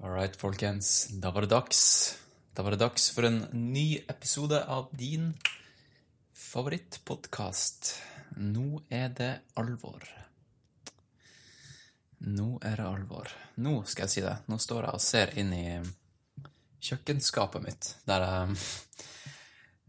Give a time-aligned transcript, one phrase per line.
[0.00, 1.08] All right, folkens.
[1.10, 2.18] Da var det dags.
[2.54, 5.32] Da var det dags for en ny episode av din
[6.38, 7.90] favorittpodkast.
[8.36, 10.06] Nå er det alvor.
[12.30, 13.34] Nå er det alvor.
[13.58, 14.36] Nå skal jeg si det.
[14.46, 15.66] Nå står jeg og ser inn i
[16.78, 18.56] kjøkkenskapet mitt, der jeg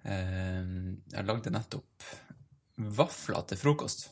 [0.09, 0.75] eh,
[1.13, 2.11] Jeg lagde nettopp
[2.97, 4.07] vafler til frokost.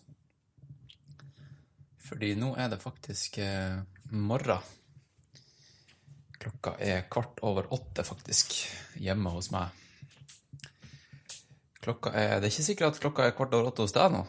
[2.05, 3.81] Fordi nå er det faktisk eh,
[4.13, 4.75] morgen.
[6.37, 8.53] Klokka er kvart over åtte, faktisk,
[9.01, 9.73] hjemme hos meg.
[11.81, 14.25] Klokka er Det er ikke sikkert at klokka er kvart over åtte hos deg nå.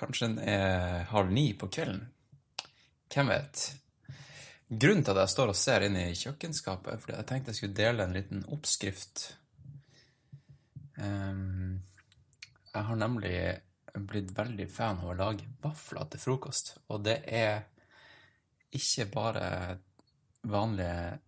[0.00, 2.06] Kanskje den er halv ni på kvelden.
[3.10, 3.66] Hvem vet?
[4.70, 7.58] Grunnen til at jeg står og ser inn i kjøkkenskapet, er fordi jeg tenkte jeg
[7.58, 9.24] skulle dele en liten oppskrift.
[11.02, 11.80] Ehm,
[12.70, 13.34] jeg har nemlig
[14.10, 17.64] blitt veldig fan av å lage vafler til frokost, og det er
[18.78, 19.48] ikke bare
[20.42, 21.18] vanlige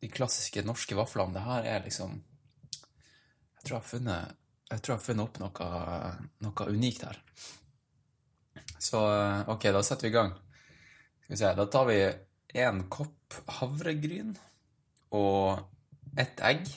[0.00, 1.32] De klassiske norske vaflene.
[1.34, 2.22] Det her er liksom
[3.56, 4.36] Jeg tror jeg har funnet,
[4.70, 5.68] jeg jeg har funnet opp noe,
[6.44, 7.20] noe unikt her.
[8.78, 9.00] Så
[9.48, 10.34] OK, da setter vi i gang.
[11.22, 11.98] Skal vi se, Da tar vi
[12.54, 14.34] én kopp havregryn
[15.14, 15.64] og
[16.20, 16.68] ett egg.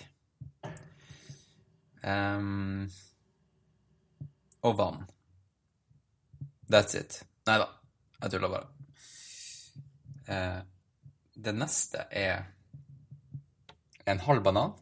[2.08, 2.88] Um,
[4.64, 5.06] og vann.
[6.72, 7.22] That's it.
[7.48, 7.68] Nei da,
[8.22, 8.68] jeg tuller bare.
[10.28, 10.58] Eh,
[11.38, 12.48] det neste er
[14.10, 14.74] en halv banan.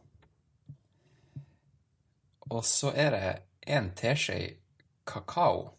[2.48, 3.32] Og så er det
[3.66, 4.56] en teskje
[5.04, 5.74] kakao.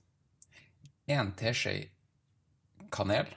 [1.08, 1.88] En teskje
[2.92, 3.32] kanel.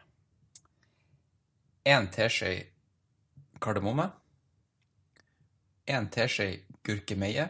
[1.84, 2.66] En teskje
[3.62, 4.10] kardemomme.
[5.86, 7.48] En teskje gurkemeie.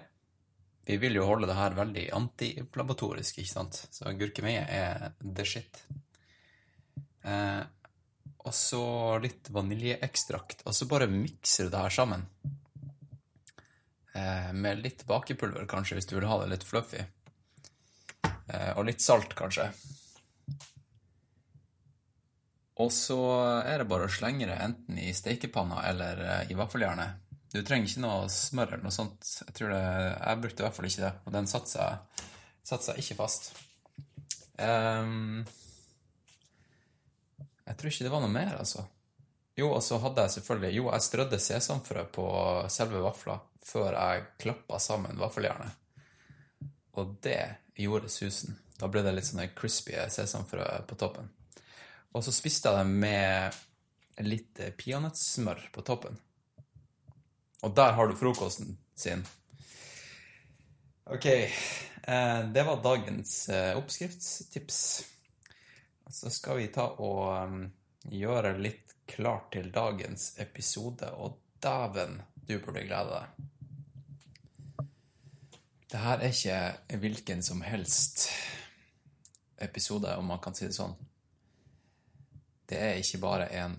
[0.87, 3.83] Vi vil jo holde det her veldig antiinflamatorisk, ikke sant?
[3.91, 5.83] Så gurkemeie er the shit.
[7.25, 7.63] Eh,
[8.41, 8.83] og så
[9.23, 10.65] litt vaniljeekstrakt.
[10.67, 12.27] Og så bare mikser du det her sammen.
[14.13, 17.05] Eh, med litt bakepulver, kanskje, hvis du vil ha det litt fluffy.
[18.25, 19.69] Eh, og litt salt, kanskje.
[22.81, 23.21] Og så
[23.61, 27.27] er det bare å slenge det enten i stekepanna eller eh, i vaffeljernet.
[27.51, 29.27] Du trenger ikke noe smør eller noe sånt.
[29.43, 32.29] Jeg tror det, jeg brukte i hvert fall ikke det, og den satte seg,
[32.71, 33.51] satt seg ikke fast.
[34.63, 35.43] Ehm,
[37.71, 38.83] jeg tror ikke det var noe mer, altså.
[39.55, 42.27] Jo, og så hadde jeg selvfølgelig Jo, jeg strødde sesamfrø på
[42.73, 45.77] selve vafla før jeg klappa sammen vaffeljernet.
[46.99, 47.39] Og det
[47.79, 48.57] gjorde susen.
[48.81, 51.29] Da ble det litt sånne crispy sesamfrø på toppen.
[52.17, 56.19] Og så spiste jeg det med litt peanøttsmør på toppen.
[57.63, 59.23] Og der har du frokosten sin.
[61.11, 64.81] Ok, eh, det var dagens eh, oppskriftstips.
[66.11, 67.61] Så skal vi ta og um,
[68.11, 74.87] gjøre litt klart til dagens episode, og dæven, du burde glede deg.
[75.91, 78.29] Det her er ikke hvilken som helst
[79.59, 80.95] episode, om man kan si det sånn.
[82.71, 83.75] Det er ikke bare en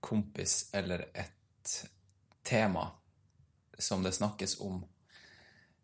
[0.00, 1.74] kompis eller et
[2.46, 2.86] tema
[3.78, 4.80] som det snakkes om.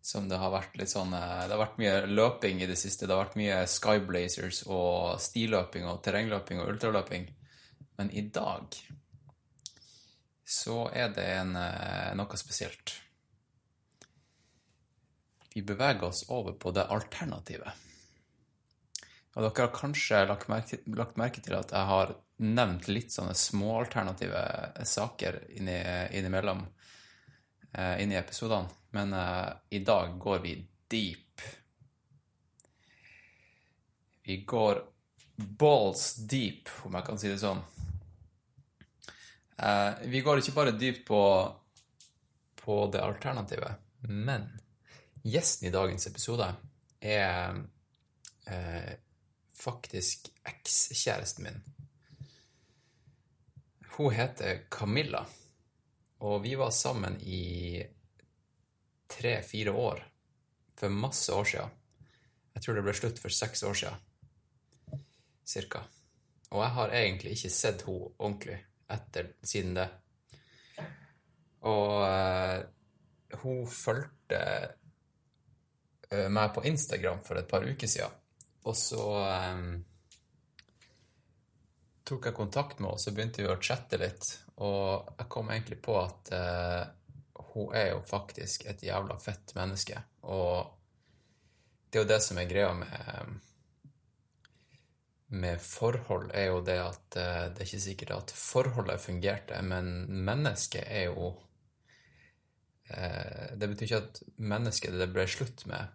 [0.04, 3.06] Som det har vært litt sånn Det har vært mye løping i det siste.
[3.06, 7.24] Det har vært mye Skyblazers og stiløping og terrengløping og ultraløping.
[7.96, 8.76] Men i dag
[10.44, 11.56] så er det en,
[12.20, 12.92] noe spesielt.
[15.54, 17.84] Vi beveger oss over på det alternativet.
[19.34, 23.34] Og dere har kanskje lagt merke, lagt merke til at jeg har nevnt litt sånne
[23.38, 24.42] småalternative
[24.86, 30.54] saker innimellom inni inn i episodene, men uh, i dag går vi
[30.88, 31.40] deep.
[34.22, 34.84] Vi går
[35.36, 37.62] balls deep, om jeg kan si det sånn.
[39.58, 41.22] Uh, vi går ikke bare dypt på,
[42.62, 44.46] på det alternativet, men
[45.26, 46.46] gjesten i dagens episode
[47.02, 47.58] er
[48.46, 48.92] uh,
[49.58, 51.58] faktisk ekskjæresten min.
[53.96, 55.26] Hun heter Camilla.
[56.24, 57.82] Og vi var sammen i
[59.14, 60.02] tre-fire år
[60.78, 61.74] for masse år siden.
[62.54, 65.02] Jeg tror det ble slutt for seks år siden,
[65.46, 65.82] cirka.
[66.54, 68.58] Og jeg har egentlig ikke sett henne ordentlig
[68.94, 69.88] etter siden det.
[71.64, 72.60] Og uh,
[73.42, 74.40] hun fulgte
[76.12, 78.20] uh, meg på Instagram for et par uker siden,
[78.68, 79.04] og så
[79.54, 79.78] um,
[82.04, 84.28] tok jeg kontakt med henne, og så begynte vi å chatte litt.
[84.62, 86.84] Og jeg kom egentlig på at uh,
[87.54, 90.00] hun er jo faktisk et jævla fett menneske.
[90.26, 90.70] Og
[91.90, 93.40] det er jo det som er greia med
[95.34, 100.06] med forhold, er jo det at eh, det er ikke sikkert at forholdet fungerte, men
[100.26, 101.32] mennesket er jo
[102.90, 105.90] eh, Det betyr ikke at mennesket det ble slutt med,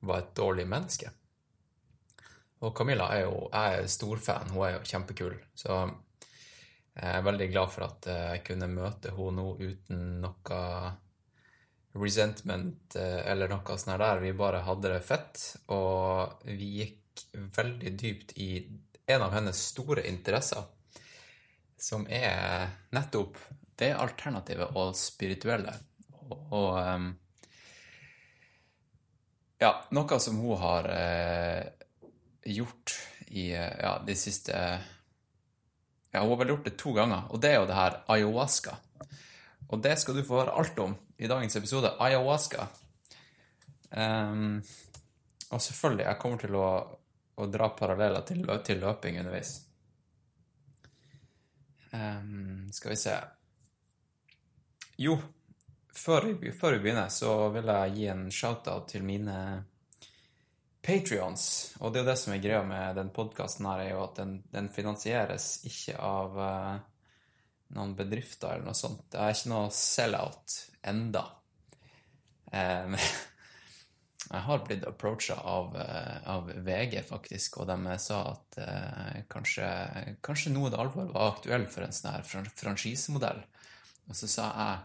[0.00, 1.10] var et dårlig menneske.
[2.60, 5.36] Og Camilla er jo Jeg er storfan, hun er jo kjempekul.
[5.54, 5.78] Så
[6.98, 10.62] jeg er veldig glad for at jeg kunne møte henne nå uten noe
[11.98, 14.22] resentment eller noe sånt der.
[14.22, 17.22] Vi bare hadde det fett, og vi gikk
[17.56, 18.50] veldig dypt i
[19.08, 20.66] en av hennes store interesser,
[21.78, 23.38] som er nettopp
[23.78, 25.72] det alternativet og spirituelle.
[26.28, 27.08] Og, um,
[29.62, 31.62] ja, noe som hun har eh,
[32.58, 32.94] gjort
[33.28, 34.58] i ja, de siste
[36.12, 38.76] Ja, hun har vel gjort det to ganger, og det er jo det her ayahuasca.
[39.68, 41.92] Og det skal du få høre alt om i dagens episode.
[42.00, 42.68] Ayahuasca.
[43.90, 44.62] Um,
[45.50, 46.68] og selvfølgelig, jeg kommer til å
[47.38, 49.54] å dra paralleller til, til løping underveis.
[51.92, 53.14] Um, skal vi se
[55.00, 55.14] Jo,
[55.94, 59.36] før vi, begynner, så vil jeg gi en shout-out til mine
[60.84, 61.44] Patrions.
[61.80, 64.20] Og det er jo det som er greia med den podkasten her, er jo at
[64.20, 66.76] den, den finansieres ikke av uh,
[67.76, 69.08] noen bedrifter eller noe sånt.
[69.12, 71.26] Det er ikke noe sell-out enda.
[72.52, 72.96] Um,
[74.28, 79.68] Jeg har blitt approacha av, eh, av, VG, faktisk, og de sa at eh, kanskje,
[80.24, 82.26] kanskje noe det alvor var aktuelt for en sånn her
[82.58, 83.40] franchisemodell.
[84.10, 84.82] Og så sa jeg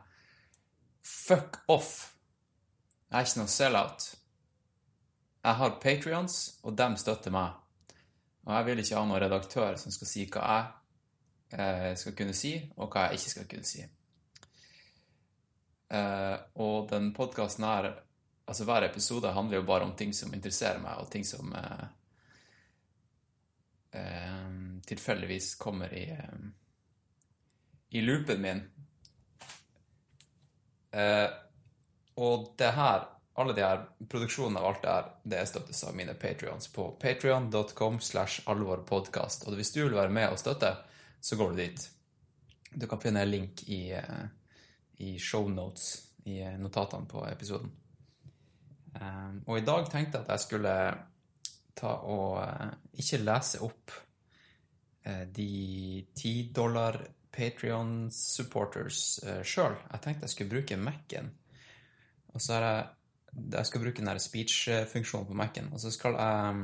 [1.03, 1.91] fuck off!
[3.09, 4.07] Jeg er ikke noe sell-out.
[5.43, 7.57] Jeg har Patrions, og dem støtter meg.
[8.43, 12.35] Og jeg vil ikke ha noen redaktør som skal si hva jeg eh, skal kunne
[12.35, 13.83] si, og hva jeg ikke skal kunne si.
[15.93, 17.93] Eh, og den podkasten her
[18.43, 21.85] Altså, hver episode handler jo bare om ting som interesserer meg, og ting som eh,
[23.95, 24.49] eh,
[24.83, 26.03] tilfeldigvis kommer i
[27.95, 28.59] i loopen min.
[32.19, 36.13] Og det her, alle de her produksjonene av alt det her, det støttes av mine
[36.13, 39.47] patrions på patrion.com slash alvorpodkast.
[39.47, 40.75] Og hvis du vil være med og støtte,
[41.23, 41.87] så går du dit.
[42.73, 44.25] Du kan finne en link i, eh,
[45.01, 45.87] i shownotes,
[46.29, 47.73] i notatene på episoden.
[49.01, 50.77] Ehm, og i dag tenkte jeg at jeg skulle
[51.73, 52.71] ta og eh,
[53.01, 53.97] ikke lese opp
[55.05, 57.01] eh, de ti dollar
[57.33, 59.73] Patrion supporters sjøl.
[59.89, 61.31] Jeg tenkte jeg skulle bruke Mac-en.
[62.33, 62.83] Og så har jeg
[63.33, 65.71] Jeg skal bruke den speech-funksjonen på Mac-en.
[65.73, 66.63] Og så skal jeg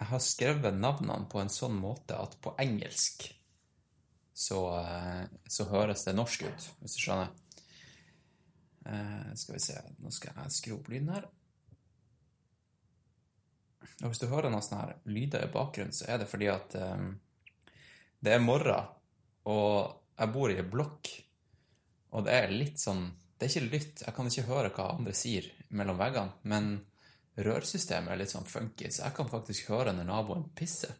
[0.00, 3.28] Jeg har skrevet navnene på en sånn måte at på engelsk
[4.34, 4.58] så,
[5.46, 7.30] så høres det norsk ut, hvis du skjønner.
[8.82, 11.28] Eh, skal vi se Nå skal jeg skru opp lyden her.
[14.02, 16.74] Og hvis du hører noen sånne her lyder i bakgrunnen, så er det fordi at
[16.74, 17.12] um,
[18.22, 18.88] det er morgen,
[19.46, 21.10] og jeg bor i ei blokk,
[22.14, 23.04] og det er litt sånn
[23.42, 26.76] Det er ikke lytt, jeg kan ikke høre hva andre sier mellom veggene, men
[27.42, 30.92] rørsystemet er litt sånn funky, så jeg kan faktisk høre når naboen pisser.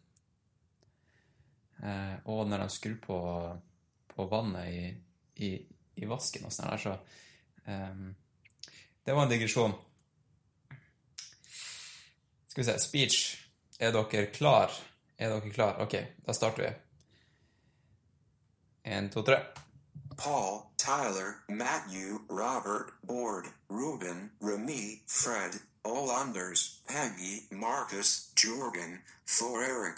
[1.87, 3.19] Eh, og når de skrur på,
[4.11, 4.83] på vannet i,
[5.47, 5.53] i,
[6.03, 6.97] i vasken og sånn der, så
[7.71, 8.03] eh,
[9.07, 9.79] det var en digresjon.
[12.49, 13.23] Skal vi se Speech.
[13.79, 14.75] Er dere klar?
[15.15, 15.79] Er dere klar?
[15.87, 15.95] Ok,
[16.27, 16.75] da starter vi.
[18.91, 19.39] Én, to, tre.
[20.19, 29.97] Paul, Tyler, Matthew, Robert, Board, Ruben, Remy, Fred, all Anders, Peggy, Marcus, Jorgen, Thor Eric.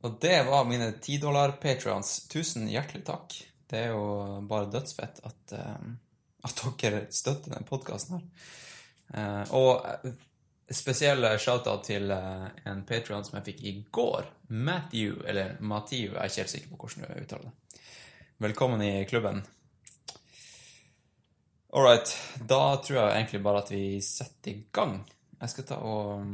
[0.00, 2.28] Og det var mine ti dollar patrons.
[2.32, 3.36] Tusen hjertelig takk.
[3.68, 5.92] Det er jo bare dødsfett at, uh,
[6.48, 8.26] at dere støtter denne podkasten her.
[9.12, 10.12] Uh, og
[10.72, 14.32] spesielle shout-out til en Patrion som jeg fikk i går.
[14.48, 17.69] Matthew, eller Matthew, jeg er ikke helt sikker på hvordan du uttaler det.
[18.40, 19.42] Velkommen i klubben.
[21.72, 22.18] All right.
[22.48, 24.94] Da tror jeg egentlig bare at vi setter i gang.
[25.42, 26.30] Jeg skal ta og,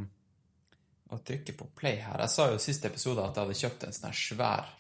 [1.11, 2.23] og trykke på play her.
[2.23, 4.71] Jeg sa jo i siste episode at jeg hadde kjøpt en sånn svær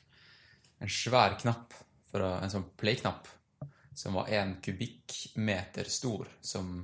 [0.78, 1.74] en svær knapp
[2.14, 3.26] å, en sånn play-knapp
[3.90, 6.78] som var én kubikkmeter stor, som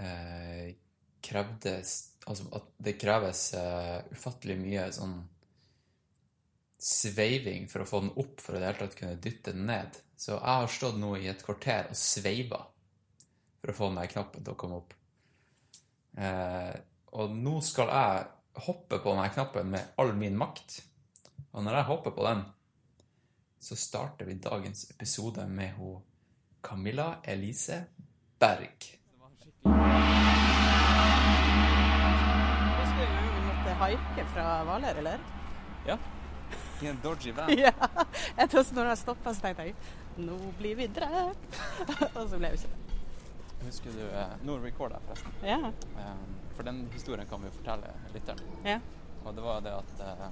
[0.00, 0.72] eh,
[1.20, 5.16] krevdes Altså at det kreves uh, ufattelig mye sånn
[6.82, 9.98] sveiving for å få den opp for å det hele tatt kunne dytte den ned.
[10.18, 12.60] Så jeg har stått nå i et kvarter og sveiva
[13.62, 14.94] for å få den knappen til å komme opp.
[16.18, 16.74] Eh,
[17.18, 20.80] og nå skal jeg hoppe på denne knappen med all min makt.
[21.52, 22.42] Og når jeg hopper på den,
[23.62, 26.02] så starter vi dagens episode med hun
[26.62, 27.78] Camilla Elise
[28.42, 28.88] Berg.
[29.62, 29.78] Hva
[32.88, 35.22] skal jeg gjøre haike fra Hvaler, eller?
[35.86, 35.96] Ja.
[36.82, 37.50] I en dodgy van.
[37.58, 37.72] Ja.
[38.36, 39.74] Jeg tror når jeg stoppa, så tenkte jeg
[40.22, 41.60] nå blir vi drept.
[42.18, 42.78] Og så ble vi ikke det.
[43.62, 45.36] Husker du eh, Nå recorder jeg, forresten.
[45.46, 45.70] Ja.
[46.02, 46.24] Eh,
[46.56, 48.42] For den historien kan vi jo fortelle lytteren.
[48.66, 48.80] ja.
[49.22, 50.24] Og det var det at eh,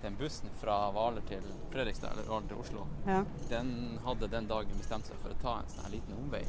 [0.00, 3.18] den bussen fra Hvaler til Fredrikstad, eller Hvaler til Oslo, ja.
[3.50, 6.40] den hadde den dagen bestemt seg for å ta en sånn her liten omvei.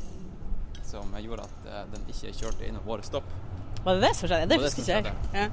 [0.88, 3.28] Som gjorde at eh, den ikke kjørte innom våre stopp.
[3.84, 4.48] Var det det som skjedde?
[4.48, 5.42] Det Det husker ikke jeg.
[5.42, 5.50] Ja.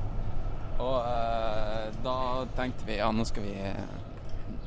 [0.82, 2.18] Og uh, da
[2.56, 3.54] tenkte vi ja, nå skal vi,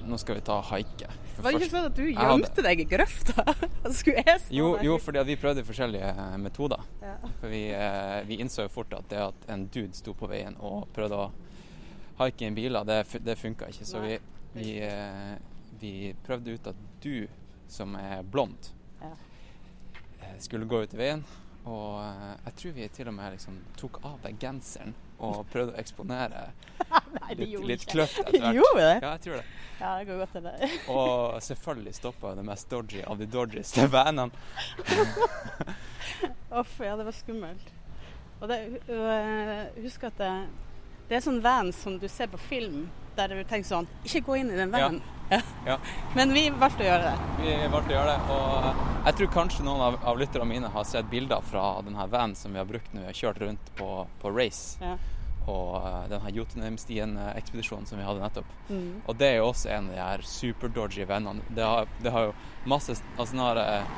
[0.08, 1.10] nå skal vi ta haike.
[1.38, 3.44] Var det ikke sånn at du gjemte deg i grøfta?
[3.98, 6.86] Skulle jeg stå Jo, jo, fordi vi prøvde forskjellige eh, metoder.
[7.04, 7.18] Ja.
[7.42, 10.58] For vi, uh, vi innså jo fort at det at en dude sto på veien
[10.58, 11.28] og prøvde å
[12.24, 13.86] haike inn biler, det, det funka ikke.
[13.86, 14.18] Så vi,
[14.56, 15.36] vi, uh,
[15.82, 15.94] vi
[16.26, 17.28] prøvde ut at du,
[17.70, 18.72] som er blond,
[19.04, 19.14] Ja.
[20.42, 21.22] skulle gå ut i veien.
[21.68, 25.80] Og jeg tror vi til og med liksom tok av deg genseren og prøvde å
[25.82, 26.48] eksponere
[27.18, 28.58] Nei, litt, litt kløft etter hvert.
[28.60, 28.98] Gjorde det?
[29.02, 29.46] Ja, jeg tror det.
[29.78, 30.70] Ja, det går godt det.
[30.98, 34.32] Og selvfølgelig stoppa det mest dodgy av de dodgyste bandene.
[36.50, 37.74] Uff, ja, det var skummelt.
[38.40, 38.58] Og det,
[38.94, 40.32] øh, husk at det,
[41.10, 42.88] det er sånn van som du ser på film,
[43.18, 45.00] der du tenker sånn Ikke gå inn i den vanen.
[45.30, 45.40] Ja.
[45.66, 45.78] Ja.
[46.16, 47.44] Men vi valgte å gjøre det.
[47.44, 50.88] Vi valgte å gjøre det, og jeg tror kanskje noen av, av lytterne mine har
[50.88, 53.90] sett bilder fra denne vanen som vi har brukt når vi har kjørt rundt på,
[54.22, 54.94] på race, Ja.
[55.48, 58.50] og uh, denne Jotunheimstien-ekspedisjonen som vi hadde nettopp.
[58.70, 58.88] Mm.
[59.08, 61.44] Og det er jo også en av de her superdodgy vennene.
[61.56, 62.36] Det har, det har jo
[62.68, 63.96] masse Altså nå har eh,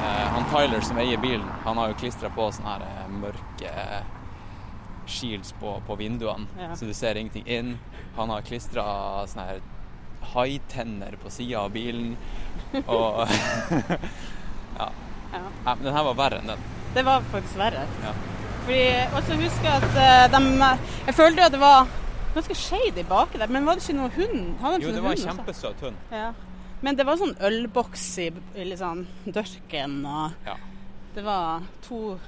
[0.00, 3.72] eh, han Tyler som eier bilen, han har jo klistra på sånne her eh, mørke
[3.72, 4.12] eh,
[5.06, 6.74] shields på, på vinduene, Ja.
[6.76, 7.78] så du ser ingenting inn.
[8.16, 8.84] Han har klistra
[9.26, 9.60] sånne her
[10.34, 12.16] haitenner på sida av bilen.
[12.86, 13.28] Og
[14.78, 14.88] ja.
[15.32, 15.42] Ja.
[15.64, 16.64] Men den her var verre enn den.
[16.94, 17.84] Det var faktisk verre.
[18.02, 18.14] Ja.
[18.66, 20.70] Og så husker jeg at eh, de
[21.06, 21.86] Jeg følte at det var
[22.34, 24.56] ganske shady baki der, men var det ikke noe hund?
[24.60, 26.00] Hadde Jo, det var en kjempesøt hund.
[26.12, 26.32] Ja.
[26.84, 28.26] Men det var sånn ølboks i
[28.66, 30.56] liksom dørken, og Ja.
[31.14, 32.18] det var to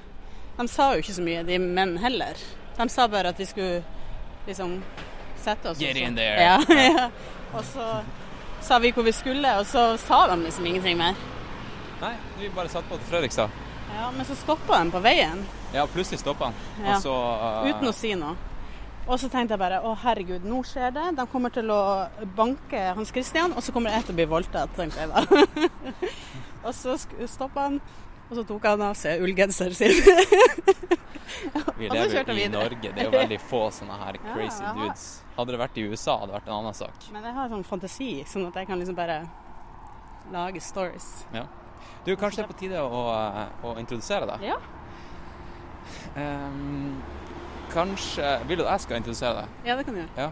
[0.58, 2.34] De sa jo ikke så mye, de menn heller.
[2.78, 3.82] De sa bare at vi skulle
[4.46, 4.82] liksom
[5.36, 5.78] sette oss.
[5.78, 6.42] Get in there.
[6.42, 7.10] Ja, ja.
[7.52, 8.00] Og så
[8.60, 11.18] sa vi hvor vi skulle, og så sa de liksom ingenting mer.
[12.00, 13.50] Nei, vi bare satt på til Fredrikstad.
[13.96, 15.40] Ja, Men så stoppa de på veien
[15.72, 16.54] Ja, plutselig stoppa han.
[16.84, 17.00] Ja.
[17.00, 17.66] Så uh...
[17.66, 18.36] uten å si noe.
[19.08, 21.06] Og så tenkte jeg bare å herregud, nå skjer det.
[21.16, 21.80] De kommer til å
[22.36, 25.24] banke Hans Christian, og så kommer jeg til å bli voldtatt, tenkte jeg da.
[26.66, 27.80] og så stoppa han,
[28.28, 29.96] og så tok han av seg ullgenseren sin.
[31.78, 32.48] Vi lever jo i.
[32.52, 32.92] Norge.
[32.92, 35.04] Det er jo veldig få sånne her crazy ja, dudes.
[35.36, 37.06] Hadde det vært i USA, hadde det vært en annen sak.
[37.14, 39.20] Men jeg har sånn fantasi, sånn at jeg kan liksom bare
[40.34, 41.06] lage stories.
[41.34, 41.46] Ja.
[42.04, 43.04] Du, kanskje det er på tide å,
[43.64, 44.48] å introdusere deg?
[44.50, 44.58] Ja.
[46.18, 46.98] Um,
[47.72, 49.56] kanskje Vil du at jeg skal introdusere deg?
[49.68, 50.30] Ja, det kan du gjøre.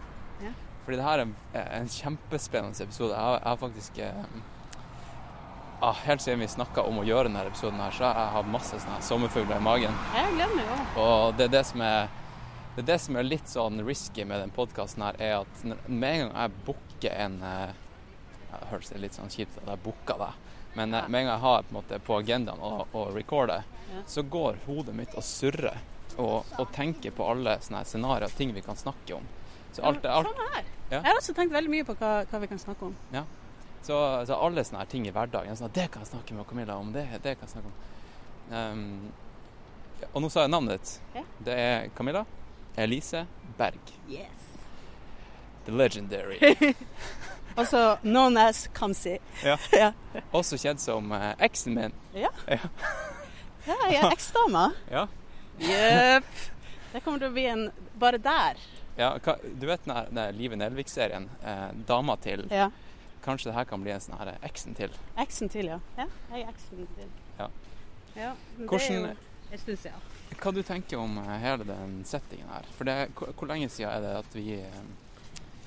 [0.87, 3.11] Fordi det her er en, en kjempespennende episode.
[3.11, 4.19] Jeg har, jeg har faktisk eh,
[5.81, 8.51] ah, Helt siden vi snakka om å gjøre denne episoden, her, så har jeg hatt
[8.53, 9.97] masse sånne sommerfugler i magen.
[10.15, 10.97] Jeg gleder meg òg.
[11.03, 12.09] Og det er det som er
[12.77, 16.11] det er det som er litt sånn risky med den podkasten her, er at med
[16.11, 17.71] en gang jeg booker en eh,
[18.51, 20.35] Det høres litt sånn kjipt at jeg booker deg,
[20.77, 21.07] men eh, Ja.
[21.09, 24.03] med en gang jeg har på, måte, på agendaen å, å recorde, Ja.
[24.05, 25.79] så går hodet mitt og surrer
[26.17, 29.25] og, og tenker på alle sånne scenarioer, ting vi kan snakke om.
[29.73, 30.63] Så, alt, alt, sånn her.
[30.91, 31.01] Ja.
[31.01, 32.95] Jeg har også tenkt veldig mye på hva, hva vi kan snakke om.
[33.87, 36.75] Så, så alle sånne her ting i hverdagen sånn, Det kan jeg snakke med Camilla
[36.77, 36.91] om.
[36.95, 37.77] Det, det kan jeg snakke om.
[38.51, 39.11] Um,
[40.13, 40.91] og nå sa jeg navnet ditt.
[41.15, 41.23] Ja.
[41.47, 42.25] Det er Camilla
[42.77, 43.23] Elise
[43.57, 43.93] Berg.
[44.11, 44.43] Yes.
[45.65, 46.39] The legendary.
[47.57, 49.15] Altså known as Kamsi.
[49.41, 49.55] Ja.
[49.73, 49.87] ja.
[50.37, 51.95] Også kjent som uh, eksen min.
[52.13, 54.67] Ja, Ja, jeg er eksdama.
[54.93, 55.07] Ja.
[55.57, 56.27] Jepp.
[56.91, 57.63] Det kommer til å bli en
[57.97, 58.59] Bare der.
[58.97, 62.69] ja hva, du vet den her- den Live Nelvik-serien, eh, dama til Ja.
[63.27, 64.93] Kanskje det her kan bli en sånn her eksen til.
[65.19, 65.79] Eksen til, ja.
[65.97, 67.09] Ja, jeg er eksen til.
[67.39, 67.47] Ja.
[68.15, 70.05] ja men Hvordan- Det er jo en stund siden.
[70.37, 72.63] Hva du tenker om eh, hele den settingen her?
[72.77, 74.79] For det, hvor, hvor lenge siden er det at vi eh,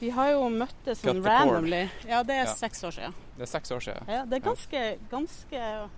[0.00, 1.82] Vi har jo møttes sånn randomly.
[2.08, 2.54] Ja, det er Ja.
[2.54, 3.14] seks år siden.
[3.36, 4.08] Det er seks år siden.
[4.08, 5.88] Ja, det er ganske, ganske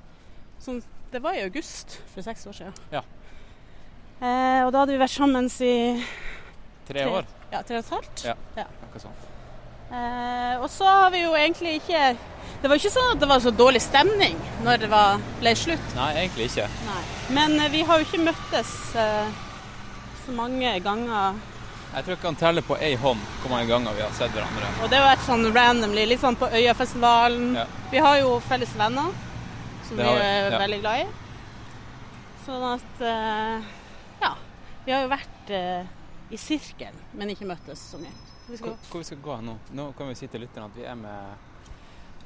[0.59, 2.75] sånn Det var i august for seks år siden.
[2.91, 3.03] Ja.
[4.21, 6.05] Eh, og da hadde vi vært sammen i
[6.89, 7.27] Tre år?
[7.53, 8.25] Ja, tre og et halvt.
[8.25, 8.35] Ja.
[8.57, 9.32] Noe sånt.
[9.93, 12.15] Eh, og så har vi jo egentlig ikke
[12.63, 15.89] Det var ikke sånn at det var så dårlig stemning når det var, ble slutt.
[15.99, 16.69] Nei, egentlig ikke.
[16.87, 17.01] Nei.
[17.37, 19.35] Men eh, vi har jo ikke møttes eh,
[20.23, 21.43] så mange ganger.
[21.93, 24.71] Jeg tror jeg kan telle på ei hånd hvor mange ganger vi har sett hverandre.
[24.81, 27.53] Og det har vært sånn randomly, litt sånn på Øyafestivalen.
[27.59, 27.69] Ja.
[27.93, 29.13] Vi har jo felles venner
[29.91, 30.63] som vi vi, er ja.
[30.63, 31.07] veldig glad i.
[32.47, 33.07] Sånn at
[34.23, 34.37] Ja.
[34.87, 35.57] Vi har jo vært
[36.33, 38.32] i sirkel, men ikke møttes så mye.
[38.53, 39.53] Vi skal, Hvor, hvor vi skal gå nå?
[39.73, 41.49] Nå kan vi si til lytterne at vi er med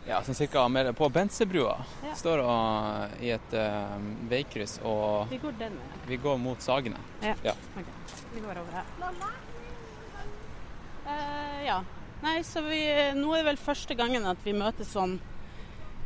[0.08, 1.76] ja, sånn cirka med, på Bensebrua.
[2.02, 2.14] Ja.
[2.18, 3.94] Står og, i et eh,
[4.30, 6.02] veikryss, og vi går den veien.
[6.10, 6.98] vi går mot Sagene.
[7.22, 7.36] Ja.
[7.46, 7.54] Ja.
[7.78, 8.18] Okay.
[8.34, 8.90] vi går over her.
[11.06, 11.80] Uh, ja.
[12.22, 12.82] Nei, så vi,
[13.14, 15.18] nå er det vel første gangen at vi møtes sånn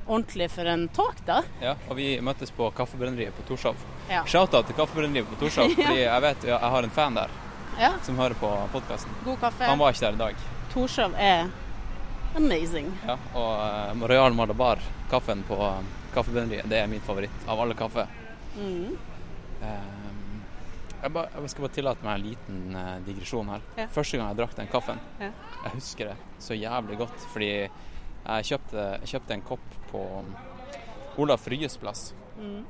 [0.05, 1.43] ordentlig for en talk, da.
[1.65, 3.81] Ja, og vi møttes på Kaffebrenneriet på Torshov.
[4.11, 4.27] Ja.
[4.29, 5.87] Shout-out til Kaffebrenneriet på Torshov, Ja.
[5.87, 7.41] fordi jeg vet jeg har en fan der
[7.81, 7.93] ja.
[8.03, 9.13] som hører på podkasten.
[9.25, 9.65] God kaffe.
[9.65, 10.47] Han var ikke der i dag.
[10.73, 11.51] Torshov er
[12.37, 12.91] amazing.
[13.07, 15.81] Ja, og uh, Royal Malabar, kaffen på uh,
[16.15, 18.07] Kaffebrenneriet, det er min favoritt av alle kaffe.
[18.57, 18.97] Mm.
[19.63, 20.41] Ehm,
[21.03, 23.67] jeg, ba, jeg skal bare tillate meg en liten uh, digresjon her.
[23.79, 23.87] Ja.
[23.95, 25.31] Første gang jeg drakk den kaffen, Ja.
[25.65, 27.29] jeg husker det så jævlig godt.
[27.35, 30.03] Fordi jeg kjøpte, jeg kjøpte en kopp på
[31.23, 32.11] Olaf Ryes plass.
[32.41, 32.65] Mm.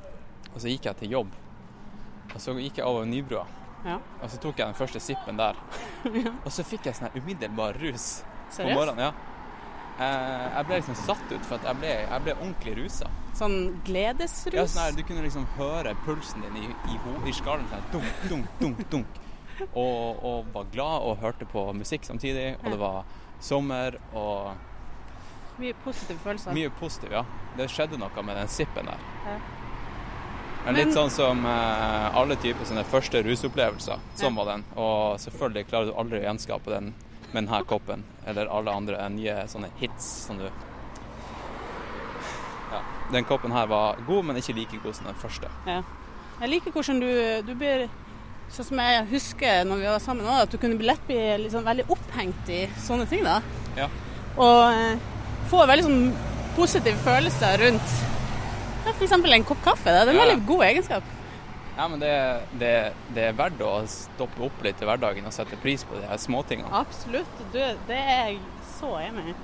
[0.51, 1.33] Og så gikk jeg til jobb.
[2.31, 3.47] Og så gikk jeg over Nybrua.
[3.85, 3.97] Ja.
[4.21, 5.57] Og så tok jeg den første sippen der.
[6.25, 6.33] ja.
[6.45, 8.09] Og så fikk jeg sånn her umiddelbar rus
[8.49, 8.57] Seriøst?
[8.61, 8.99] på morgenen.
[9.07, 9.13] Ja.
[10.01, 13.09] Eh, jeg ble liksom satt ut, for at jeg ble, jeg ble ordentlig rusa.
[13.37, 13.57] Sånn
[13.87, 14.55] gledesrus?
[14.57, 16.97] Ja, sånn her, du kunne liksom høre pulsen din i, i,
[17.29, 19.19] i skallen sånn dunk, dunk, dunk, dunk.
[19.77, 22.55] Og, og var glad og hørte på musikk samtidig.
[22.63, 23.03] Og det var
[23.41, 24.57] sommer og
[25.61, 26.53] Mye positive følelser.
[26.57, 27.21] mye positiv, ja.
[27.57, 29.03] Det skjedde noe med den sippen der.
[29.27, 29.35] Ja.
[30.65, 34.01] Men litt sånn som eh, alle typer sine første rusopplevelser.
[34.19, 34.65] Sånn var den.
[34.77, 36.91] Og selvfølgelig klarer du aldri å gjenskape den
[37.31, 38.03] med denne koppen.
[38.29, 40.45] Eller alle andre nye sånne hits som du
[42.71, 42.79] Ja.
[43.11, 45.49] Den koppen her var god, men ikke like god som den første.
[45.67, 45.81] Ja.
[46.41, 47.09] Jeg liker hvordan du,
[47.45, 47.89] du blir
[48.51, 51.63] Sånn som jeg husker når vi var sammen òg, at du kunne lett bli liksom
[51.63, 53.23] veldig opphengt i sånne ting.
[53.23, 53.37] da.
[53.77, 53.85] Ja.
[54.35, 54.97] Og eh,
[55.47, 56.09] få veldig sånn
[56.57, 57.93] positiv følelse rundt
[58.85, 59.11] ja, f.eks.
[59.11, 59.89] en kopp kaffe.
[59.91, 61.03] Det er en veldig god egenskap.
[61.77, 62.11] Ja, men det,
[62.59, 62.71] det,
[63.15, 66.19] det er verdt å stoppe opp litt i hverdagen og sette pris på de her
[66.19, 66.67] småtingene.
[66.81, 67.39] Absolutt.
[67.53, 68.41] Du, det er jeg
[68.75, 69.37] så enig i.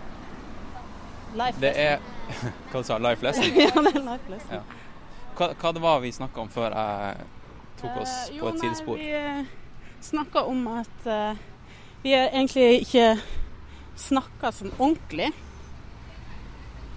[1.37, 2.03] Life Det er.
[2.71, 3.47] Hva du sa Life lesson?
[3.63, 4.59] ja, det er life lesson.
[4.59, 4.61] Ja.
[5.37, 7.25] Hva, hva det var vi snakka om før jeg
[7.81, 8.99] tok oss Eh, på et sidespor?
[8.99, 9.43] Vi uh,
[10.03, 11.37] snakka om at uh,
[12.03, 13.09] vi egentlig ikke
[13.97, 15.29] snakka sånn ordentlig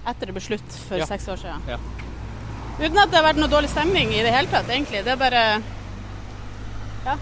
[0.08, 1.06] etter det ble slutt for Ja.
[1.08, 1.68] seks år siden.
[1.68, 1.78] Ja.
[2.80, 5.02] Uten at det har vært noe dårlig stemning i det hele tatt, egentlig.
[5.04, 5.40] Det er bare
[7.04, 7.16] ja,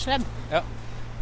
[0.00, 0.24] skjedd.
[0.48, 0.62] Ja.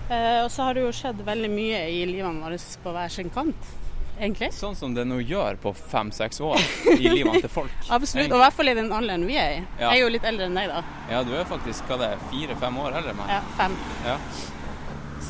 [0.07, 3.33] Eh, og så har det jo skjedd veldig mye i livene våre på hver sin
[3.35, 3.73] kant,
[4.21, 4.53] egentlig.
[4.55, 6.62] Sånn som det nå gjør på fem-seks år
[6.95, 7.75] i livene til folk.
[7.99, 8.31] Absolutt.
[8.31, 9.61] Og i hvert fall i den alderen vi er i.
[9.81, 9.88] Ja.
[9.88, 10.97] Jeg er jo litt eldre enn deg, da.
[11.11, 13.35] Ja, du er faktisk hva det er, fire-fem år eldre enn meg.
[13.35, 13.79] Ja, fem.
[14.07, 14.18] Ja.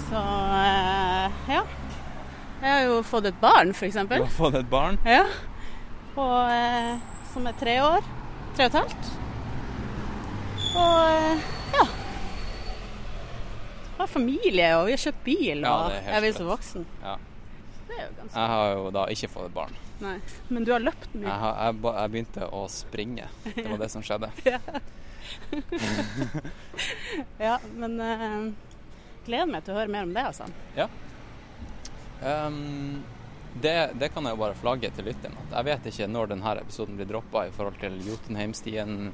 [0.03, 0.25] Så
[0.61, 1.67] eh, ja.
[2.63, 4.03] Jeg har jo fått et barn, f.eks.
[4.13, 5.01] Du har fått et barn.
[5.09, 5.25] Ja.
[6.13, 6.99] På, eh,
[7.33, 8.19] som er tre år.
[8.53, 9.11] Tre og et halvt.
[10.77, 11.85] Og eh, ja.
[13.99, 16.89] Har familie, og vi har kjøpt bil, Ja, og jeg blir så voksen.
[17.03, 17.17] Ja.
[17.93, 19.79] Ganske Jeg har jo da ikke fått et barn.
[20.03, 20.17] Nei.
[20.49, 21.29] Men du har løpt mye.
[21.29, 23.29] Jeg, har, jeg, jeg begynte å springe.
[23.45, 24.33] Det var det som skjedde.
[27.39, 28.53] Ja, men uh,
[29.27, 30.49] gleder meg til å høre mer om det, altså.
[30.77, 30.89] Ja.
[32.23, 33.03] Um,
[33.61, 35.37] det, det kan jeg bare flagge til lytteren.
[35.53, 39.13] Jeg vet ikke når denne episoden blir droppa i forhold til Jotunheimstien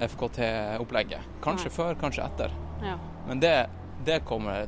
[0.00, 1.20] FKT-opplegget.
[1.42, 1.74] Kanskje Nei.
[1.74, 2.50] før, kanskje etter.
[2.84, 2.98] Ja.
[3.26, 3.66] Men det,
[4.04, 4.66] det kommer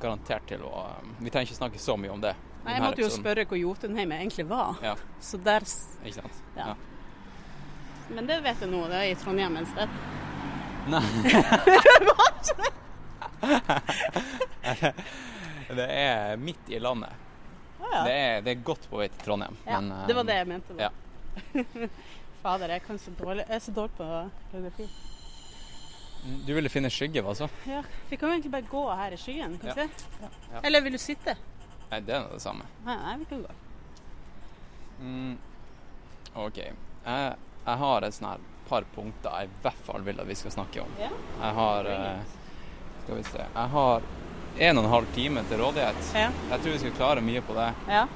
[0.00, 2.34] garantert til å um, Vi trenger ikke snakke så mye om det.
[2.64, 3.24] Nei, jeg måtte jo episoden.
[3.24, 4.76] spørre hvor Jotunheim egentlig var.
[4.84, 6.36] Ja, Så der ikke sant?
[6.56, 6.74] Ja.
[8.08, 9.88] Men det vet jeg nå, det er i Trondheim et sted.
[10.88, 11.04] Nei.
[15.78, 17.27] det er midt i landet.
[17.80, 18.04] Ja.
[18.04, 19.56] Det, er, det er godt på vei til Trondheim.
[19.66, 19.80] ja.
[19.80, 20.78] men, Det var um, det jeg mente.
[20.78, 20.88] Da.
[20.88, 21.88] ja.
[22.42, 24.08] Fader, jeg, kan så dårlig, jeg er så dårlig på
[24.52, 24.88] geografi.
[26.46, 27.48] Du ville finne skygge, hva så?
[27.66, 29.74] Ja, vi kan jo egentlig bare gå her i skyen, kan Ja.
[29.74, 30.30] vi det?
[30.52, 30.60] Ja.
[30.62, 31.34] Eller vil du sitte?
[31.90, 32.66] Nei, det er nå det samme.
[32.84, 33.56] Nei, nei, vi kan gå.
[35.00, 35.38] Mm,
[36.34, 36.58] OK.
[36.58, 40.36] Jeg, jeg har et sånn her par punkter jeg i hvert fall vil at vi
[40.36, 40.90] skal snakke om.
[41.00, 41.08] Ja.
[41.40, 42.34] Jeg har eh,
[43.04, 44.08] Skal vi se Jeg har
[44.58, 46.00] en og en halv time til rådighet.
[46.14, 46.30] Ja.
[46.50, 47.68] Jeg tror vi skal klare mye på det.
[47.88, 48.06] ja.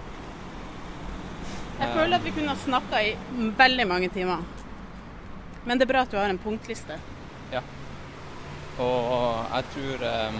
[1.81, 3.15] Jeg uh, føler at vi kunne ha snakka i
[3.59, 4.43] veldig mange timer.
[5.65, 6.99] Men det er bra at du har en punktliste.
[7.53, 7.63] Ja.
[8.83, 10.39] Og jeg tror um,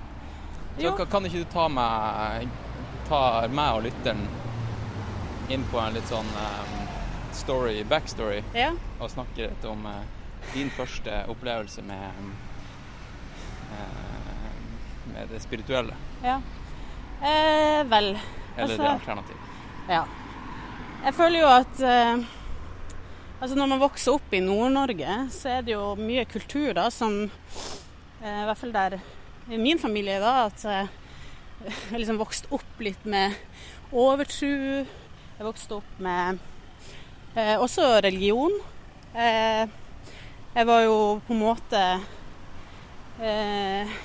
[0.79, 2.49] Så kan ikke du ta meg,
[3.07, 4.25] ta meg og lytteren
[5.49, 6.87] inn på en litt sånn ehm,
[7.35, 8.71] story, backstory, Ja.
[8.99, 10.01] og snakke litt om eh,
[10.53, 12.11] din første opplevelse med
[13.71, 16.41] eh, med det spirituelle, ja.
[17.21, 18.17] Eh, vel
[18.57, 19.41] eller Altså- det alternativet.
[19.89, 20.05] Ja.
[21.05, 22.25] Jeg føler jo at eh,
[23.39, 27.25] altså når man vokser opp i Nord-Norge, så er det jo mye kultur da som
[27.25, 28.97] eh, I hvert fall der
[29.51, 30.93] i min familie, da, at eh,
[31.65, 33.35] jeg har liksom vokst opp litt med
[33.95, 34.85] overtro.
[35.35, 36.41] Jeg vokste opp med
[37.35, 38.53] eh, også religion.
[39.13, 39.63] Eh,
[40.55, 41.83] jeg var jo på en måte
[43.21, 43.95] eh,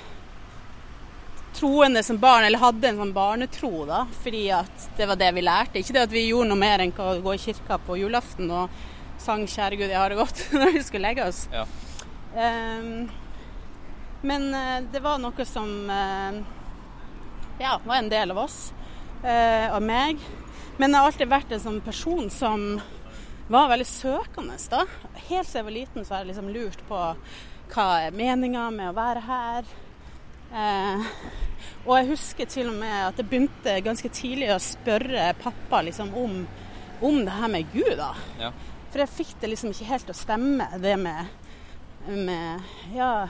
[1.55, 5.43] troende som barn, eller hadde en sånn barnetro, da, fordi at det var det vi
[5.45, 5.81] lærte.
[5.81, 8.81] Ikke det at vi gjorde noe mer enn å gå i kirka på julaften og
[9.21, 11.45] sang 'Kjære Gud, jeg har det godt' når vi skulle legge oss.
[11.53, 11.65] Ja.
[12.31, 13.09] Um,
[14.21, 16.41] men eh, det var noe som eh,
[17.61, 18.57] ja, var en del av oss,
[19.23, 20.21] uh, og meg.
[20.77, 22.65] Men jeg har alltid vært en sånn person som
[23.51, 24.57] var veldig søkende.
[24.69, 24.85] da.
[25.27, 26.99] Helt siden jeg var liten så har jeg liksom lurt på
[27.71, 29.71] hva er meninga med å være her.
[30.51, 31.11] Eh,
[31.85, 36.11] og jeg husker til og med at jeg begynte ganske tidlig å spørre pappa liksom
[36.17, 36.41] om,
[37.01, 37.93] om det her med Gud.
[37.99, 38.13] da.
[38.39, 38.51] Ja.
[38.91, 41.29] For jeg fikk det liksom ikke helt til å stemme, det med,
[42.11, 43.27] med Ja,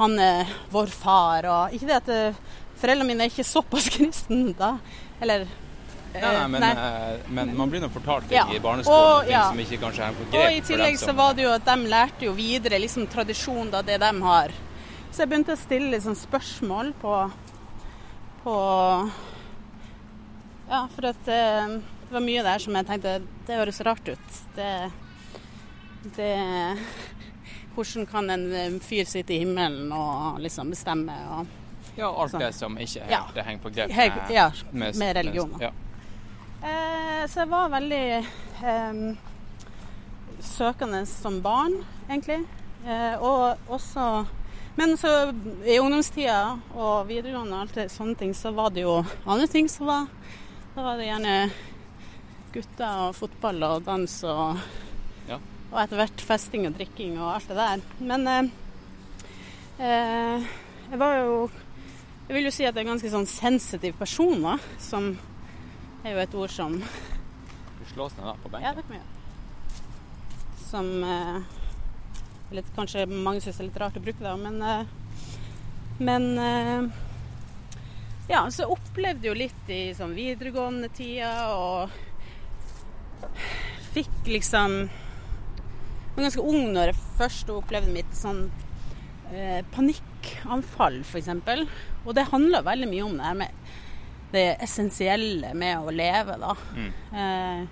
[0.00, 2.20] han er vår far og Ikke det at det,
[2.80, 4.74] foreldrene mine er ikke såpass kristne da.
[5.20, 5.46] Eller
[6.10, 6.70] Nei, nei, eh, men, nei.
[6.74, 8.46] eh, men man blir nå fortalt ting Ja.
[8.50, 9.44] i barneskolen Og, ting ja.
[9.46, 11.68] som ikke kanskje er på Og grep i for tillegg så var det jo at
[11.68, 14.50] de lærte jo videre liksom tradisjon, da, det de har.
[15.12, 17.14] Så jeg begynte å stille liksom spørsmål på,
[18.42, 18.56] på
[20.70, 21.78] Ja, for at eh,
[22.10, 23.10] det var mye der som jeg tenkte
[23.46, 24.38] det høres rart ut.
[24.56, 24.70] Det,
[26.16, 26.30] det
[27.76, 31.46] Hvordan kan en eh, fyr sitte i himmelen og liksom bestemme og
[31.94, 32.42] Ja, alt Sånn.
[32.42, 33.22] det som ikke Ja.
[33.34, 35.68] det henger på grep med, ja, med religion, da.
[35.68, 35.72] Ja.
[36.66, 39.00] Eh, så jeg var veldig eh,
[40.40, 42.42] søkende som barn, egentlig.
[42.86, 44.26] Eh, og også
[44.76, 45.32] Men så
[45.66, 49.68] i ungdomstida og videregående og alt det, sånne ting, så var det jo andre ting
[49.68, 50.06] som var
[50.74, 51.50] Da var det gjerne
[52.54, 54.60] gutter og fotball og dans og
[55.28, 55.38] Ja.
[55.70, 57.82] Og etter hvert festing og drikking og alt det der.
[58.00, 58.50] Men eh,
[59.78, 60.48] eh,
[60.90, 61.50] jeg var jo
[62.28, 64.56] Jeg vil jo si at jeg er en ganske sånn sensitiv person, da.
[64.78, 65.16] Som
[66.04, 69.16] er jo et ord som Du slås ned da på Ja, det kan vi gjøre.
[70.70, 71.40] Som eh,
[72.54, 74.84] litt, Kanskje mange syns er litt rart å bruke det, men eh,
[76.00, 76.90] Men eh,
[78.30, 81.90] Ja, så jeg opplevde jo litt i sånn videregående tida og
[83.94, 88.44] fikk liksom Jeg var ganske ung når jeg først opplevde mitt sånn
[89.32, 91.30] eh, panikkanfall, f.eks.
[92.04, 93.70] Og det handla veldig mye om det her med
[94.30, 96.54] det essensielle med å leve, da.
[96.76, 96.90] Mm.
[97.22, 97.62] Eh,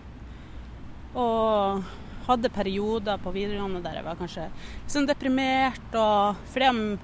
[1.18, 1.84] og
[2.28, 4.48] hadde perioder på videregående der jeg var kanskje
[4.84, 6.98] liksom deprimert og Fordi jeg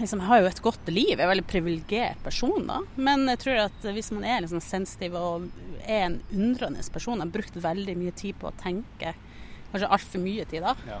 [0.00, 2.80] liksom, jeg har jo et godt liv, jeg er en veldig privilegert person, da.
[2.96, 5.48] Men jeg tror at hvis man er liksom sensitiv og
[5.84, 9.14] er en undrende person, har brukt veldig mye tid på å tenke,
[9.72, 10.74] kanskje altfor mye tid, da.
[10.88, 11.00] Ja.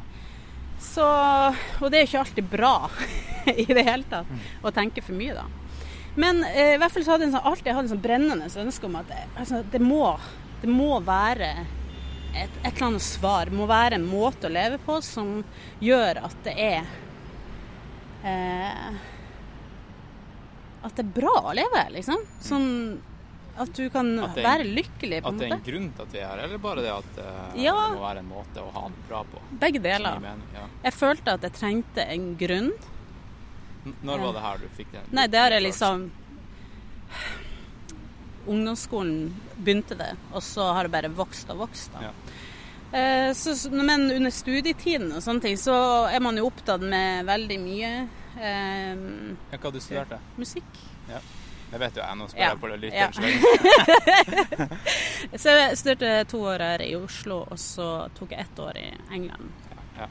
[0.78, 1.06] Så,
[1.82, 2.74] og det er jo ikke alltid bra
[3.64, 5.48] i det hele tatt å tenke for mye, da.
[6.18, 8.88] Men eh, i hvert fall så hadde jeg sånn, alltid hatt en sånn brennende ønske
[8.88, 10.14] om at det, altså, det, må,
[10.62, 11.52] det må være
[12.34, 13.50] et, et eller annet svar.
[13.50, 15.38] Det må være en måte å leve på som
[15.82, 16.88] gjør at det er
[18.24, 18.94] eh,
[20.84, 22.20] At det er bra å leve, liksom.
[22.40, 23.00] Sånn
[23.58, 25.34] at du kan At det er- være lykkelig, på en måte.
[25.34, 25.70] At det er en måte.
[25.70, 27.74] grunn til at vi er her, eller bare det at eh, Ja.
[27.88, 29.40] det må være en måte å ha det bra på?
[29.58, 30.20] Begge deler.
[30.20, 30.66] mening, Ja.
[30.84, 32.72] Jeg følte at jeg trengte en grunn.
[33.86, 35.02] N- Når var det her du fikk den?
[35.10, 36.10] Nei, det har jeg liksom
[38.48, 41.90] Ungdomsskolen begynte det, og så har det bare vokst og vokst.
[41.92, 42.00] da.
[42.06, 42.12] Ja.
[42.92, 45.74] Eh, så, men under studietiden og sånne ting, så
[46.08, 47.90] er man jo opptatt med veldig mye.
[48.38, 48.96] Eh?
[49.52, 50.18] Ja, hva du studerte?
[50.40, 50.64] musikk.
[51.10, 51.20] Ja.
[51.68, 52.48] Det vet jo jeg, nå spør Ja.
[52.48, 53.08] jeg på det Ja.
[55.42, 58.86] Så jeg studerte to år her i Oslo, og så tok jeg ett år i
[59.12, 59.50] England.
[59.98, 60.06] Ja.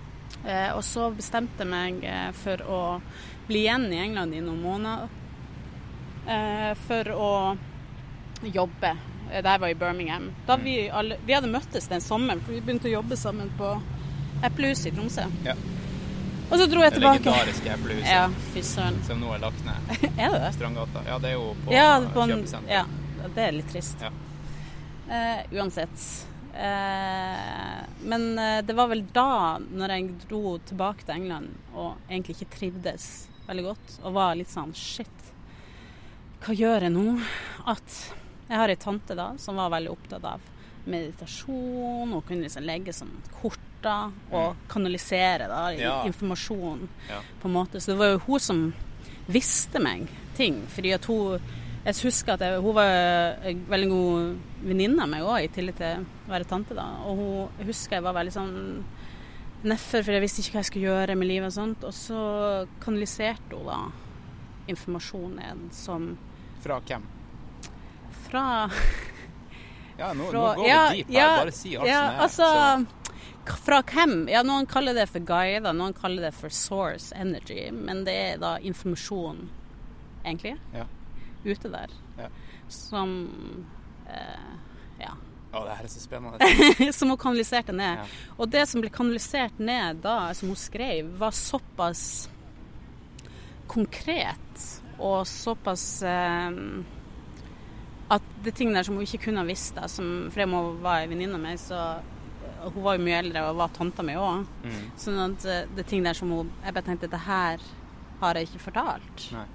[0.45, 3.01] Eh, og så bestemte jeg meg eh, for å
[3.47, 5.07] bli igjen i England i noen måneder.
[6.27, 7.57] Eh, for å
[8.43, 8.93] jobbe.
[9.31, 10.29] Eh, Det her var i Birmingham.
[10.47, 13.71] Da vi, alle, vi hadde møttes den sommeren, for vi begynte å jobbe sammen på
[14.43, 15.25] Eplehuset i Tromsø.
[15.45, 15.55] Ja.
[16.49, 17.19] Og så dro jeg Det tilbake.
[17.25, 19.01] legendariske eplehuset Ja, fy søren.
[19.03, 19.89] som nå er lagt ned.
[20.17, 20.53] Er det det?
[20.55, 21.01] Strandgata.
[21.07, 22.85] Ja, det er jo på, ja, på en, ja,
[23.35, 23.99] det er litt trist.
[24.01, 24.11] Ja.
[25.07, 26.05] Uh, uansett.
[26.57, 28.23] Eh, men
[28.65, 33.65] det var vel da, når jeg dro tilbake til England og egentlig ikke trivdes veldig
[33.67, 35.27] godt, og var litt sånn shit,
[36.41, 37.03] hva gjør jeg nå?
[37.69, 37.99] At
[38.49, 40.39] jeg har ei tante da som var veldig opptatt av
[40.87, 46.03] meditasjon, og kunne liksom legge sånn kort da, og kanalisere da, Ja.
[46.07, 47.21] informasjon Ja.
[47.41, 47.79] på en måte.
[47.79, 48.73] Så det var jo hun som
[49.27, 50.65] visste meg ting.
[50.67, 51.39] Fordi at hun
[51.85, 52.83] Jeg husker at jeg, hun var
[53.47, 56.75] en veldig god venninne av meg òg, i tillegg til å være tante.
[56.75, 56.83] da.
[57.05, 58.83] Og hun, jeg husker jeg var veldig sånn
[59.63, 61.83] nedfor, for jeg visste ikke hva jeg skulle gjøre med livet og sånt.
[61.85, 63.91] Og så kanaliserte hun da
[64.67, 66.17] informasjon ned som
[66.59, 67.03] Fra hvem?
[68.29, 68.43] Fra
[69.97, 71.19] Ja, nå, fra, nå går ja, vi deep her.
[71.19, 72.21] ja, Bare si alt ja, som er.
[72.27, 74.15] Altså, fra hvem?
[74.29, 77.69] Ja, noen kaller det for guider, noen kaller det for source energy.
[77.71, 79.45] Men det er da informasjon,
[80.25, 80.83] egentlig, Ja.
[81.47, 81.93] ute der.
[82.19, 82.27] Ja.
[82.69, 83.65] Som
[84.09, 84.51] eh,
[84.99, 85.13] Ja.
[85.53, 86.91] Å, det her er så spennende.
[86.97, 88.01] som hun kanaliserte ned.
[88.03, 88.05] Ja.
[88.37, 92.27] Og det som ble kanalisert ned da, som hun skrev, var såpass
[93.67, 94.65] konkret
[94.99, 96.51] og såpass eh,
[98.13, 100.79] at det er ting der som hun ikke kunne ha visst, da, som, fordi hun
[100.83, 101.81] var en venninne av meg, så
[102.63, 104.47] hun var jo mye eldre og var tanta mi òg.
[104.63, 104.79] Mm.
[104.99, 107.63] Sånn at eh, det er ting der som hun Jeg bare tenkte det her
[108.21, 109.25] har jeg ikke fortalt.
[109.35, 109.45] Nei.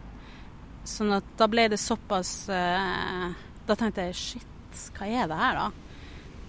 [0.87, 3.31] Sånn at da ble det såpass uh,
[3.69, 5.93] Da tenkte jeg shit, hva er det her, da?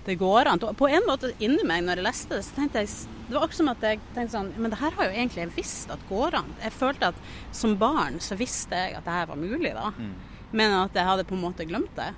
[0.08, 0.62] Det går an.
[0.66, 2.92] Og På en måte inni meg, når jeg leste det, så tenkte jeg
[3.30, 5.56] Det var akkurat som at jeg tenkte sånn Men det her har jo egentlig jeg
[5.58, 6.54] visst at går an.
[6.66, 9.92] Jeg følte at som barn så visste jeg at det her var mulig, da.
[9.98, 10.14] Mm.
[10.54, 12.12] Men at jeg hadde på en måte glemt det.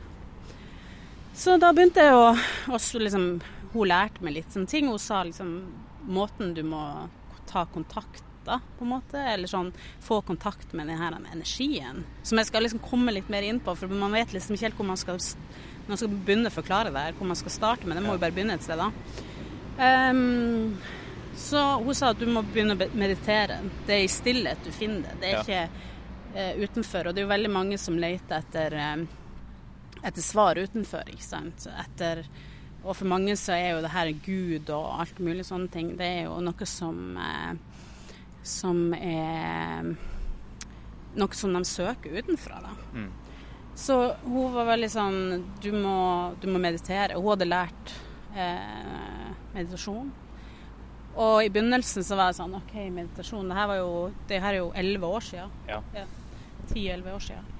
[1.36, 2.30] Så da begynte jeg å
[2.71, 3.26] også liksom
[3.74, 4.88] Hun lærte meg litt sånne ting.
[4.88, 5.58] Hun sa liksom
[6.06, 6.82] måten du må
[7.50, 9.19] ta kontakt da, på en måte.
[9.19, 12.06] Eller sånn få kontakt med den her energien.
[12.24, 14.80] Som jeg skal liksom komme litt mer inn på, for man vet liksom ikke helt
[14.80, 15.19] hvor man skal
[15.86, 17.98] man skal begynne å forklare det her, hvor man skal starte med.
[17.98, 18.89] Det må jo bare begynne et sted, da.
[19.78, 20.78] Um,
[21.38, 23.60] så hun sa at du må begynne å meditere.
[23.86, 25.17] Det er i stillhet du finner det.
[25.21, 25.93] Det er ikke
[26.36, 27.08] utenfor.
[27.08, 31.67] Og det er jo veldig mange som leter etter, eh, etter svar utenfor, ikke sant.
[31.86, 32.26] Etter,
[32.84, 35.95] og for mange så er jo det her Gud og alt mulig sånne ting.
[36.00, 37.56] Det er jo noe som eh,
[38.45, 39.95] som er
[41.15, 42.74] noe som de søker utenfra, da.
[42.93, 43.08] Mm.
[43.76, 45.17] Så hun var veldig sånn
[45.60, 45.98] Du må,
[46.39, 47.17] du må meditere.
[47.17, 47.95] Hun hadde lært
[48.38, 50.13] eh, meditasjon.
[51.15, 53.50] Og i begynnelsen så var jeg sånn OK, meditasjon.
[53.52, 53.91] Det her, var jo,
[54.30, 55.58] det her er jo elleve år siden.
[55.67, 55.82] Ja.
[56.73, 57.51] Ti-elleve år siden.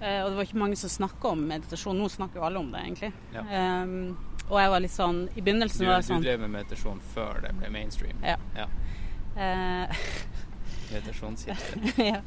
[0.00, 1.98] Eh, og det var ikke mange som snakka om meditasjon.
[1.98, 3.12] Nå snakker jo alle om det, egentlig.
[3.34, 3.44] Ja.
[3.82, 4.16] Um,
[4.50, 7.42] og jeg var litt sånn I Du, var jeg du sånn drev med meditasjon før
[7.44, 8.24] det ble mainstream.
[8.24, 8.38] Ja.
[8.56, 8.66] ja.
[9.36, 10.06] eh,
[10.94, 11.92] Meditasjonshipster.
[12.12, 12.22] ja.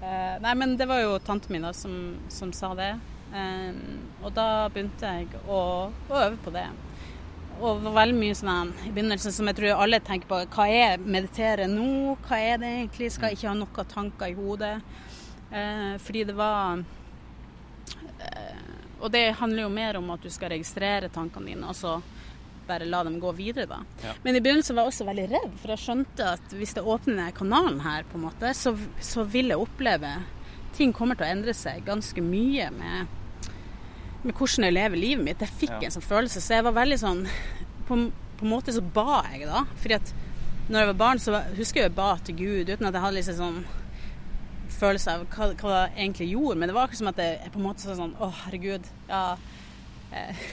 [0.00, 1.96] Eh, nei, men det var jo tanten min da som,
[2.28, 2.92] som sa det.
[3.30, 3.80] Um,
[4.24, 5.58] og da begynte jeg å,
[5.90, 6.68] å øve på det.
[7.60, 10.38] Og det var veldig mye sånn i begynnelsen som jeg tror alle tenker på.
[10.54, 12.16] Hva er meditere nå?
[12.28, 13.10] Hva er det egentlig?
[13.12, 14.76] Skal jeg ikke ha noen tanker i hodet?
[15.50, 16.78] Eh, fordi det var
[18.20, 18.56] eh,
[19.00, 21.96] Og det handler jo mer om at du skal registrere tankene dine, og så
[22.68, 23.78] bare la dem gå videre, da.
[24.04, 24.12] Ja.
[24.22, 27.16] Men i begynnelsen var jeg også veldig redd, for jeg skjønte at hvis jeg åpner
[27.16, 30.18] denne kanalen her, på en måte, så, så vil jeg oppleve
[30.76, 33.08] Ting kommer til å endre seg ganske mye med,
[34.22, 35.40] med hvordan jeg lever livet mitt.
[35.42, 35.88] Jeg fikk Ja.
[35.88, 37.24] en sånn følelse, så jeg var veldig sånn
[37.88, 37.96] På,
[38.38, 39.64] på en måte så ba jeg, da.
[39.82, 40.12] Fordi at
[40.70, 43.18] når jeg var barn, så husker jeg jeg ba til Gud uten at jeg hadde
[43.18, 43.58] liksom sånn
[44.80, 46.58] følelse av hva, hva det egentlig gjorde.
[46.60, 48.88] Men det var akkurat som at jeg, på en måte sa sånn Å, herregud.
[49.10, 49.24] Ja.
[50.10, 50.46] Eh,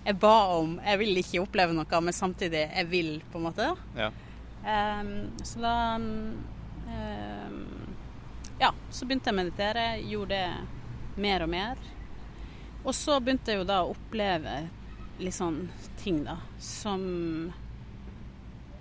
[0.00, 3.70] jeg ba om Jeg vil ikke oppleve noe, men samtidig jeg vil, på en måte.
[3.98, 4.10] Ja.
[4.60, 5.14] Um,
[5.46, 7.54] så da um,
[8.60, 9.86] Ja, så begynte jeg å meditere.
[10.04, 11.80] Gjorde det mer og mer.
[12.80, 14.62] Og så begynte jeg jo da å oppleve
[15.20, 15.66] litt sånn
[16.00, 17.02] ting, da, som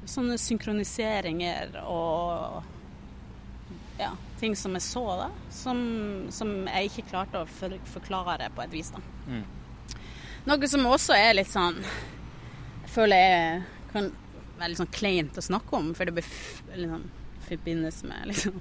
[0.10, 2.64] Sånne synkroniseringer og
[4.00, 5.30] ja, ting som jeg så, da.
[5.54, 5.80] Som,
[6.34, 9.04] som jeg ikke klarte å for, forklare på et vis, da.
[9.28, 9.46] Mm.
[10.50, 14.08] Noe som også er litt sånn Jeg føler jeg kan
[14.58, 16.30] være litt sånn kleint å snakke om, for det blir
[16.74, 18.60] liksom, sånn forbindes med liksom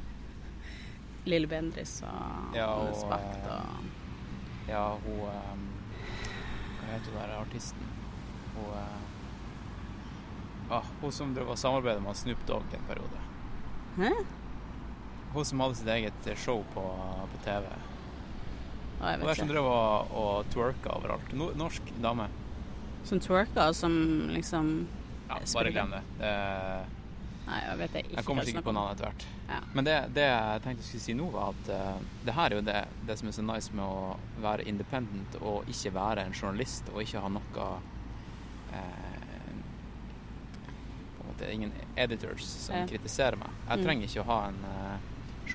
[1.28, 5.66] Lille Bendriss og Ja, og, Bakt eh, og Ja, hun um,
[6.80, 7.90] Hva heter hun der artisten?
[8.56, 8.96] Hun uh,
[10.78, 13.24] ah, Hun som drev og samarbeidet med Snoop Dogg en periode.
[13.98, 14.12] Hæ?
[15.34, 16.82] Hun som hadde sitt eget show på,
[17.32, 17.64] på TV.
[19.00, 19.54] Nei, jeg Hun der vet som ikke.
[19.54, 21.32] drev og, og twerka overalt.
[21.38, 22.28] No, norsk dame.
[23.06, 23.92] Som twerker, som
[24.34, 24.72] liksom
[25.28, 26.00] Ja, bare glem det.
[26.18, 26.32] det
[27.48, 28.16] Nei, jeg vet jeg ikke.
[28.18, 29.22] jeg kommer sikkert på navnet etter hvert.
[29.48, 29.58] Ja.
[29.72, 32.56] Men det, det jeg tenkte jeg skulle si nå, var at uh, det her er
[32.58, 36.34] jo det, det som er så nice med å være independent og ikke være en
[36.36, 37.78] journalist og ikke ha noe uh,
[41.16, 42.86] På en måte ingen editors som Ja.
[42.90, 43.48] kritiserer meg.
[43.68, 43.84] Jeg Mm.
[43.84, 44.98] trenger ikke å ha en eh,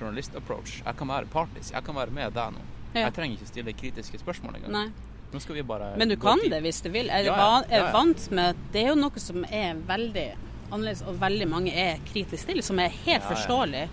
[0.00, 0.82] journalist-approach.
[0.84, 1.72] Jeg kan være partisk.
[1.74, 2.62] Jeg kan være med deg nå.
[2.94, 3.00] Ja.
[3.08, 4.72] Jeg trenger ikke stille kritiske spørsmål engang.
[4.72, 5.10] Nei.
[5.34, 6.50] Nå skal vi bare Men du kan dit.
[6.52, 7.06] det hvis du vil.
[7.10, 10.26] Jeg Ja, er vant med at det er jo noe som er veldig
[10.70, 13.88] annerledes, og veldig mange er kritiske til, som er helt forståelig.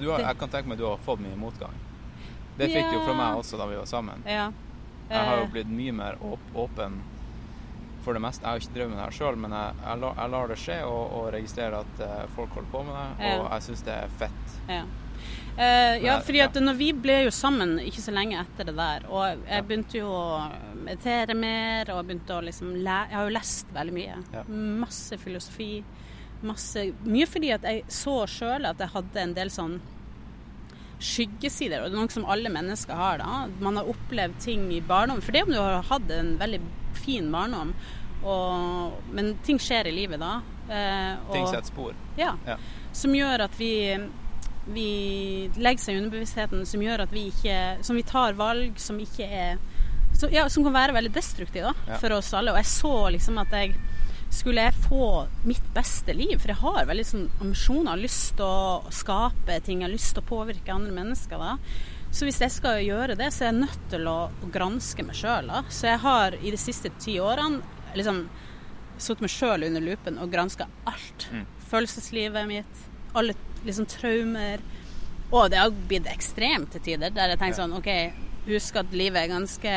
[0.00, 1.72] Du har, jeg kan tenke meg du har fått mye motgang.
[2.58, 4.22] Det fikk du jo fra meg også da vi var sammen.
[4.26, 4.50] ja.
[5.08, 6.96] Jeg har jo Eh, blitt mye mer åp åpen
[8.06, 8.44] for det meste.
[8.44, 10.60] Jeg har ikke drevet med det her sjøl, men jeg, jeg, lar, jeg lar det
[10.62, 13.96] skje og, og registrerer at uh, folk holder på med det, og jeg syns det
[13.96, 14.56] er fett.
[14.70, 14.84] Ja.
[15.56, 19.06] Uh, ja, fordi at når vi ble jo sammen ikke så lenge etter det der,
[19.08, 20.26] og jeg begynte jo å
[20.76, 24.18] meditere mer, og jeg begynte å liksom Jeg har jo lest veldig mye.
[24.36, 24.44] Ja.
[24.84, 25.70] Masse filosofi.
[26.46, 29.78] Masse Mye fordi at jeg så sjøl at jeg hadde en del sånn
[31.00, 33.46] skyggesider, og det er noe som alle mennesker har da.
[33.60, 35.20] Man har opplevd ting i barndom.
[35.22, 36.60] For det om du har hatt en veldig
[37.02, 37.74] fin barndom,
[38.26, 40.40] og, men ting skjer i livet da.
[40.70, 41.92] eh, og- Ting setter spor.
[42.18, 42.34] ja.
[42.46, 42.56] Ja.
[42.92, 43.70] Som gjør at vi,
[44.72, 48.98] vi legger seg i underbevisstheten, som gjør at vi ikke Som vi tar valg som
[48.98, 49.58] ikke er
[50.16, 51.98] Som, ja, som kan være veldig destruktive da, Ja.
[51.98, 52.50] for oss alle.
[52.50, 53.74] Og jeg så liksom at jeg
[54.30, 58.46] skulle jeg få mitt beste liv, for jeg har veldig sånn ambisjoner, har lyst til
[58.46, 61.40] å skape ting, jeg har lyst til å påvirke andre mennesker.
[61.40, 61.56] da.
[62.10, 65.18] Så hvis jeg skal gjøre det, så er jeg nødt til å, å granske meg
[65.18, 65.50] sjøl.
[65.68, 67.62] Så jeg har i de siste ti årene
[67.96, 68.26] liksom
[69.02, 71.28] satt meg sjøl under lupen og granska alt.
[71.32, 71.44] Mm.
[71.70, 72.86] Følelseslivet mitt,
[73.16, 73.36] alle
[73.66, 74.62] liksom traumer.
[75.34, 77.90] Og det har blitt ekstremt til tider, der jeg tenker sånn OK,
[78.46, 79.74] husk at livet er ganske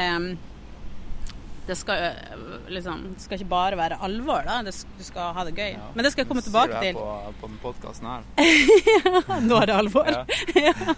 [1.69, 4.59] Det skal øh, liksom Det skal ikke bare være alvor, da.
[4.65, 5.75] Det, du skal ha det gøy.
[5.75, 5.89] Ja.
[5.93, 6.97] Men det skal jeg komme tilbake til.
[6.97, 8.23] På, på podkasten her.
[9.49, 10.09] Nå er det alvor.
[10.09, 10.23] Ja.
[10.67, 10.95] ja.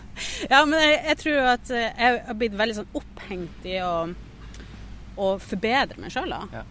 [0.49, 3.95] ja, men jeg, jeg tror at eh, jeg har blitt veldig sånn opphengt i å,
[5.19, 6.61] å forbedre meg sjøl, da.
[6.61, 6.63] Ja.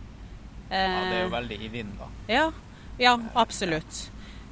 [0.70, 2.08] Eh, ja, det er jo veldig i vind, da.
[2.30, 2.46] Ja,
[3.02, 4.06] ja absolutt.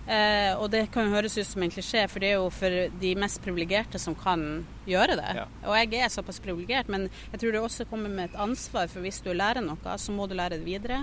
[0.09, 3.11] Eh, og det kan høres ut som en klisjé, for det er jo for de
[3.21, 4.41] mest privilegerte som kan
[4.89, 5.35] gjøre det.
[5.37, 5.45] Ja.
[5.69, 9.05] Og jeg er såpass privilegert, men jeg tror det også kommer med et ansvar, for
[9.05, 11.03] hvis du lærer noe, så må du lære det videre.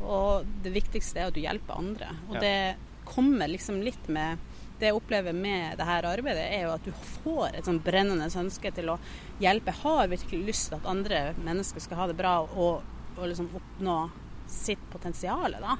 [0.00, 2.08] Og det viktigste er at du hjelper andre.
[2.30, 2.40] Og Ja.
[2.40, 4.38] det kommer liksom litt med
[4.80, 8.26] det jeg opplever med det her arbeidet, er jo at du får et sånn brennende
[8.28, 8.98] ønske til å
[9.40, 9.72] hjelpe.
[9.72, 12.82] Jeg har virkelig lyst til at andre mennesker skal ha det bra og,
[13.16, 14.10] og liksom oppnå
[14.46, 15.56] sitt potensial.
[15.60, 15.76] Da.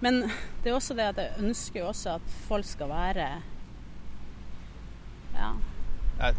[0.00, 0.20] Men
[0.62, 3.24] det er også det at jeg ønsker jo også at folk skal være
[5.34, 5.48] ja,
[6.20, 6.34] Jeg,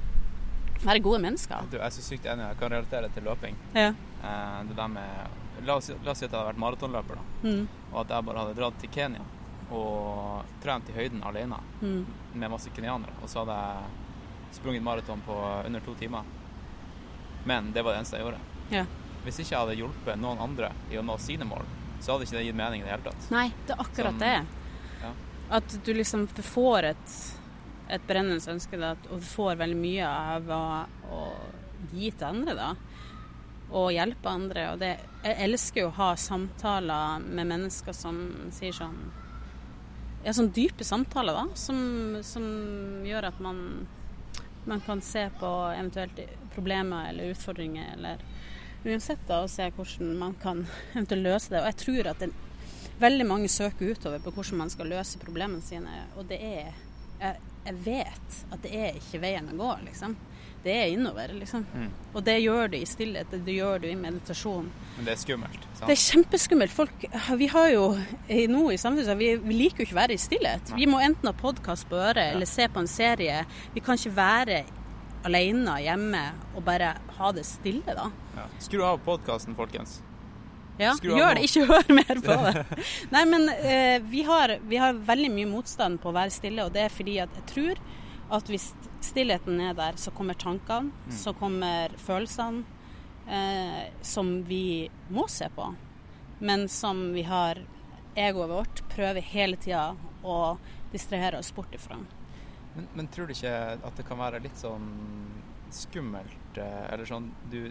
[0.85, 1.65] være gode mennesker.
[1.71, 2.45] du, jeg er så sykt enig.
[2.47, 3.57] Jeg kan relatere til løping.
[3.75, 3.89] Ja.
[4.23, 5.35] Eh, det der med
[5.67, 7.49] La oss, la oss si at jeg hadde vært maratonløper, da.
[7.49, 9.25] Mm, Og at jeg bare hadde dratt til Kenya
[9.75, 12.05] og trent i høyden alene mm,
[12.39, 13.11] med masse kenyanere.
[13.21, 15.35] Og så hadde jeg sprunget maraton på
[15.67, 16.23] under to timer.
[17.45, 18.39] Men det var det eneste jeg gjorde.
[18.71, 18.85] ja.
[19.25, 21.67] Hvis ikke jeg hadde hjulpet noen andre i å nå sine mål,
[21.99, 23.27] så hadde ikke det gitt mening i det hele tatt.
[23.33, 24.45] Nei, det er akkurat Som- det.
[25.03, 25.11] ja.
[25.57, 27.15] At du liksom du får et,
[27.89, 30.61] et brennende ønske, da, og du får veldig mye av å,
[31.09, 31.21] å
[31.93, 32.69] gi til andre, da.
[33.71, 34.71] Og hjelpe andre.
[34.73, 38.99] Og det, jeg elsker jo å ha samtaler med mennesker som sier sånn
[40.25, 41.45] Ja, sånn dype samtaler, da.
[41.55, 42.43] Som, som
[43.07, 43.87] gjør at man,
[44.67, 46.19] man kan se på eventuelt
[46.55, 48.17] problemer eller utfordringer eller
[48.85, 50.65] uansett, da, og se hvordan man kan
[50.95, 51.63] eventuelt løse det.
[51.63, 52.31] Og jeg tror at det,
[52.99, 56.85] veldig mange søker utover på hvordan man skal løse problemene sine, og det er
[57.19, 60.13] Jeg, jeg vet at det er ikke veien å gå, liksom.
[60.63, 61.65] Det er innover, liksom.
[61.75, 61.89] Mm.
[62.13, 64.69] Og det gjør du i stillhet, det gjør du i meditasjon.
[64.95, 65.67] Men det er skummelt.
[65.73, 65.83] Sant?
[65.89, 66.71] Det er kjempeskummelt.
[66.71, 67.05] Folk,
[67.41, 67.83] vi har jo
[68.55, 70.71] nå i samfunnet vi, vi liker jo ikke å være i stillhet.
[70.71, 70.79] Nei.
[70.79, 73.43] Vi må enten ha podkast på øret eller se på en serie.
[73.75, 74.61] Vi kan ikke være
[75.27, 76.21] alene hjemme
[76.55, 78.09] og bare ha det stille, da.
[78.37, 78.45] Ja.
[78.63, 79.97] Skru av podkasten, folkens.
[80.79, 82.83] Ja, Skru gjør det, ikke hør mer på det.
[83.15, 86.71] Nei, men eh, vi, har, vi har veldig mye motstand på å være stille, og
[86.75, 87.81] det er fordi at jeg tror
[88.37, 88.69] at hvis
[89.03, 91.15] stillheten er der, så kommer tankene, Mm.
[91.17, 92.63] så kommer følelsene,
[93.27, 95.67] eh, som vi må se på,
[96.39, 97.59] men som vi har
[98.15, 100.57] egoet vårt prøver hele tida å
[100.93, 101.97] distrahere oss bort ifra.
[102.79, 104.87] Men, men tror du ikke at det kan være litt sånn
[105.75, 107.65] skummelt, eh, eller sånn du,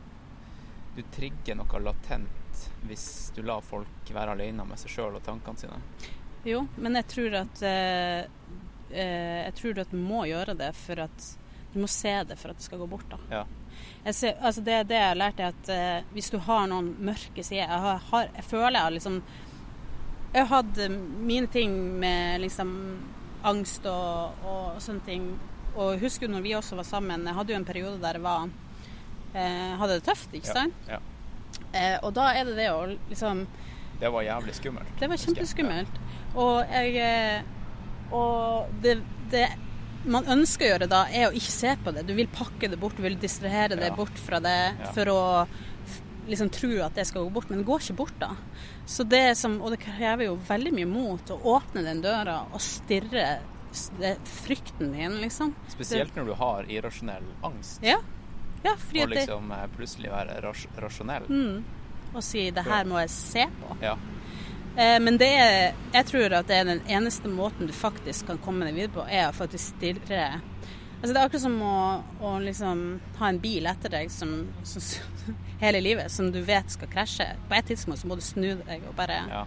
[0.96, 5.62] du trigger noe latent hvis du lar folk være alene med seg sjøl og tankene
[5.62, 5.80] sine?
[6.44, 8.20] Jo, men jeg tror at eh,
[8.92, 11.30] eh, Jeg tror at du må gjøre det for at
[11.72, 13.08] du må se det for at det skal gå bort.
[13.10, 13.18] da.
[13.32, 14.12] Ja.
[14.12, 17.44] Ser, altså det, det jeg har lært, er at eh, hvis du har noen mørke
[17.44, 19.18] sider Jeg, har, har, jeg føler jeg har liksom
[20.32, 20.80] Jeg har hatt
[21.28, 22.72] mine ting med liksom
[23.46, 25.28] angst og, og sånne ting.
[25.78, 28.24] Og husker jo når vi også var sammen, jeg hadde jo en periode der jeg
[28.24, 28.48] var
[29.34, 30.88] eh, hadde det tøft, ikke sant?
[30.90, 30.98] Ja.
[31.72, 33.46] Eh, og da er det det å liksom
[34.00, 34.90] Det var jævlig skummelt.
[35.00, 35.96] Det var kjempeskummelt.
[36.38, 37.42] Og jeg eh,
[38.14, 38.98] Og det,
[39.32, 39.46] det
[40.08, 42.04] man ønsker å gjøre da, er å ikke se på det.
[42.06, 44.92] Du vil pakke det bort, du vil distrahere det bort fra det Ja.
[44.94, 45.22] for å
[46.28, 48.32] liksom tror at det skal gå bort, men det går ikke bort da.
[48.86, 52.60] Så det som, Og det krever jo veldig mye mot å åpne den døra og
[52.62, 53.38] stirre
[53.98, 55.54] det, frykten din, liksom.
[55.68, 57.82] Spesielt når du har irrasjonell angst.
[57.84, 57.98] Ja.
[58.62, 61.28] ja fordi Og liksom det, eh, plutselig være ras rasjonell.
[61.28, 61.64] mm,
[62.14, 63.76] Og si 'det her må jeg se på'.
[63.82, 63.98] Ja.
[64.76, 68.38] Eh, men det er, jeg tror at det er den eneste måten du faktisk kan
[68.38, 70.40] komme deg videre på, er å faktisk stirre
[70.98, 72.80] Altså Det er akkurat som å, å liksom
[73.20, 74.82] ha en bil etter deg som, som,
[75.64, 77.26] hele livet, som du vet skal krasje.
[77.48, 79.44] På et tidspunkt så må du snu deg og bare ja.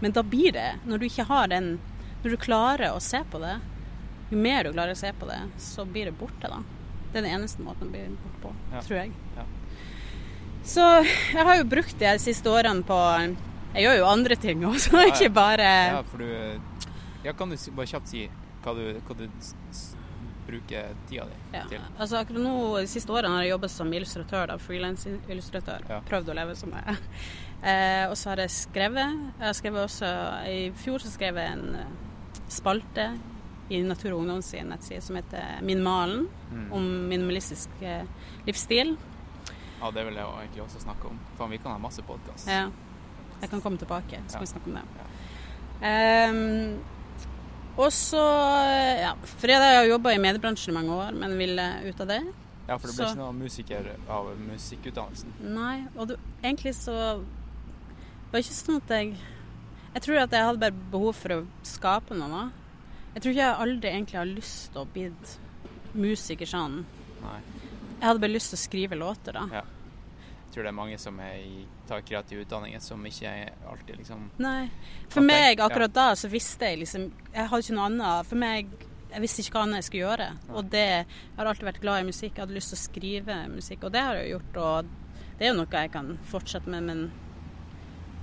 [0.00, 1.74] Men da blir det, når du ikke har den
[2.22, 3.54] Når du klarer å se på det,
[4.30, 6.58] jo mer du klarer å se på det, så blir det borte, da.
[7.12, 8.80] Det er den eneste måten å bli borte på, Ja.
[8.84, 9.12] tror jeg.
[9.36, 9.44] Ja.
[10.62, 10.84] Så
[11.32, 12.98] jeg har jo brukt de siste årene på
[13.74, 16.60] Jeg gjør jo andre ting også, ikke bare ja, for du
[17.24, 18.26] Ja, kan du bare kjapt si
[18.64, 19.24] hva du, hva du
[20.50, 21.80] bruker tida di Ja, til?
[21.98, 25.86] altså akkurat nå De siste årene har jeg jobbet som illustratør, frilansillustratør.
[25.88, 26.00] Ja.
[26.10, 26.96] Prøvd å leve som jeg.
[27.60, 29.10] Eh, og så har jeg skrevet.
[29.36, 30.08] Jeg har skrevet også
[30.48, 31.90] I fjor så skrev jeg en eh,
[32.48, 33.04] spalte
[33.68, 36.72] i Natur og Ungdom sin nettside som heter Min malen, Mm.
[36.72, 38.06] om minimalistisk eh,
[38.48, 38.96] livsstil.
[39.82, 41.20] Ja, det vil jeg egentlig også snakke om.
[41.38, 42.48] Faen, vi kan ha masse podkast.
[42.48, 42.64] Ja.
[43.42, 44.86] Jeg kan komme tilbake, så kan vi snakke om det.
[44.96, 45.84] Ja.
[47.78, 48.20] Og så
[49.00, 52.20] Ja, for jeg har jobba i mediebransjen i mange år, men ville ut av det.
[52.68, 55.32] Ja, for det ble Så- ikke noen musiker av musikkutdannelsen.
[55.40, 59.16] Nei, og du, egentlig så var det ikke sånn at jeg
[59.92, 62.28] Jeg tror at jeg hadde bare behov for å skape noe.
[62.28, 62.50] da.
[63.14, 65.12] Jeg tror ikke jeg aldri egentlig har lyst til å bli
[65.96, 66.84] musiker sånn.
[67.20, 67.40] Nei.
[67.98, 69.48] Jeg hadde bare lyst til å skrive låter, da.
[69.52, 69.62] Ja.
[70.50, 73.30] Tror det er mange som i, tar kreative utdanninger som ikke
[73.70, 74.68] alltid liksom Nei.
[75.08, 78.26] For meg akkurat da så visste jeg liksom Jeg hadde ikke noe annet.
[78.26, 78.72] For meg
[79.12, 80.28] Jeg visste ikke hva annet jeg skulle gjøre.
[80.50, 81.06] Og det Jeg
[81.38, 82.34] har alltid vært glad i musikk.
[82.34, 84.60] Jeg hadde lyst til å skrive musikk, og det har jeg gjort.
[84.66, 84.94] Og
[85.38, 87.10] det er jo noe jeg kan fortsette med, men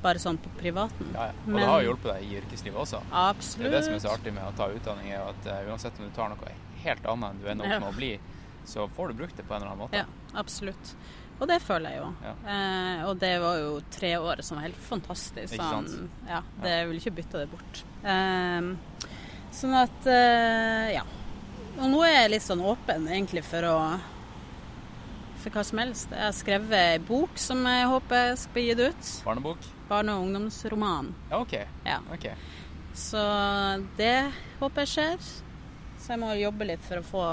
[0.03, 1.09] bare sånn på privaten.
[1.13, 1.33] Ja, ja.
[1.45, 3.01] Og Men- det har jo hjulpet deg i yrkeslivet også.
[3.57, 5.99] Det er det som er så artig med å ta utdanning, er at uh, uansett
[5.99, 6.51] om du tar noe
[6.83, 8.19] helt annet enn du ender opp med å bli,
[8.65, 9.95] så får du brukt det på en eller annen måte.
[9.95, 10.05] Ja,
[10.35, 10.95] absolutt.
[11.37, 12.09] Og det føler jeg jo.
[12.25, 12.33] Ja.
[12.53, 15.53] Eh, og det var jo tre år som var helt fantastisk.
[15.53, 16.83] Sånn, ja, det ja.
[16.89, 17.81] vil ikke bytte det bort.
[18.01, 19.07] Eh,
[19.53, 21.05] sånn at eh, ja.
[21.77, 23.77] Og nå er jeg litt sånn åpen egentlig for å
[25.37, 26.11] for hva som helst.
[26.11, 29.11] Jeg har skrevet ei bok som jeg håper skal bli gitt ut.
[29.27, 29.67] Barnebok?
[29.87, 31.13] Barne- og ungdomsroman.
[31.29, 31.53] Ja, OK.
[31.85, 31.99] Ja.
[32.13, 32.25] ok.
[32.97, 33.21] Så
[33.99, 35.29] det håper jeg skjer.
[36.01, 37.23] Så jeg må jobbe litt for å få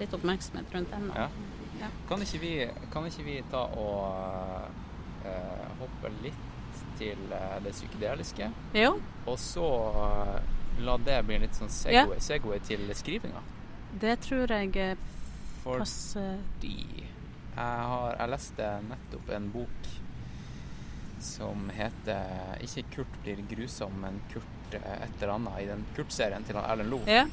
[0.00, 1.08] litt oppmerksomhet rundt den.
[1.12, 1.24] da.
[1.24, 1.51] Ja.
[1.82, 1.90] Ja.
[2.08, 2.52] Kan, ikke vi,
[2.92, 8.92] kan ikke vi ta og eh, hoppe litt til eh, det psykedeliske, Jo,
[9.26, 9.66] og så
[10.04, 10.52] eh,
[10.86, 13.42] la det bli en litt sånn segway, segway til skrivinga?
[14.00, 14.96] det tror jeg
[15.62, 19.90] passer Fordi jeg, har, jeg leste nettopp en bok
[21.22, 26.56] som heter ikke 'Kurt blir grusom', men 'Kurt et eller annet' i den Kurt-serien til
[26.56, 27.04] Erlend Loe.
[27.06, 27.26] Ja.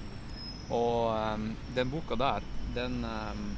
[0.70, 2.46] Og um, den boka der,
[2.76, 3.56] den um,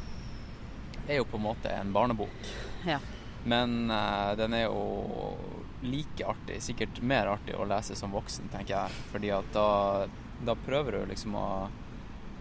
[1.08, 2.50] er jo på en måte en barnebok.
[2.86, 3.00] Ja.
[3.46, 5.38] Men uh, den er jo
[5.82, 8.90] like artig, sikkert mer artig å lese som voksen, tenker jeg.
[9.12, 10.08] Fordi at da,
[10.46, 11.48] da prøver du liksom å,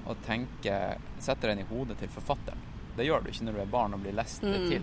[0.06, 2.60] å tenke Sette den i hodet til forfatteren.
[2.96, 4.68] Det gjør du ikke når du er barn og blir lest Mm.
[4.68, 4.82] til.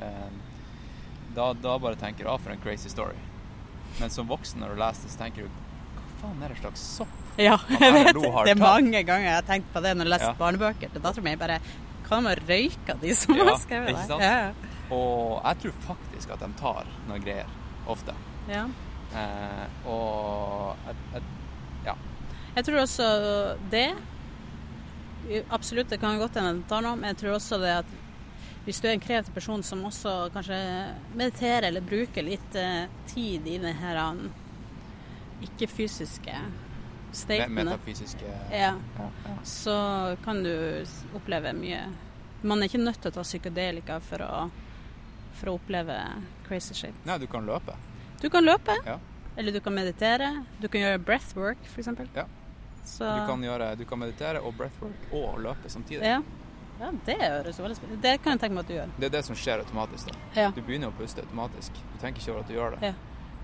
[0.00, 0.28] Eh,
[1.34, 3.18] Da, da bare tenker du 'ah, for en crazy story'.
[4.00, 6.80] Men som voksen når du leser det, så tenker du 'Hva faen er det slags
[6.80, 7.08] sopp?'
[7.38, 8.50] Ja, jeg vet det.
[8.50, 10.34] er mange ganger jeg har tenkt på det når jeg har lest Ja.
[10.38, 11.34] barnebøker til dattera mi.
[11.36, 11.58] Bare
[12.08, 14.18] Hva med å røyke de som Ja, har skrevet det?
[14.20, 14.52] Ja,
[14.92, 17.48] Og jeg tror faktisk at de tar noen greier.
[17.86, 18.14] Ofte.
[18.48, 18.66] ja.
[19.14, 21.22] Eh, og jeg, jeg,
[21.86, 21.92] ja.
[22.56, 23.04] Jeg tror også
[23.70, 23.84] det
[25.54, 27.92] Absolutt, det kan godt hende det tar noe, men jeg tror også det at
[28.64, 30.56] hvis du er en kreativ person som også kanskje
[31.16, 34.26] mediterer eller bruker litt eh, tid i det her um,
[35.44, 36.38] ikke-fysiske,
[37.28, 39.34] Me- Metafysiske ja, ja, ja.
[39.44, 40.84] så kan du
[41.14, 41.80] oppleve mye.
[42.42, 44.50] Man er ikke nødt til å ta psykedelika for å,
[45.38, 45.96] for å oppleve
[46.48, 46.94] crazy shit.
[47.08, 47.74] Nei, du kan løpe.
[48.20, 48.98] Du kan løpe, Ja.
[49.36, 50.44] eller du kan meditere.
[50.60, 51.88] Du kan gjøre breathwork, f.eks.
[52.14, 52.26] Ja.
[52.84, 56.02] Så Du kan, gjøre, du kan meditere og breathwork og løpe samtidig.
[56.04, 56.20] ja.
[56.80, 58.90] ja, det høres veldig spennende Det kan jeg tenke meg at du gjør.
[58.98, 60.06] Det er det som skjer automatisk.
[60.12, 60.18] da.
[60.42, 60.50] Ja.
[60.50, 61.72] Du begynner å puste automatisk.
[61.94, 62.90] Du tenker ikke over at du gjør det.
[62.90, 62.94] Ja.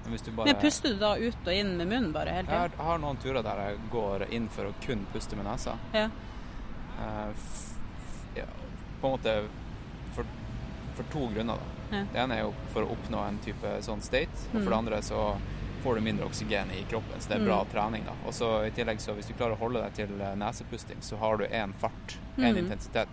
[0.06, 2.62] Men bare Men puster du da ut og inn med munnen bare hele tida?
[2.70, 5.76] jeg har noen turer der jeg går inn for å kun puste med nesa.
[5.92, 6.08] Ja.
[7.00, 7.30] Eh,
[8.34, 8.44] ja,
[9.00, 9.34] på en måte
[10.14, 10.24] for,
[10.96, 11.54] for to grunner.
[11.90, 11.96] da.
[11.96, 12.04] Ja.
[12.12, 15.00] Det ene er jo for å oppnå en type sånn state, og for det andre
[15.02, 15.24] så
[15.82, 17.70] får du mindre oksygen i kroppen, så det er bra Mm.
[17.72, 18.04] trening.
[18.04, 18.12] da.
[18.26, 21.16] Og så i tillegg, så hvis du klarer å holde deg til eh, nesepusting, så
[21.18, 22.58] har du én fart, én Mm.
[22.66, 23.08] intensitet.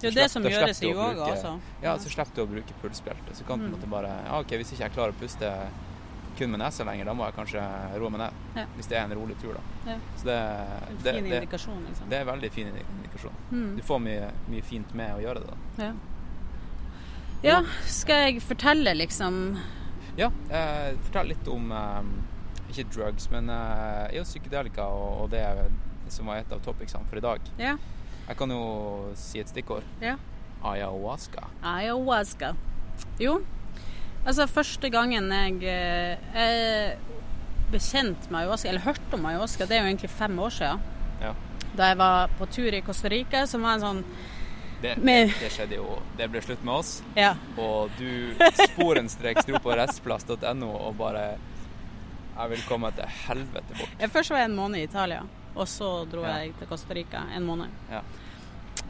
[0.00, 1.60] Det er jo det som gjøres i yoga bruke- også.
[1.82, 3.34] Ja, så slipper du å bruke pulsbelte.
[3.34, 3.90] Så kan du Mm.
[3.90, 5.68] bare ja, OK, hvis ikke jeg klarer å puste
[6.38, 7.62] kun med nesa lenger, da må jeg kanskje
[8.00, 8.38] roe meg ned.
[8.56, 8.64] Ja.
[8.76, 9.62] Hvis det er en rolig tur, da.
[9.92, 9.96] Ja.
[10.20, 10.38] Så det,
[10.90, 12.08] En det, fin det, indikasjon, liksom.
[12.12, 13.36] det er veldig fin indikasjon.
[13.50, 13.68] Mm.
[13.76, 15.52] Du får mye, mye fint med å gjøre det.
[15.52, 15.84] da.
[15.84, 15.92] Ja.
[17.42, 19.56] ja, skal jeg fortelle liksom
[20.18, 22.10] Ja, eh, fortell litt om eh,
[22.72, 25.44] ikke drugs, men eh, jo, psykedelika og, og det
[26.10, 27.52] som var et av topicsene for i dag.
[27.60, 27.76] Ja.
[28.26, 29.86] Jeg kan jo si et stikkord.
[30.02, 30.16] ja.
[30.60, 31.46] Ayahuasca.
[31.64, 32.50] Ayahuasca.
[33.18, 33.38] Jo,
[34.26, 35.62] altså første gangen jeg
[36.34, 36.96] eh,
[37.70, 40.80] bekjente bekjent med ayahuasca, eller hørte om ayahuasca, det er jo egentlig fem år siden.
[41.22, 41.34] Ja.
[41.76, 44.04] Da jeg var på tur i Costa Rica, som var en sånn
[44.80, 45.28] Det, med...
[45.38, 47.02] det skjedde jo Det ble slutt med oss.
[47.14, 47.34] Ja.
[47.60, 48.32] Og du
[48.72, 53.92] sporenstreks dro på restplass.no og bare Jeg vil komme til helvete bort.
[54.00, 55.20] Jeg Først var jeg en måned i Italia,
[55.54, 56.38] og så dro Ja.
[56.40, 57.68] jeg til Costa Rica en måned.
[57.92, 58.00] Ja.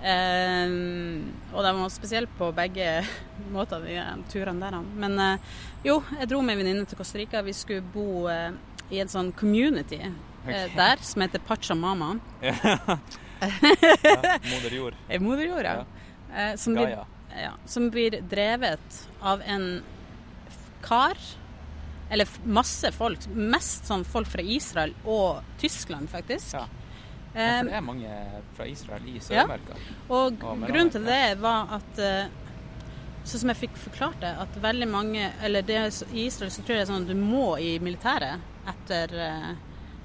[0.00, 0.72] Eh,
[1.52, 3.00] og de var spesielt på begge
[3.54, 4.00] måter, de
[4.32, 4.80] turene der.
[5.02, 7.44] Men eh, jo, jeg dro med en venninne til Costa Rica.
[7.44, 8.50] Vi skulle bo eh,
[8.90, 10.66] i en sånn community okay.
[10.66, 10.76] Ok.
[10.76, 12.14] der som heter Pachamama.
[12.42, 12.98] ja.
[13.40, 14.98] Moder jord.
[15.08, 15.84] Eh, Moder jord, ja.
[16.36, 16.96] Eh, som, blir,
[17.36, 17.52] ja.
[17.66, 19.82] Som blir drevet av en
[20.84, 21.18] kar.
[22.10, 23.28] Eller masse folk.
[23.30, 26.56] Mest sånn folk fra Israel og Tyskland, faktisk.
[26.58, 26.66] Ja.
[27.34, 28.14] Ja, for det er mange
[28.56, 29.76] fra Israel i Sør-Amerika.
[30.08, 32.26] Og Og grunnen til det var at eh,
[33.22, 35.76] Sånn som jeg fikk forklart det, at veldig mange Eller det,
[36.12, 39.50] i Israel så tror jeg det er sånn at du må i militæret etter eh,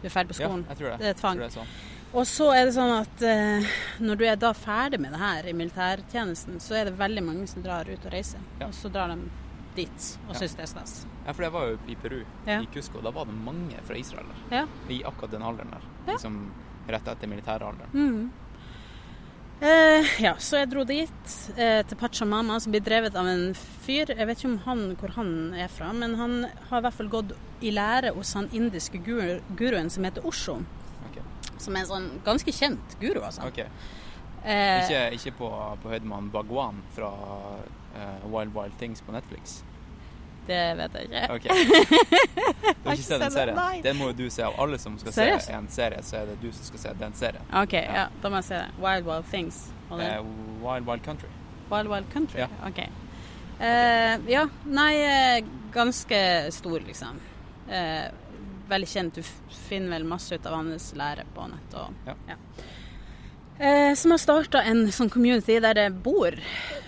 [0.02, 0.66] du er ferdig på Ja, skolen.
[0.70, 0.98] jeg tror det.
[1.00, 1.40] Det er tvang.
[1.40, 1.94] Jeg tror det er sånn.
[2.16, 3.72] Og så er det sånn at eh,
[4.06, 7.48] når du er da ferdig med det her i militærtjenesten, så er det veldig mange
[7.48, 8.40] som drar ut og reiser.
[8.60, 8.68] Ja.
[8.68, 9.18] Og så drar de
[9.76, 10.40] dit og Ja.
[10.40, 10.94] syns det er stas.
[11.26, 12.60] Ja, for jeg var jo i Peru, Ja.
[12.62, 13.02] i Cusco.
[13.02, 14.58] Da var det mange fra Israel der.
[14.60, 14.68] Ja.
[14.90, 15.82] I akkurat den alderen der.
[16.06, 16.12] Ja.
[16.14, 16.52] Liksom
[16.88, 17.94] rett etter militæralderen.
[17.94, 18.32] Mm.
[19.62, 24.12] Eh, ja, så jeg dro dit, eh, til Pachamama, som blir drevet av en fyr.
[24.12, 26.34] Jeg vet ikke om han, hvor han er fra, men han
[26.70, 27.32] har i hvert fall gått
[27.64, 30.58] i lære hos han indiske guru, guruen som heter Osho.
[31.10, 31.24] Okay.
[31.58, 33.48] Som er en sånn ganske kjent guru, altså.
[33.48, 33.70] Okay.
[34.44, 35.48] Eh, Ikke, ikke på,
[35.82, 37.14] på høyde med han Bagwan fra
[37.96, 39.62] eh, Wild Wild Things på Netflix.
[40.48, 41.24] Det vet jeg ikke.
[41.36, 41.66] Okay.
[42.84, 43.56] Du har ikke sett den serien?
[43.58, 43.82] nei.
[43.86, 44.44] Den må jo du se.
[44.46, 45.46] Av alle som skal Seriøs?
[45.48, 47.48] se en serie, så er det du som skal se den serien.
[47.64, 48.68] OK, ja, da må jeg se det.
[48.84, 49.64] Wild Wild Things.
[49.92, 50.20] Eh,
[50.62, 51.30] Wild Wild Country.
[51.72, 52.40] Wild Wild Country?
[52.44, 52.50] Ja.
[52.68, 52.84] OK.
[53.60, 56.22] Eh, ja, nei, eh, ganske
[56.52, 57.20] stor, liksom.
[57.72, 58.06] Eh,
[58.70, 59.16] veldig kjent.
[59.22, 61.74] Du finner vel masse ut av hans lære på nett.
[61.82, 62.38] Og, Ja.
[63.60, 66.36] Eh, som har starta en sånn community der det bor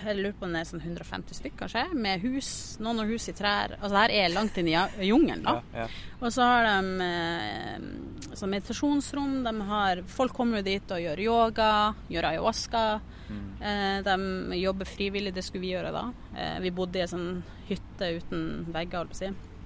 [0.08, 2.50] jeg lurer på om det er sånn 150 stykker, kanskje, med hus.
[2.84, 3.76] Noen har hus i trær.
[3.78, 4.76] Altså det her er langt inn i
[5.08, 5.58] jungelen, da.
[5.74, 6.14] Ja, ja.
[6.22, 9.36] Og så har de eh, sånn meditasjonsrom.
[9.46, 11.72] De har, folk kommer jo dit og gjør yoga,
[12.14, 12.86] gjør ayahuasca.
[13.28, 13.44] Mm.
[13.60, 16.08] Eh, de jobber frivillig, det skulle vi gjøre da.
[16.38, 17.30] Eh, vi bodde i en sånn
[17.68, 19.57] hytte uten vegger, holdt på å si.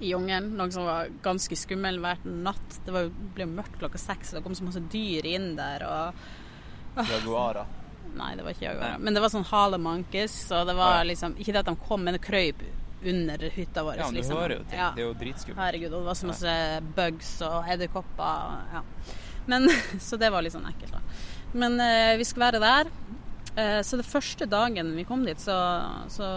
[0.00, 0.52] I jungelen.
[0.58, 2.80] Noe som var ganske skummel hver natt.
[2.86, 5.84] Det var, ble jo mørkt klokka seks, og det kom så masse dyr inn der.
[5.88, 7.66] og Jaguarer.
[8.18, 8.98] Nei, det var ikke jaguarer.
[9.04, 11.08] Men det var sånn halemankes, og det var Ja, ja.
[11.10, 12.62] liksom Ikke det at de kom, men det krøyp
[13.04, 13.98] under hytta vår.
[14.00, 14.38] Ja, men du liksom.
[14.40, 14.78] hører jo ting.
[14.80, 14.88] Ja.
[14.96, 15.60] Det er jo dritskummelt.
[15.62, 16.54] Herregud, og det var så masse
[16.96, 18.56] bugs og edderkopper.
[18.74, 18.82] Ja.
[19.46, 19.68] Men,
[20.06, 21.02] så det var litt sånn ekkelt, da.
[21.58, 22.90] Men eh, vi skulle være der.
[23.54, 25.54] Eh, så det første dagen vi kom dit, så,
[26.12, 26.32] så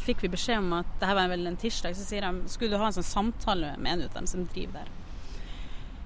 [0.00, 1.96] fikk vi beskjed om at det her var vel en tirsdag.
[1.96, 4.80] Så sier de skulle du ha en sånn samtale med en av dem som driver
[4.80, 4.92] der.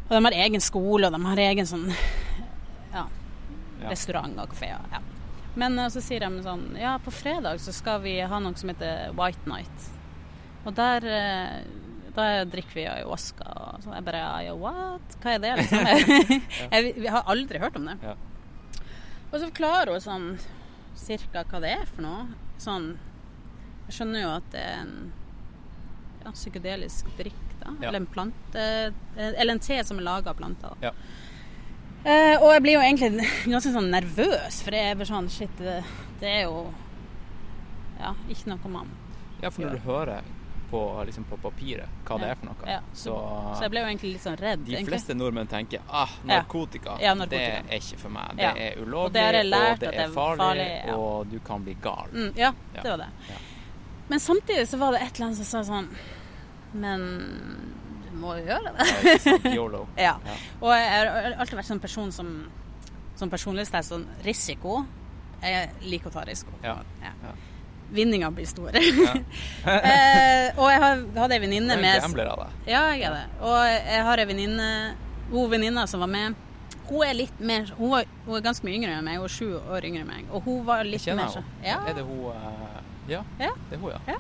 [0.04, 1.86] Og de har egen skole, og de har egen sånn
[2.92, 3.06] ja,
[3.80, 3.88] Ja.
[3.90, 4.72] restaurant og kafé.
[4.92, 5.00] Ja.
[5.56, 8.70] Men eh, så sier de sånn Ja, på fredag så skal vi ha noe som
[8.72, 9.88] heter White Night.
[10.64, 11.56] Og der eh,
[12.14, 13.46] da drikker vi ayahuasca.
[13.74, 15.16] Og så jeg bare ja, what?
[15.22, 15.88] Hva er det, liksom?
[16.74, 17.96] jeg, vi har aldri hørt om det.
[18.02, 18.14] Ja.
[19.32, 20.28] Og så forklarer hun sånn
[20.98, 22.28] cirka hva det er for noe.
[22.62, 22.92] Sånn
[23.86, 24.94] Jeg skjønner jo at det er en
[26.24, 27.74] ja, psykedelisk drikk, da.
[27.80, 27.88] Ja.
[27.88, 30.76] Eller en plante eh, Eller en te som er laga av planter.
[30.84, 30.92] Ja.
[32.04, 35.52] Eh, og jeg blir jo egentlig ganske sånn nervøs, for jeg er bare sånn Shit,
[35.60, 35.78] det,
[36.20, 36.66] det er jo
[38.00, 38.90] Ja, ikke noe man
[39.40, 40.32] Ja, for når du hører
[40.74, 43.14] på, liksom på papiret hva det er for noe, så,
[43.54, 44.62] Så jeg ble jo egentlig litt sånn redd.
[44.66, 44.90] De egentlig.
[44.90, 47.60] fleste nordmenn tenker ah, narkotika, Ja, narkotika.
[47.68, 48.32] det er ikke for meg.
[48.40, 52.10] Det er ulovlig, og det og det er farlig, farlig, og du kan bli gal.
[52.12, 52.80] Mm, ja, Ja.
[52.82, 53.10] det var det.
[54.08, 55.86] Men samtidig så var det et eller annet som sa sånn
[56.76, 57.04] Men
[58.04, 58.88] du må jo gjøre det.
[59.08, 59.48] Ja, sant?
[59.54, 59.86] Yolo.
[60.06, 60.16] Ja.
[60.26, 60.36] Ja.
[60.60, 62.34] Og jeg har alltid vært sånn person som
[63.16, 64.82] Som personlighetstest sånn risiko.
[65.44, 66.52] Jeg liker å ta risiko.
[66.64, 66.78] Ja.
[67.04, 67.34] Ja.
[67.94, 68.74] Vinninga blir stor.
[69.64, 72.56] Eh, og jeg har, hadde ei venninne en med gambler av deg.
[72.68, 73.26] Ja, jeg er det.
[73.44, 74.68] Og jeg har ei venninne
[75.30, 76.34] Hun venninna som var med,
[76.88, 79.32] hun er litt mer Hun, var, hun er ganske mye yngre enn meg, hun er
[79.32, 80.26] sju år yngre enn meg.
[80.36, 81.78] Og hun var litt mer sånn ja.
[81.88, 83.50] Er det hun eh, Ja, Ja.
[83.70, 84.00] det er hun, ja.
[84.14, 84.18] Ja.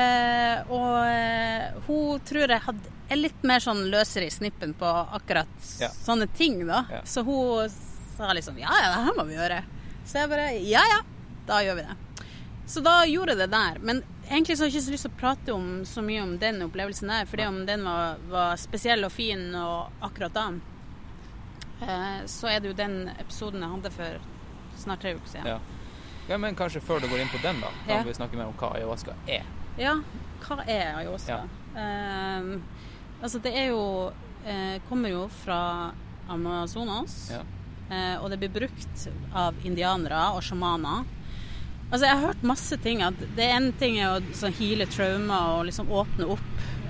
[0.00, 4.86] Eh, og eh, hun tror jeg hadde er litt mer sånn løsere i snippen på
[4.86, 5.48] akkurat
[5.90, 6.84] sånne ting, da.
[7.04, 7.66] Så hun
[8.16, 9.64] sa liksom ja, ja, det her må vi gjøre.
[10.06, 11.00] Så jeg bare ja, ja,
[11.48, 11.96] da gjør vi det.
[12.70, 13.80] Så da gjorde jeg det der.
[13.82, 16.36] Men egentlig så har jeg ikke så lyst til å prate om, så mye om
[16.38, 20.46] den opplevelsen der, fordi om den var, var spesiell og fin og akkurat da.
[21.82, 24.22] Eh, så er det jo den episoden jeg hadde for
[24.84, 25.50] snart tre uker siden.
[25.56, 25.58] ja.
[26.30, 28.02] Ja, Men kanskje før du går inn på den, da, kan Ja.
[28.06, 29.42] vi snakke mer om hva ayahuasca er.
[29.78, 29.96] Ja,
[30.46, 31.40] hva er ayahuasca?
[31.76, 32.62] Ehm,
[33.22, 34.12] altså det er jo
[34.46, 35.90] eh, Kommer jo fra
[36.28, 37.30] Amazonas.
[37.32, 37.42] Ja.
[37.90, 41.04] eh, og det blir brukt av indianere og sjamaner.
[41.90, 43.02] Altså Jeg har hørt masse ting.
[43.02, 46.40] at Det ene ting er å sånn, heale traumer og liksom åpne opp.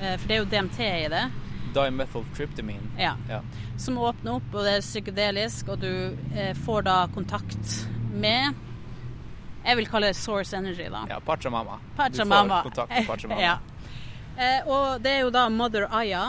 [0.02, 1.30] eh, for det er jo DMT i det.
[1.74, 2.82] Dimethyltryptamine.
[2.98, 3.14] Ja.
[3.28, 3.40] Ja.
[3.78, 8.54] Som åpner opp, og det er psykedelisk, og du eh, får da kontakt med
[9.64, 11.04] Jeg vil kalle det source energy, da.
[11.08, 11.78] ja, Pachamama.
[11.96, 12.44] Pachamama.
[12.44, 13.42] Du får kontakt med Pachamama.
[13.48, 13.58] ja.
[14.36, 16.22] eh, og det er jo da Mother Aya,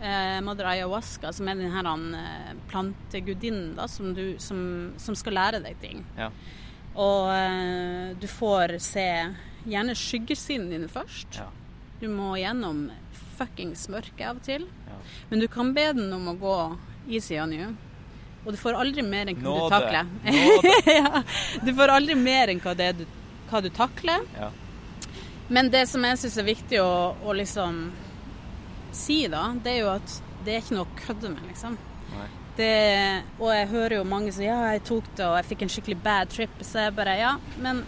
[0.00, 5.36] eh, Mother Ayahuasca, som er den her eh, plantegudinnen da, som, du, som, som skal
[5.38, 6.04] lære deg ting.
[6.16, 6.30] Ja.
[6.98, 9.06] Og eh, du får se
[9.68, 11.42] gjerne skyggesidene dine først.
[11.42, 11.50] Ja.
[12.00, 12.88] Du må gjennom
[13.38, 14.64] fuckings mørke av og til.
[14.88, 14.98] Ja.
[15.30, 16.56] Men du kan be den om å gå
[17.08, 17.74] easy on you.
[18.44, 20.08] Og du får aldri mer enn hva du takler.
[20.24, 20.74] Nåde.
[20.98, 21.22] ja,
[21.64, 23.04] du får aldri mer enn hva, du,
[23.50, 24.24] hva du takler.
[24.38, 24.50] Ja.
[25.48, 26.90] Men det som jeg syns er viktig å,
[27.24, 27.82] å liksom
[28.94, 30.16] si, da, det er jo at
[30.46, 31.76] det er ikke noe å kødde med, liksom.
[32.14, 32.28] Nei.
[32.58, 32.72] Det,
[33.38, 35.98] og jeg hører jo mange som ja, jeg tok det, og jeg fikk en skikkelig
[36.02, 36.56] bad trip.
[36.66, 37.84] Så jeg bare ja, men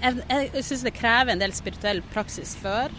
[0.00, 2.94] jeg, jeg syns det krever en del spirituell praksis før.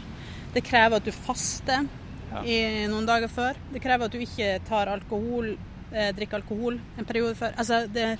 [0.53, 1.88] Det krever at du faster
[2.30, 2.43] Ja.
[2.45, 3.57] i noen dager før.
[3.74, 5.55] Det krever at du ikke tar alkohol,
[5.94, 7.56] eh, drikker alkohol en periode før.
[7.60, 8.12] Altså det,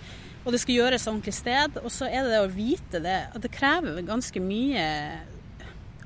[0.46, 1.82] og det skal gjøres ordentlig sted.
[1.84, 4.86] Og så er det det å vite det, at det krever ganske mye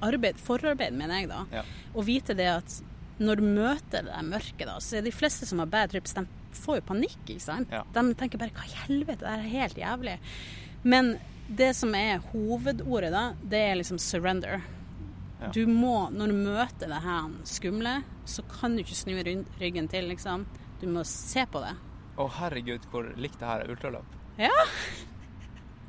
[0.03, 1.43] arbeid, forarbeid, mener jeg da.
[1.53, 1.63] Ja.
[1.93, 2.79] Å vite det at
[3.23, 6.25] når du møter det mørket, da, så er de fleste som har bad trips, de
[6.57, 7.71] får jo panikk, ikke sant?
[7.71, 7.83] Ja.
[7.93, 10.17] De tenker bare hva i helvete, det er helt jævlig.
[10.83, 11.13] Men
[11.47, 14.63] det som er hovedordet da, det er liksom surrender.
[15.43, 15.51] Ja.
[15.55, 19.15] Du må, når du møter det her skumle, så kan du ikke snu
[19.61, 20.45] ryggen til, liksom.
[20.83, 21.73] Du må se på det.
[22.19, 24.19] Å herregud, hvor likt det her er ultraløp.
[24.37, 24.51] Ja.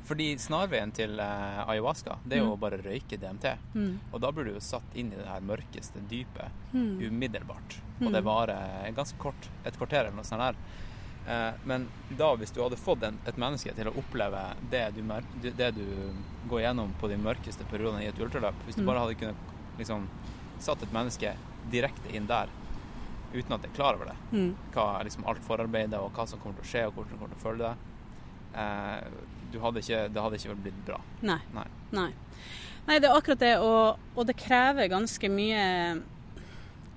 [0.05, 3.45] Fordi snarveien til eh, ayahuasca, det er jo å bare røyke DMT.
[3.73, 3.93] Mm.
[4.13, 6.97] Og da blir du jo satt inn i det her mørkeste dypet Mm.
[7.07, 7.77] umiddelbart.
[8.03, 10.57] Og det varer ganske kort, et kvarter eller noe sånt der.
[11.25, 11.87] Eh, men
[12.19, 15.01] da, hvis du hadde fått en, et menneske til å oppleve det du,
[15.55, 15.85] det du
[16.51, 18.89] går gjennom på de mørkeste periodene i et ultraløp Hvis du Mm.
[18.91, 20.05] bare hadde kunnet liksom
[20.59, 21.31] satt et menneske
[21.71, 22.51] direkte inn der
[23.33, 24.55] uten at jeg er klar over det, Mm.
[24.73, 27.33] hva liksom alt forarbeidet og hva som kommer til å skje og hvordan du kommer
[27.35, 27.75] til å føle deg
[28.55, 29.09] eh,
[29.51, 30.97] du hadde ikke, Det hadde ikke blitt bra.
[31.21, 31.39] Nei.
[31.53, 31.67] Nei.
[31.91, 32.09] Nei.
[32.87, 35.61] Nei, det er akkurat det, og, og det krever ganske mye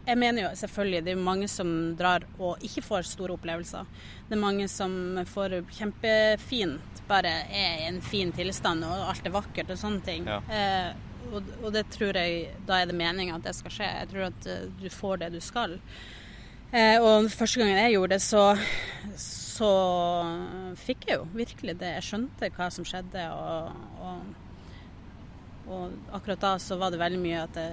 [0.08, 3.84] Jeg mener jo selvfølgelig det er mange som drar og ikke får store opplevelser.
[4.28, 9.34] Det er mange som får kjempefint, bare er i en fin tilstand og alt er
[9.34, 10.24] vakkert og sånne ting.
[10.28, 10.40] Ja.
[10.48, 10.94] Eh,
[11.28, 13.88] og, og det tror jeg da er det meninga at det skal skje.
[14.00, 15.76] Jeg tror at eh, du får det du skal.
[16.72, 18.42] Eh, og første gangen jeg gjorde det, så,
[19.16, 19.70] så
[20.84, 21.94] fikk jeg jo virkelig det.
[21.96, 23.72] Jeg skjønte hva som skjedde, og,
[24.04, 24.18] og,
[25.72, 27.68] og akkurat da så var det veldig mye at det,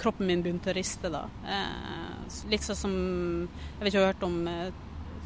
[0.00, 1.24] kroppen min begynte å riste da.
[1.48, 2.96] Eh, litt sånn som
[3.48, 4.82] Jeg vet ikke om du har hørt om eh,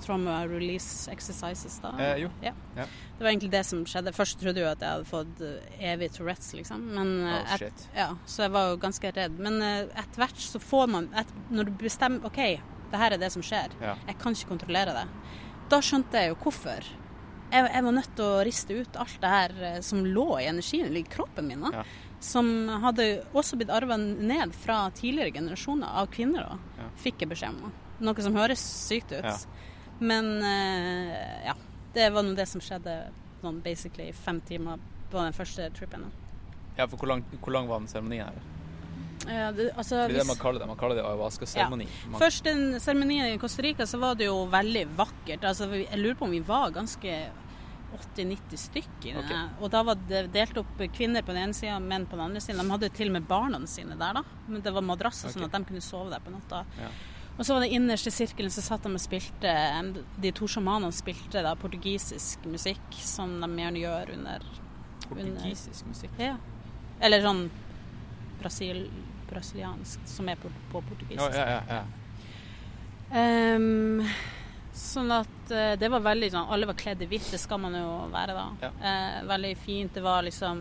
[0.06, 1.90] trauma release exercises da?
[2.00, 2.30] Eh, jo.
[2.46, 2.54] Ja.
[2.78, 2.86] Ja.
[3.18, 4.14] Det var egentlig det som skjedde.
[4.16, 5.42] Først trodde jeg at jeg hadde fått
[5.82, 6.86] evig Tourettes, liksom.
[6.94, 9.34] Men, Oh, et- ja, så jeg var jo ganske redd.
[9.42, 12.38] Men etter hvert så får man et, Når du bestemmer OK,
[12.90, 13.74] det her er det som skjer.
[13.82, 13.96] Ja.
[14.08, 15.06] Jeg kan ikke kontrollere det.
[15.70, 16.86] Da skjønte jeg jo hvorfor
[17.50, 20.46] jeg, jeg var nødt til å riste ut alt det her eh, som lå i
[20.50, 21.64] energien i kroppen min.
[21.66, 21.80] da.
[21.80, 21.84] Ja.
[22.20, 26.46] Som hadde også blitt arva ned fra tidligere generasjoner av kvinner.
[26.46, 26.88] da, Ja.
[27.00, 27.72] Fikk jeg beskjed om.
[28.00, 29.24] Noe som høres sykt ut.
[29.24, 29.36] Ja.
[30.00, 31.56] Men uh, ja.
[31.90, 32.92] Det var nå det som skjedde
[33.40, 34.78] sånn basically fem timer
[35.10, 36.04] på den første trippen.
[36.78, 38.59] Ja, for hvor lang, hvor lang var den seremonien her?
[39.26, 40.68] Ja, det, altså, Det er det man kaller det.
[40.70, 41.86] Man kaller det ayahuasca-seremoni.
[42.08, 45.44] Man- Først den seremonien i Costa Rica, så var det jo veldig vakkert.
[45.44, 47.30] Altså, jeg lurer på om vi var ganske
[48.16, 49.18] 80-90 stykker.
[49.18, 49.46] Okay.
[49.60, 52.40] Og da var det delt opp kvinner på den ene sida, menn på den andre
[52.40, 52.62] sida.
[52.62, 54.22] De hadde til og med barna sine der, da.
[54.46, 55.38] Men det var madrasser, okay.
[55.38, 56.64] sånn at de kunne sove der på natta.
[56.78, 56.90] Ja.
[57.36, 59.52] Og så var det innerste sirkelen så satt de og spilte
[60.20, 64.44] De to sjamanene spilte da portugisisk musikk, som de gjerne gjør under
[65.08, 66.12] Portugisisk musikk.
[66.20, 66.36] Ja.
[67.00, 67.48] Eller sånn
[68.40, 68.84] brasil,
[69.30, 71.38] brasiliansk, som er på, på portugisisk.
[71.38, 71.86] Ja, ja, ja, ja.
[73.10, 74.04] Um,
[74.80, 77.74] sånn at eh, det var veldig sånn Alle var kledd i hvitt, det skal man
[77.74, 78.68] jo være da.
[78.70, 79.94] Eh, veldig fint.
[79.94, 80.60] Det var liksom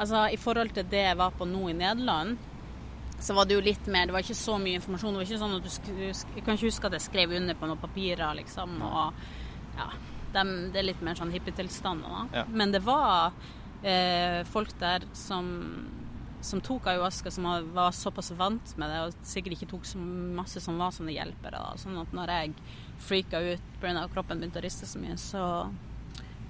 [0.00, 2.40] Altså i forhold til det jeg var på nå i Nederland,
[3.22, 5.14] så var det jo litt mer Det var ikke så mye informasjon.
[5.14, 7.58] Det var ikke sånn at du du Jeg kan ikke huske at jeg skrev under
[7.58, 8.80] på noen papirer, liksom.
[8.82, 9.26] Og
[9.78, 9.90] ja.
[10.32, 12.40] De, det er litt mer sånn hippietilstander, da.
[12.40, 12.44] Ja.
[12.48, 13.34] Men det var
[13.84, 15.50] eh, folk der som
[16.42, 20.60] som tok ayahuasca, som var såpass vant med det, og sikkert ikke tok så masse
[20.62, 21.60] som var sånne hjelpere.
[21.62, 21.76] Da.
[21.78, 22.54] Sånn at når jeg
[23.02, 24.06] freaka ut pga.
[24.12, 25.44] kroppen begynte å riste så mye, så,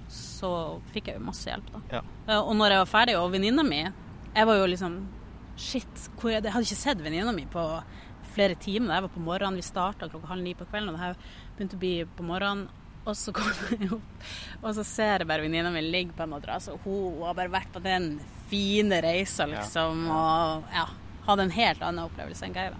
[0.09, 0.51] så
[0.93, 1.83] fikk jeg jo masse hjelp, da.
[1.99, 2.03] Ja.
[2.27, 5.03] Eh, Og når jeg var ferdig, og venninna mi Jeg var jo liksom
[5.55, 7.61] Shit, jeg hadde ikke sett venninna mi på
[8.33, 8.95] flere timer.
[8.95, 11.19] Jeg var på morgenen, vi starta klokka halv ni på kvelden, og det her
[11.53, 12.63] begynte å bli på morgenen.
[13.03, 14.27] Og så kommer jeg opp,
[14.61, 17.51] og så ser jeg bare venninna mi ligge på en madrass, og hun har bare
[17.51, 18.13] vært på den
[18.47, 20.85] fine reisa, liksom, og ja,
[21.27, 22.77] hadde en helt annen opplevelse enn Geir.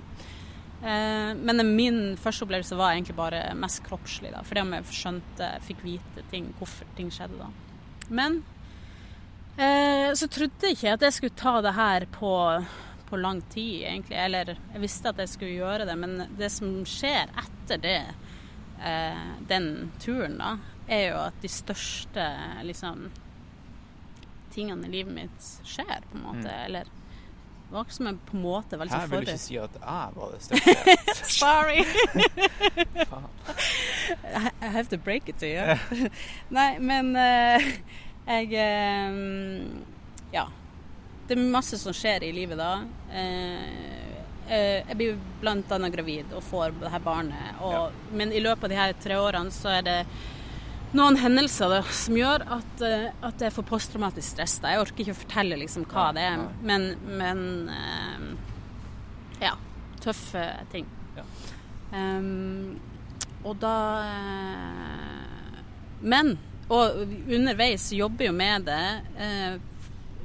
[0.84, 5.52] Eh, men min første opplevelse var egentlig bare mest kroppslig, da, fordi om jeg skjønte,
[5.68, 7.52] fikk vite ting, hvorfor ting skjedde da.
[8.12, 8.42] Men
[9.58, 12.34] eh, så trodde jeg ikke at jeg skulle ta det her på,
[13.08, 14.20] på lang tid, egentlig.
[14.20, 18.00] Eller jeg visste at jeg skulle gjøre det, men det som skjer etter det,
[18.84, 20.58] eh, den turen, da,
[20.88, 22.26] er jo at de største
[22.68, 22.98] liksom
[24.54, 26.50] tingene i livet mitt skjer, på en måte.
[26.50, 26.66] Mm.
[26.66, 26.90] Eller det
[27.78, 29.72] var ikke som jeg på en måte var Her liksom vil du ikke si at
[29.80, 30.74] jeg var det største.
[31.40, 31.82] Sorry!
[34.62, 35.78] I have to break it to you.
[36.58, 37.62] Nei, men eh,
[38.28, 39.12] jeg eh,
[40.36, 40.46] Ja.
[41.28, 42.84] Det er masse som skjer i livet da.
[43.10, 44.13] Eh,
[44.50, 45.18] jeg blir
[45.48, 47.60] annet gravid og får det her barnet.
[47.62, 49.98] Og, Men i løpet av de her tre årene så er det
[50.94, 54.60] noen hendelser da, som gjør at, eh, at jeg får posttraumatisk stress.
[54.62, 54.74] Da.
[54.76, 56.54] Jeg orker ikke å fortelle liksom hva Nei, det er, nei.
[56.70, 56.86] men,
[57.22, 58.26] men uh,
[59.42, 59.56] Ja.
[60.04, 60.86] Tøffe ting.
[61.18, 61.24] Ja.
[61.94, 62.80] Um,
[63.44, 63.74] og da
[64.08, 65.60] uh,
[66.02, 66.38] Men
[66.74, 68.84] Og underveis jobber jo med det.
[69.20, 69.58] eh,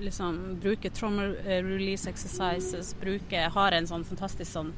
[0.01, 2.95] liksom Bruker trauma release exercises.
[3.01, 4.73] Bruker Har en sånn fantastisk sånn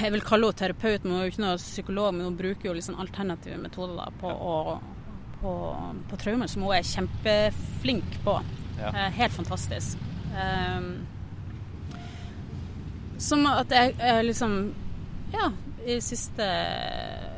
[0.00, 2.12] Jeg vil kalle henne terapeut, men hun er jo ikke noe psykolog.
[2.14, 4.54] Men hun bruker jo liksom alternative metoder da, på, å,
[5.40, 5.54] på,
[6.10, 8.38] på traumer, som hun er kjempeflink på.
[8.78, 8.88] Ja.
[8.88, 9.98] Eh, helt fantastisk.
[10.34, 10.88] Um,
[13.22, 14.56] som at jeg, jeg liksom
[15.34, 15.50] Ja,
[15.86, 16.46] i siste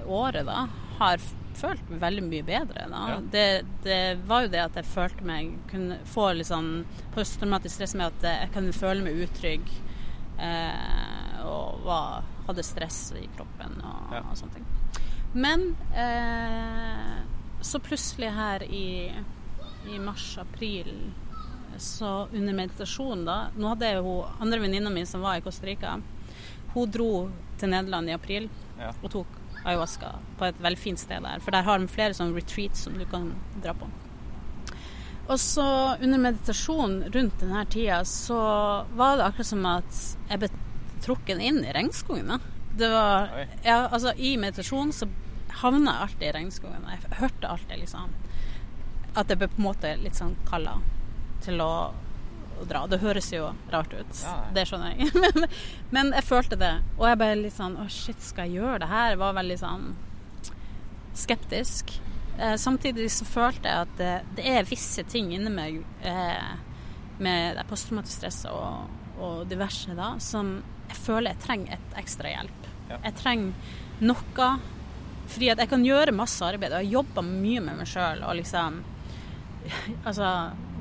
[0.07, 0.66] året, da,
[0.99, 1.20] har
[1.57, 2.87] følt meg veldig mye bedre.
[2.93, 3.17] Ja.
[3.33, 3.47] Det,
[3.85, 3.99] det
[4.29, 6.71] var jo det at jeg følte meg kunne få litt sånn
[7.15, 9.69] posttraumatisk stress med at jeg kunne føle meg utrygg.
[10.39, 14.21] Eh, og var, hadde stress i kroppen og, Ja.
[14.31, 14.67] og sånne ting.
[15.37, 15.63] Men
[15.97, 17.15] eh,
[17.65, 19.09] så plutselig her i,
[19.89, 20.93] i mars-april
[21.79, 25.67] så under meditasjon da Nå hadde jeg jo andre venninna mi som var i Costa
[25.69, 25.97] Rica.
[26.75, 27.11] Hun dro
[27.61, 28.49] til Nederland i april
[28.79, 28.93] Ja.
[29.03, 29.27] og tok
[29.67, 31.43] ayahuasca på et veldig fint sted der.
[31.45, 33.33] For der har de flere sånne retreats som du kan
[33.64, 33.89] dra på.
[35.27, 35.67] Og så
[35.99, 38.39] under meditasjon rundt denne tida så
[38.95, 40.51] var det akkurat som at jeg ble
[41.03, 42.31] trukket inn i regnskogen.
[42.79, 43.33] Det var,
[43.64, 45.09] ja, altså I meditasjon så
[45.62, 46.87] havna jeg alltid i regnskogen.
[46.93, 48.14] Jeg hørte alltid liksom
[49.17, 50.77] at jeg ble på en måte litt sånn kalla
[51.45, 51.71] til å,
[52.61, 52.85] å dra.
[52.91, 54.35] Det høres jo rart ut, Ja.
[54.55, 55.11] det skjønner jeg.
[55.23, 55.47] men,
[55.95, 56.73] men jeg følte det.
[56.99, 59.15] Og jeg ble litt sånn Å, shit, skal jeg gjøre det her?
[59.15, 59.89] Jeg var veldig sånn
[61.17, 61.97] skeptisk.
[62.39, 66.55] Eh, samtidig så følte jeg at det, det er visse ting inni meg eh,
[67.19, 70.59] med det stress og, og diverse da, som
[70.91, 72.67] jeg føler jeg trenger et ekstra hjelp.
[72.91, 72.99] Ja.
[73.09, 73.53] Jeg trenger
[74.05, 74.51] noe.
[75.27, 78.37] Fordi at jeg kan gjøre masse arbeid, og jeg jobber mye med meg sjøl og
[78.39, 78.77] liksom
[80.07, 80.29] Altså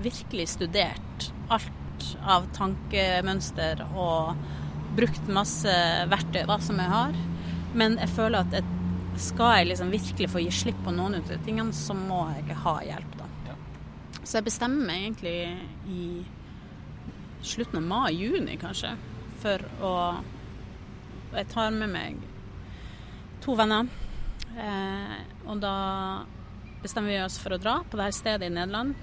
[0.03, 4.35] virkelig studert alt av tankemønster og
[4.95, 5.73] brukt masse
[6.11, 7.17] verktøy da, som jeg har.
[7.75, 8.67] Men jeg føler at jeg,
[9.19, 12.45] skal jeg liksom virkelig få gi slipp på noen av de tingene, så må jeg
[12.45, 13.27] ikke ha hjelp, da.
[13.49, 13.57] Ja.
[14.21, 15.35] Så jeg bestemmer meg egentlig
[15.91, 16.05] i
[17.45, 18.95] slutten av mai-juni, kanskje,
[19.43, 19.97] for å
[21.35, 22.19] Jeg tar med meg
[23.43, 23.89] to venner,
[24.55, 25.73] eh, og da
[26.79, 28.93] bestemmer vi oss for å dra på det her stedet i Nederland.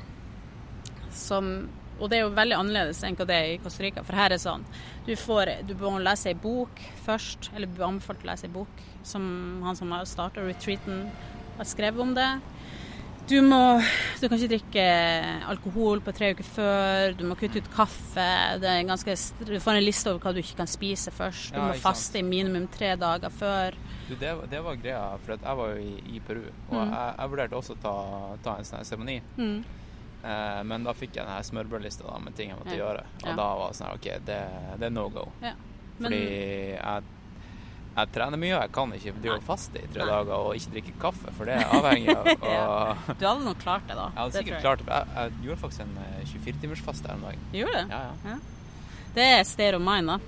[1.12, 1.68] Som,
[2.00, 4.30] og det er jo veldig annerledes enn hva det er i Costa Rica, for her
[4.30, 4.64] er det sånn
[5.06, 8.82] du, får, du må lese ei bok først, eller blir anbefalt å lese ei bok
[9.04, 11.08] som han som har starta retreaten,
[11.58, 12.30] har skrevet om det.
[13.30, 13.80] Du må
[14.20, 14.84] Du kan ikke drikke
[15.48, 17.12] alkohol på tre uker før.
[17.18, 18.24] Du må kutte ut kaffe.
[18.62, 19.14] Det ganske,
[19.46, 21.52] du får en liste over hva du ikke kan spise først.
[21.54, 23.74] Du Ja, må faste i minimum tre dager før.
[24.08, 26.90] Du, det, var- det var greia, for jeg var jo i, i Peru, og Mm.
[26.94, 27.94] jeg, jeg vurderte også å ta,
[28.42, 29.20] ta en sånn seremoni.
[29.38, 29.64] Mm.
[30.22, 32.84] Eh, men da fikk jeg denne smørbrødlista med ting jeg måtte Ja.
[32.84, 33.00] gjøre.
[33.22, 33.34] Og Ja.
[33.36, 34.38] da var det sånn OK, det,
[34.78, 35.28] det er no go.
[35.42, 35.52] Ja.
[35.98, 36.20] Men, Fordi
[36.78, 37.02] jeg,
[37.96, 40.06] jeg trener mye, og jeg kan ikke drive faste i tre Nei.
[40.12, 42.26] dager og ikke drikke kaffe, for det er avhengig av.
[43.08, 44.06] Og du hadde nok klart det, da.
[44.08, 44.86] jeg hadde Det sikkert tror klart det.
[44.94, 45.98] Jeg, jeg gjorde faktisk en
[46.32, 47.38] 24-timersfaste her om dagen.
[47.52, 47.60] jeg.
[47.60, 47.86] Gjorde det?
[47.90, 48.38] Ja, ja.
[49.14, 50.18] Det er state of mind, da.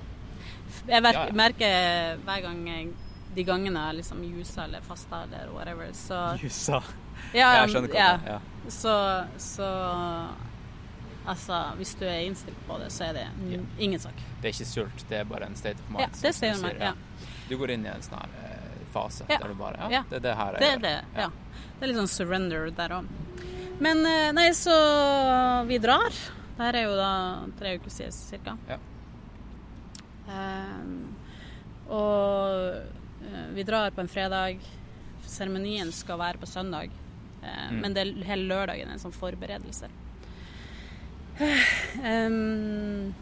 [0.89, 1.03] Jeg
[1.35, 2.89] merker hver gang jeg
[3.35, 6.83] de gangene jeg liksom jusa eller fasta eller whatever, så Jusa?
[7.35, 8.17] Ja, Jeg skjønner hva ja.
[8.19, 8.33] det er.
[8.35, 8.39] Ja.
[8.69, 9.69] Så, så
[11.27, 13.59] Altså, hvis du er innstilt på det, så er det Ja.
[13.79, 14.13] ingen sak.
[14.43, 16.01] Det er ikke sult, det er bare en state of mind.
[16.01, 16.93] Ja, det er sier, mind, ja.
[17.49, 19.39] Du går inn i en sånn her eh, fase Ja.
[19.39, 20.03] der du bare Ja, Ja.
[20.11, 20.83] det er det her jeg Det gjør.
[20.83, 21.29] det, ja.
[21.81, 23.07] Det er litt sånn surrender der òg.
[23.81, 26.11] Men eh, nei, så vi drar.
[26.11, 28.59] Det her er jo da tre uker siden cirka.
[28.69, 28.77] Ja.
[30.29, 31.15] Um,
[31.89, 32.75] og
[33.25, 34.61] eh, vi drar på en fredag.
[35.27, 36.91] Seremonien skal være på søndag.
[37.45, 37.81] Eh, Mm.
[37.81, 39.89] Men det hele lørdagen er en sånn forberedelse.
[42.05, 43.15] Um,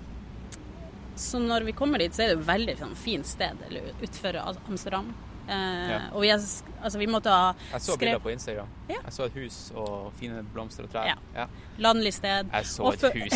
[1.16, 3.60] så når vi kommer dit, så er det et veldig sånn, fint sted
[4.02, 5.12] utenfor Amsterdam.
[5.42, 5.52] Uh,
[5.90, 5.98] Ja.
[6.14, 6.38] Og vi, er,
[6.82, 8.68] altså, vi måtte ha Jeg så bilder på Instagram.
[8.88, 9.00] Ja.
[9.02, 11.08] Jeg så et hus og fine blomster og trær.
[11.10, 11.16] Ja.
[11.34, 11.46] Ja.
[11.82, 12.46] landlig sted.
[12.52, 13.32] Jeg så Og et hus.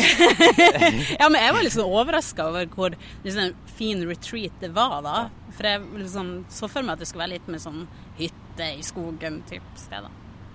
[1.19, 5.17] ja, men jeg var litt sånn overraska over hvor liksom, fin retreat det var da.
[5.51, 7.83] For jeg liksom, så for meg at det skulle være litt med sånn
[8.17, 10.09] hytte i skogen-type steder.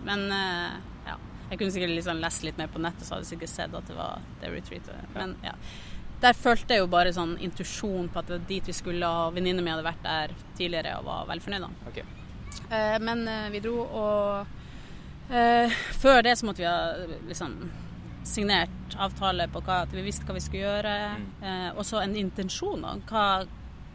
[0.07, 0.77] Men eh,
[1.07, 1.17] ja.
[1.51, 3.89] Jeg kunne sikkert liksom lest litt mer på nettet, så hadde jeg sikkert sett at
[3.91, 5.11] det var det retreatet.
[5.17, 5.53] Men ja.
[6.23, 9.35] Der følte jeg jo bare sånn intuisjon på at det var dit vi skulle, og
[9.37, 11.67] venninna mi hadde vært der tidligere og var veldig fornøyd.
[11.67, 11.91] da.
[11.91, 11.99] Ok.
[12.71, 17.59] Eh, men eh, vi dro, og eh, før det så måtte vi ha liksom
[18.25, 20.97] signert avtale på hva, at vi visste hva vi skulle gjøre.
[21.19, 21.29] Mm.
[21.43, 22.87] Eh, og så en intensjon.
[22.87, 22.97] da.
[23.11, 23.27] Hva,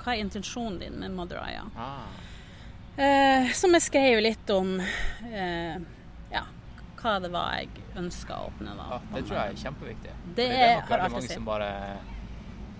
[0.03, 1.65] hva er intensjonen din med Mother Aya?
[1.79, 2.07] Ah.
[2.97, 5.77] Eh, som jeg skrev litt om eh,
[7.01, 8.75] hva det var jeg ønska å åpne.
[8.77, 8.87] da.
[8.91, 10.13] Ja, det tror jeg er kjempeviktig.
[10.35, 11.71] Det det er nok veldig mange som bare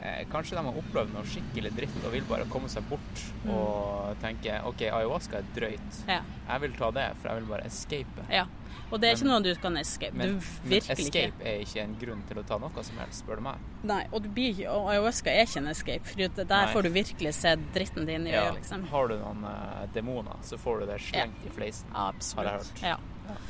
[0.01, 3.51] eh, Kanskje de har opplevd noe skikkelig dritt og vil bare komme seg bort Mm.
[3.53, 6.01] og tenke OK, ayahuasca er drøyt.
[6.07, 8.25] Ja, Jeg vil ta det, for jeg vil bare escape.
[8.29, 8.45] ja.
[8.89, 10.13] Og det er Men- ikke noe du kan escape.
[10.13, 11.45] Men, du men escape ikke.
[11.45, 13.55] er ikke en grunn til å ta noe som helst, spør du meg.
[13.83, 16.73] Nei, og, du blir, og ayahuasca er ikke en escape, for der Nei.
[16.73, 18.87] får du virkelig se dritten din i Ja, øyet, liksom.
[18.87, 21.89] Har du noen uh, demoner, så får du det slengt i fleisen.
[21.93, 22.45] Absolutt.
[22.45, 22.81] Har jeg hørt.
[22.81, 22.97] Ja.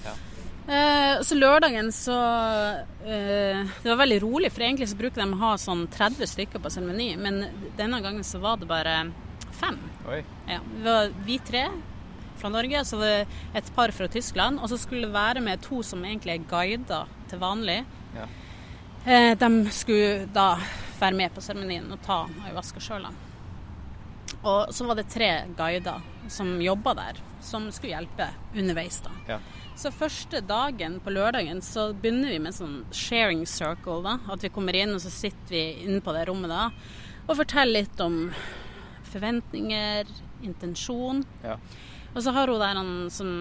[0.06, 0.12] Ja.
[0.68, 2.16] Eh, så lørdagen så
[3.06, 6.60] eh, Det var veldig rolig, for egentlig så bruker de å ha sånn 30 stykker
[6.60, 7.46] på seremoni, men
[7.78, 8.98] denne gangen så var det bare
[9.56, 9.78] fem.
[10.50, 11.70] Ja, det var vi tre
[12.38, 15.64] fra Norge, så var det et par fra Tyskland, og så skulle det være med
[15.64, 17.80] to som egentlig er guider til vanlig.
[18.18, 18.28] Ja.
[19.08, 20.50] Eh, de skulle da
[21.00, 23.08] være med på seremonien og ta ayahuasca sjøl.
[24.44, 29.00] Og så var det tre guider som jobba der, som skulle hjelpe underveis.
[29.06, 29.16] da.
[29.32, 29.40] Ja.
[29.78, 34.00] Så første dagen på lørdagen så begynner vi med sånn sharing circle.
[34.02, 36.72] da, At vi kommer inn, og så sitter vi inne på det rommet da,
[37.28, 38.32] og forteller litt om
[39.12, 40.10] forventninger,
[40.48, 41.24] intensjon.
[41.44, 41.58] Ja.
[42.16, 43.34] Og så har hun der han som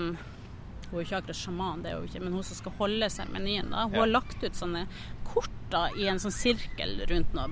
[0.86, 3.70] Hun er ikke akkurat sjaman, det er hun ikke, men hun som skal holde seremonien,
[3.72, 3.86] da.
[3.88, 4.00] Hun Ja.
[4.04, 4.84] har lagt ut sånne
[5.24, 7.48] kort da, i en sånn sirkel rundt noe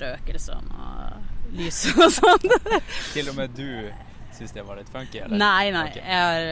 [0.00, 1.20] røkelse og noe
[1.58, 2.46] lys og sånn.
[3.12, 3.92] Til og med du
[4.40, 5.36] syns det var litt funky, eller?
[5.40, 5.84] Nei, nei.
[5.90, 6.02] Okay.
[6.06, 6.48] Jeg, har,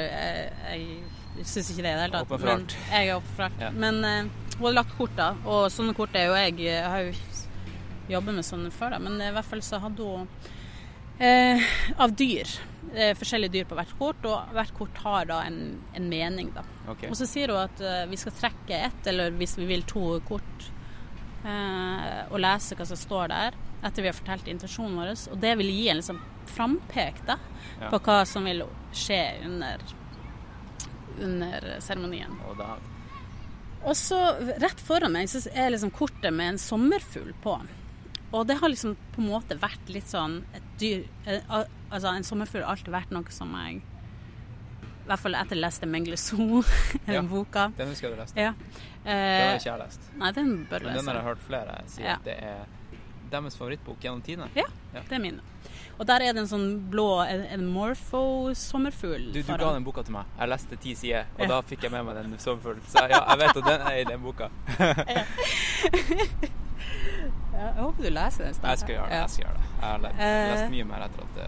[0.77, 2.29] jeg, jeg syns ikke det i det hele tatt.
[2.29, 2.77] Åpen for men alt.
[2.93, 3.65] Jeg er åpen for alt.
[3.65, 3.73] Ja.
[3.87, 5.33] Men uh, hun har lagt kort, da.
[5.49, 7.19] Og sånne kort er jo jeg Jeg har jo
[8.09, 9.03] jobbet med sånne før, da.
[9.05, 10.29] Men i hvert fall så hadde hun
[11.21, 11.69] uh,
[12.05, 12.59] av dyr.
[12.89, 16.65] Uh, forskjellige dyr på hvert kort, og hvert kort har da en, en mening, da.
[16.89, 17.11] Okay.
[17.13, 20.07] Og så sier hun at eh, vi skal trekke ett, eller hvis vi vil to
[20.29, 20.69] kort,
[21.45, 25.13] eh, og lese hva som står der, etter vi har fortalt intensjonen vår.
[25.35, 27.37] Og det vil gi en liksom frampek da,
[27.81, 27.91] Ja.
[27.93, 29.79] på hva som vil skje under,
[31.21, 32.37] under seremonien.
[32.49, 32.61] Og
[33.85, 34.19] Og så
[34.59, 37.53] rett foran meg så er liksom kortet med en sommerfugl på.
[38.33, 41.41] Og det har liksom på en måte vært litt sånn et dyr, eh,
[41.91, 45.87] altså, en sommerfugl har alltid vært noe som jeg I hvert fall etter jeg leste
[45.89, 46.63] Mengle Zoo,
[47.07, 47.23] den Ja.
[47.23, 47.73] boka.
[47.79, 48.37] Den husker jeg du leste.
[48.37, 48.53] Ja.
[49.05, 50.01] Den har Eh, ikke jeg lest.
[50.19, 50.97] nei, den bør du lese.
[50.99, 52.15] den har jeg hørt flere si Ja.
[52.19, 52.67] at det er
[53.31, 54.51] deres favorittbok gjennom tidene.
[54.55, 55.41] Ja, det er min.
[55.99, 59.33] Og der er det en sånn blå en, en morpho-sommerfugl.
[59.35, 60.25] Du, du ga den boka til meg.
[60.39, 61.49] Jeg leste ti sider, og Ja.
[61.51, 62.83] da fikk jeg med meg den sommerfuglen.
[62.87, 64.49] Så ja, jeg vet at den er i den boka.
[67.59, 68.71] Ja, jeg håper du leser den snart.
[68.71, 69.17] Jeg skal gjøre det.
[69.19, 69.69] Jeg skal gjøre det.
[69.69, 70.51] Jeg har lest, Eh.
[70.53, 71.47] lest mye mer etter at det,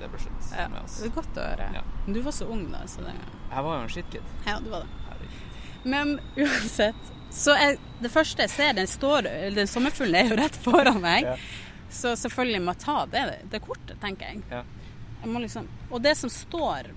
[0.00, 0.96] det ble slutt med oss.
[0.98, 1.82] det er godt å høre.
[2.06, 4.32] Men du var så ung da, så det Jeg var jo en shitkid.
[4.46, 4.88] Ja, du var det.
[5.06, 5.84] Herregud.
[5.84, 9.22] Men uansett Så jeg, det første jeg ser, den står
[9.54, 11.22] Den sommerfuglen er jo rett foran meg.
[11.30, 11.36] Ja.
[11.92, 13.22] Så selvfølgelig må jeg ta det,
[13.52, 14.42] det kortet, tenker jeg.
[14.50, 14.62] Ja.
[15.22, 16.92] jeg liksom, og det som står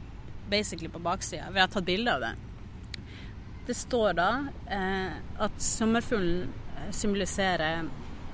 [0.50, 2.34] basically på baksida, vi har tatt bilde av det
[3.68, 4.30] Det står da
[4.72, 6.46] eh, at sommerfuglen
[6.78, 7.88] eh, symboliserer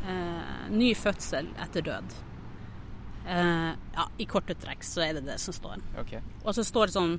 [0.08, 2.18] eh, ny fødsel etter død.
[3.28, 5.82] Eh, ja, I korte trekk så er det det som står.
[6.04, 6.22] Okay.
[6.44, 7.18] Og så står det sånn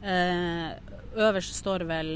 [0.00, 0.70] eh,
[1.20, 2.12] Øverst står det vel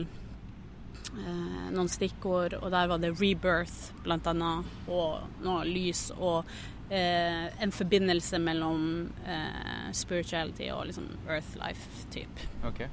[1.75, 6.45] noen stikkord, og der var det 'rebirth', blant annet, og noe lys, og
[6.91, 12.49] eh, en forbindelse mellom eh, spirituality og liksom earth life-type.
[12.65, 12.89] Okay.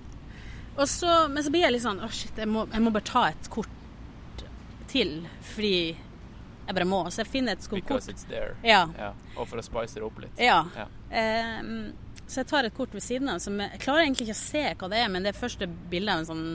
[0.77, 3.07] Og så, men så blir jeg litt sånn Å, shit, jeg må, jeg må bare
[3.09, 4.45] ta et kort
[4.91, 5.17] til,
[5.53, 7.01] fordi jeg bare må.
[7.11, 8.55] Så jeg finner et sånt Because it's there.
[8.63, 8.85] Ja.
[8.97, 9.11] Ja.
[9.35, 10.39] Og for å spice det opp litt.
[10.39, 10.63] Ja.
[10.77, 10.87] Ja.
[11.09, 11.91] Eh,
[12.31, 13.41] så jeg tar et kort ved siden av.
[13.43, 15.67] Som jeg, jeg klarer egentlig ikke å se hva det er, men det er første
[15.91, 16.45] bildet av en sånn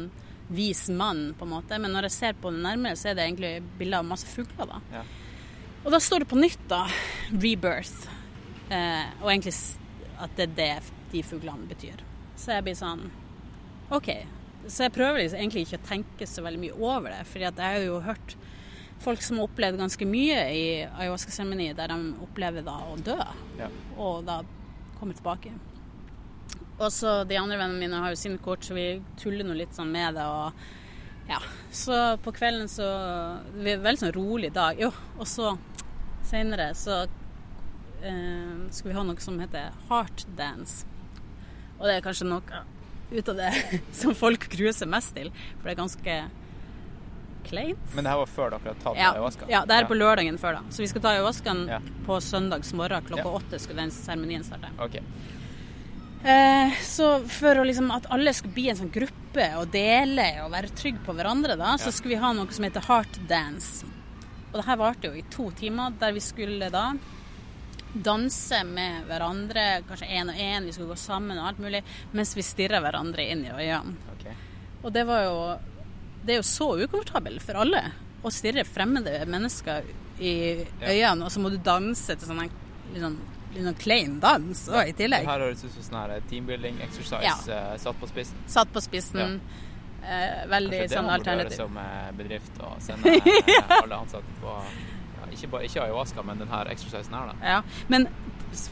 [0.49, 1.78] vis mann, på en måte.
[1.82, 4.66] Men når jeg ser på det nærmere, så er det egentlig bilder av masse fugler,
[4.66, 4.80] da.
[4.92, 5.03] Ja.
[5.84, 6.86] Og da står det på nytt, da,
[7.32, 8.09] 'rebirth'.
[8.70, 9.55] Eh, og egentlig
[10.18, 12.01] at det er det de fuglene betyr.
[12.36, 13.11] Så jeg blir sånn
[13.90, 14.09] OK.
[14.66, 17.55] Så jeg prøver liksom egentlig ikke å tenke så veldig mye over det, fordi jeg
[17.62, 18.34] har jo hørt
[18.99, 23.16] folk som har opplevd ganske mye i ayahuasca-seremoni, der de opplever da å dø
[23.59, 23.68] Ja.
[23.97, 24.42] og da
[24.99, 25.53] komme tilbake.
[26.79, 29.72] Og så de andre vennene mine har jo sine kort, så vi tuller nå litt
[29.77, 30.24] sånn med det.
[30.24, 30.53] og
[31.29, 31.39] ja,
[31.72, 32.85] Så på kvelden så
[33.57, 34.77] Det er veldig sånn rolig dag.
[34.79, 35.55] Jo, og så
[36.27, 37.05] seinere så
[38.03, 40.85] eh, skal vi ha noe som heter heart dance.
[41.79, 42.64] Og det er kanskje noe
[43.12, 43.53] ut av det
[44.01, 46.16] som folk gruer mest til, for det er ganske
[47.47, 47.95] kleint.
[47.95, 49.47] Men det her var før dere hadde tatt Ja, ayahuasca?
[49.49, 50.62] ja, det er på lørdagen før, da.
[50.74, 51.79] Så vi skal ta ayahuascaen Ja.
[52.07, 53.39] på søndags morgen klokka Ja.
[53.39, 53.61] åtte.
[53.62, 54.68] skulle den seremonien starte.
[54.83, 54.99] OK.
[56.27, 60.72] Eh, så for liksom at alle skulle bli en sånn gruppe og dele og være
[60.74, 63.87] trygge på hverandre, da, så skulle vi ha noe som heter heart dance.
[64.51, 66.89] Og det her varte jo i to timer, der vi skulle da
[67.93, 72.35] danse med hverandre, kanskje én og én, vi skulle gå sammen og alt mulig, mens
[72.37, 73.95] vi stirra hverandre inn i øynene.
[74.16, 74.35] Okay.
[74.83, 75.39] Og det var jo
[76.27, 77.81] Det er jo så ukomfortabelt for alle
[78.27, 79.85] å stirre fremmede mennesker
[80.18, 80.89] i Ja.
[80.91, 83.18] øynene, og så må du danse til sånn en
[83.57, 85.27] litt noen sånn klein dans òg, i Det tillegg.
[85.27, 87.37] her høres ut som sånn her teambuilding exercise Ja.
[87.57, 88.37] eh, satt på spissen.
[88.47, 89.41] Satt på spissen.
[90.07, 93.97] Eh, veldig Kanskje det sånn man burde gjøre som eh, bedrift og sende eh, alle
[93.97, 97.35] ansatte på ja, ikke, bare, ikke ayahuasca, men denne exercisen her, da.
[97.43, 97.63] Ja.
[97.89, 98.07] Men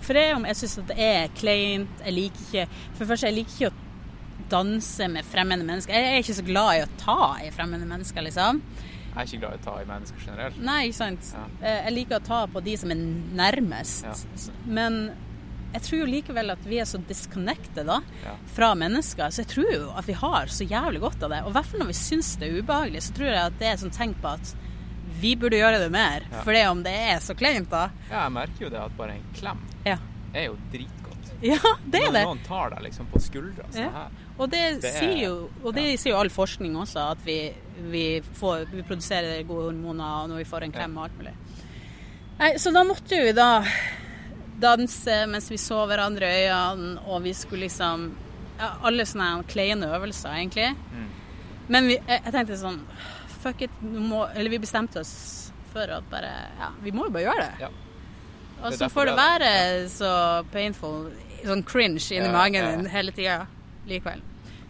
[0.05, 3.35] for jeg, om jeg syns det er kleint Jeg liker ikke For det første, jeg
[3.41, 5.93] liker ikke å danse med fremmede mennesker.
[5.97, 8.61] Jeg er ikke så glad i å ta i fremmede mennesker, liksom.
[9.14, 10.56] Jeg er ikke glad i å ta i mennesker generelt.
[10.58, 11.28] Nei, ikke sant.
[11.34, 11.44] Ja.
[11.62, 12.96] Eh, Jeg liker å ta på de som er
[13.38, 14.04] nærmest.
[14.04, 14.54] Ja.
[14.66, 14.98] Men
[15.74, 18.34] jeg tror jo likevel at vi er så disconnected da, Ja.
[18.54, 19.30] fra mennesker.
[19.30, 21.42] Så jeg tror jo at vi har så jævlig godt av det.
[21.44, 23.66] Og i hvert fall når vi syns det er ubehagelig, så tror jeg at det
[23.72, 24.54] er sånn tenk på at
[25.20, 26.22] vi burde gjøre det mer.
[26.30, 26.42] Ja.
[26.42, 27.90] For det om det er så kleint, da.
[28.10, 29.96] ja, jeg merker jo det at bare en klem Ja,
[30.34, 31.30] er jo dritgodt.
[31.42, 32.24] ja det er Når det.
[32.26, 34.08] noen tar deg liksom på skuldra sånn her.
[34.39, 35.97] Og det, Det er- sier jo Og det ja.
[35.97, 37.53] sier jo all forskning også, at vi,
[37.91, 41.35] vi, får, vi produserer gode hormoner når vi får en klem og alt mulig.
[42.39, 43.64] Nei, så da måtte vi da
[44.61, 48.12] danse mens vi så hverandre i øynene, og vi skulle liksom
[48.59, 50.68] ja, Alle sånne kleine øvelser, egentlig.
[50.95, 51.09] Mm.
[51.68, 52.80] Men vi, jeg, jeg tenkte sånn
[53.45, 53.70] Fuck it.
[53.82, 57.66] Må, eller vi bestemte oss for at bare Ja, vi må jo bare gjøre det.
[57.66, 57.68] Ja.
[58.64, 59.51] Og så får det være
[59.93, 60.11] så
[60.53, 61.11] painful,
[61.45, 63.43] sånn cringe inni magen din hele tida
[63.89, 64.22] likevel.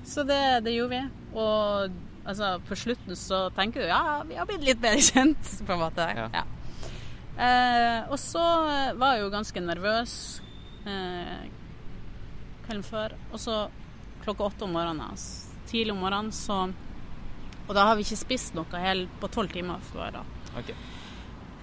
[0.04, 1.02] Så det, det gjorde vi.
[1.40, 1.94] Og
[2.28, 5.82] altså, på slutten så tenker du ja, vi har blitt litt bedre kjent, på en
[5.86, 6.08] måte.
[6.18, 6.28] Ja.
[6.34, 6.44] Ja.
[7.34, 8.42] Eh, og så
[9.00, 10.12] var jeg jo ganske nervøs
[10.86, 11.46] eh,
[12.66, 13.16] kvelden før.
[13.32, 13.56] Og så
[14.24, 16.62] klokka åtte om morgenen, altså, tidlig om morgenen, så
[17.64, 20.22] Og da har vi ikke spist noe helt på tolv timer før da.
[20.60, 20.74] Okay.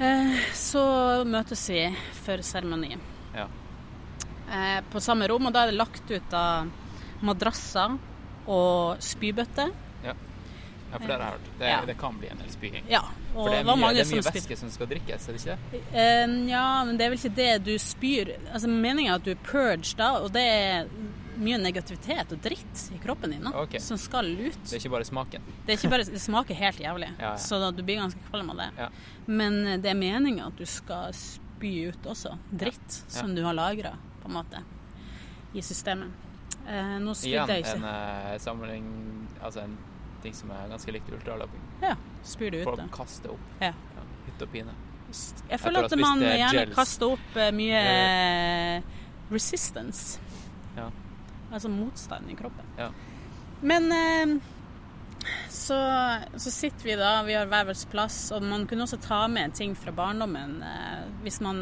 [0.02, 0.82] Eh, så
[1.30, 1.84] møtes vi
[2.24, 2.96] for seremoni
[3.36, 3.46] Ja.
[4.50, 6.72] eh, på samme rom, og da er det lagt ut av
[7.22, 7.98] madrasser
[8.48, 9.72] og spybøtter.
[10.04, 10.14] Ja.
[10.92, 11.50] Ja, for det har jeg hørt.
[11.60, 11.82] Det, Ja.
[11.88, 12.84] det kan bli en del spying.
[12.90, 13.00] Ja,
[13.36, 15.28] og For det er var mye, det er som mye som væske som skal drikkes,
[15.30, 15.82] er det ikke det?
[15.94, 19.32] Eh, ja, men det er vel ikke det du spyr Altså Meningen er at du
[19.32, 20.90] er purged da, og det er
[21.42, 23.80] mye negativitet og dritt i kroppen din da, Ok.
[23.80, 24.58] som skal ut.
[24.68, 25.42] Det er ikke bare smaken.
[25.66, 28.70] Det, bare, det smaker helt jævlig, Ja, så da, du blir ganske kvalm av det.
[28.78, 28.90] Ja.
[29.28, 33.54] Men eh, det er meninga at du skal spy ut også dritt som du har
[33.54, 34.60] lagra, på en måte,
[35.56, 36.12] i systemet.
[36.68, 37.94] Eh, nå Igjen spydde jeg en ikke.
[38.34, 38.86] eh, samling
[39.42, 39.78] Altså en
[40.22, 41.62] ting som er ganske likt ultraløping.
[41.82, 43.48] Ja, spyr det ut, Folk kaster opp.
[43.60, 43.72] Ja.
[43.74, 44.76] Ja, Hytte og pine.
[45.50, 46.76] Jeg føler at man eh, gjerne gels.
[46.78, 48.84] kaster opp eh, mye eh,
[49.34, 50.20] resistance.
[50.78, 50.90] Ja.
[51.52, 52.70] Altså motstand i kroppen.
[52.78, 52.92] Ja.
[53.66, 54.36] Men eh,
[55.50, 55.76] så,
[56.38, 59.54] så sitter vi da, vi har hver vår plass, og man kunne også ta med
[59.58, 61.60] ting fra barndommen eh, hvis man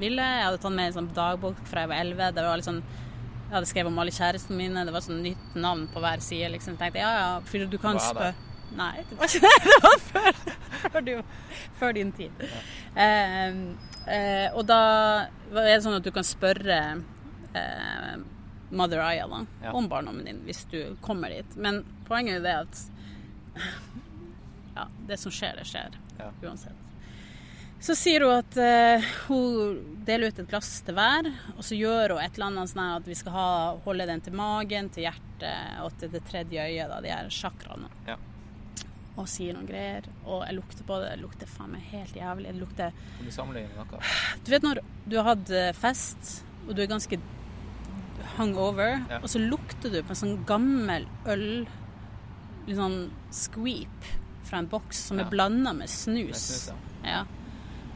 [0.00, 0.24] ville.
[0.24, 2.32] Jeg hadde tatt med en sånn dagbok fra jeg var 11.
[2.40, 2.82] Det var litt sånn
[3.50, 4.84] jeg hadde skrevet om alle kjærestene mine.
[4.86, 6.52] Det var sånn nytt navn på hver side.
[6.54, 6.76] liksom.
[6.76, 8.34] Jeg tenkte ja, ja, for du kan spørre
[8.70, 9.54] Nei, det var ikke det.
[9.66, 10.36] Det var før,
[10.94, 11.14] før, du,
[11.80, 12.44] før din tid.
[12.94, 13.48] Eh,
[14.06, 14.76] eh, og da
[15.50, 16.76] er det sånn at du kan spørre
[17.58, 18.12] eh,
[18.70, 19.72] Mother Aya da, Ja.
[19.74, 21.56] om barndommen din hvis du kommer dit.
[21.58, 22.84] Men poenget er det at
[24.76, 25.98] ja, det som skjer, det skjer.
[26.20, 26.30] Ja.
[26.46, 26.78] Uansett.
[27.80, 32.12] Så sier hun at uh, hun deler ut et glass til hver, og så gjør
[32.16, 33.46] hun et eller annet sånn at vi skal ha,
[33.86, 37.88] holde den til magen, til hjertet og til det tredje øyet, da, de her sjakraene.
[38.10, 38.18] Ja.
[39.16, 40.04] Og sier noen greier.
[40.26, 41.08] Og jeg lukter på det.
[41.14, 42.52] Det lukter faen meg helt jævlig.
[42.54, 44.00] Det lukter Kan du sammenligne noe?
[44.44, 46.30] Du vet når du har hatt eh, fest,
[46.68, 47.18] og du er ganske
[48.36, 49.18] hungover, Ja.
[49.24, 51.66] og så lukter du på en sånn gammel øl,
[52.68, 54.08] litt sånn squeep
[54.46, 55.24] fra en boks som Ja.
[55.26, 56.44] er blanda med Med snus.
[56.46, 56.72] snus,
[57.04, 57.10] ja.
[57.10, 57.24] Ja.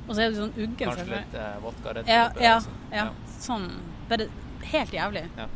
[0.05, 0.85] Og så er du sånn uggen.
[0.85, 2.09] Kanskje litt eh, vodka redd.
[2.11, 2.57] ja, ja,
[2.93, 3.07] ja,
[3.41, 3.71] sånn.
[4.11, 4.29] Bare
[4.69, 5.25] helt jævlig.
[5.39, 5.47] Ja.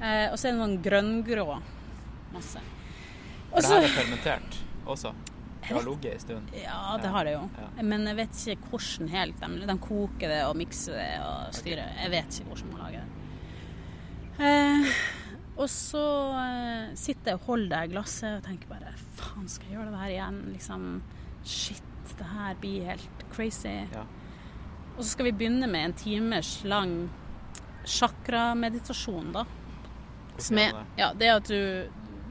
[0.00, 1.46] Eh, og så er det sånn grønngrå
[2.34, 2.62] masse.
[3.50, 5.14] For Og det her er fermentert også.
[5.60, 6.52] Det har ligget en stund.
[6.56, 7.42] Ja, det har det jo.
[7.60, 7.68] ja.
[7.84, 9.40] Men jeg vet ikke hvordan helt.
[9.42, 11.92] De, de koker det og mikser det og styrer.
[12.00, 13.16] Jeg vet ikke hvordan man lager det.
[14.40, 15.00] Eh,
[15.60, 16.04] og så
[16.40, 20.00] eh, sitter jeg og holder det glasset og tenker bare Faen, skal jeg gjøre det
[20.00, 20.38] her igjen?
[20.54, 20.86] Liksom
[21.44, 23.86] Shit, det her blir helt crazy.
[23.92, 24.04] Ja.
[24.96, 26.94] Og så skal vi begynne med en timers lang
[27.88, 29.44] chakrameditasjon, da.
[29.44, 30.84] Hvordan Som er, det?
[31.00, 31.88] ja, det er at du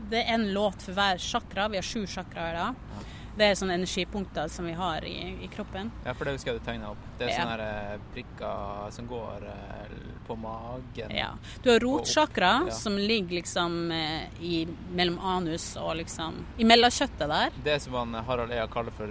[0.10, 1.68] Det er en låt for hver chakra.
[1.70, 3.04] Vi har sju chakraer da.
[3.38, 5.92] Det er sånne energipunkter som vi har i, i kroppen.
[6.06, 7.04] Ja, for det husker jeg du tegna opp.
[7.20, 7.44] Det er Ja.
[7.46, 9.94] sånne eh, prikker som går eh,
[10.28, 11.12] på magen.
[11.16, 11.30] Ja.
[11.64, 12.72] Du har rotsjakra, Ja.
[12.76, 17.50] som ligger liksom eh, i, mellom anus og liksom I mellomkjøttet der.
[17.64, 19.08] Det som han Harald Ea kaller for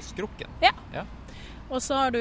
[0.00, 0.50] skrukken.
[0.60, 0.72] Ja.
[0.92, 1.04] Ja.
[1.72, 2.20] Og så har du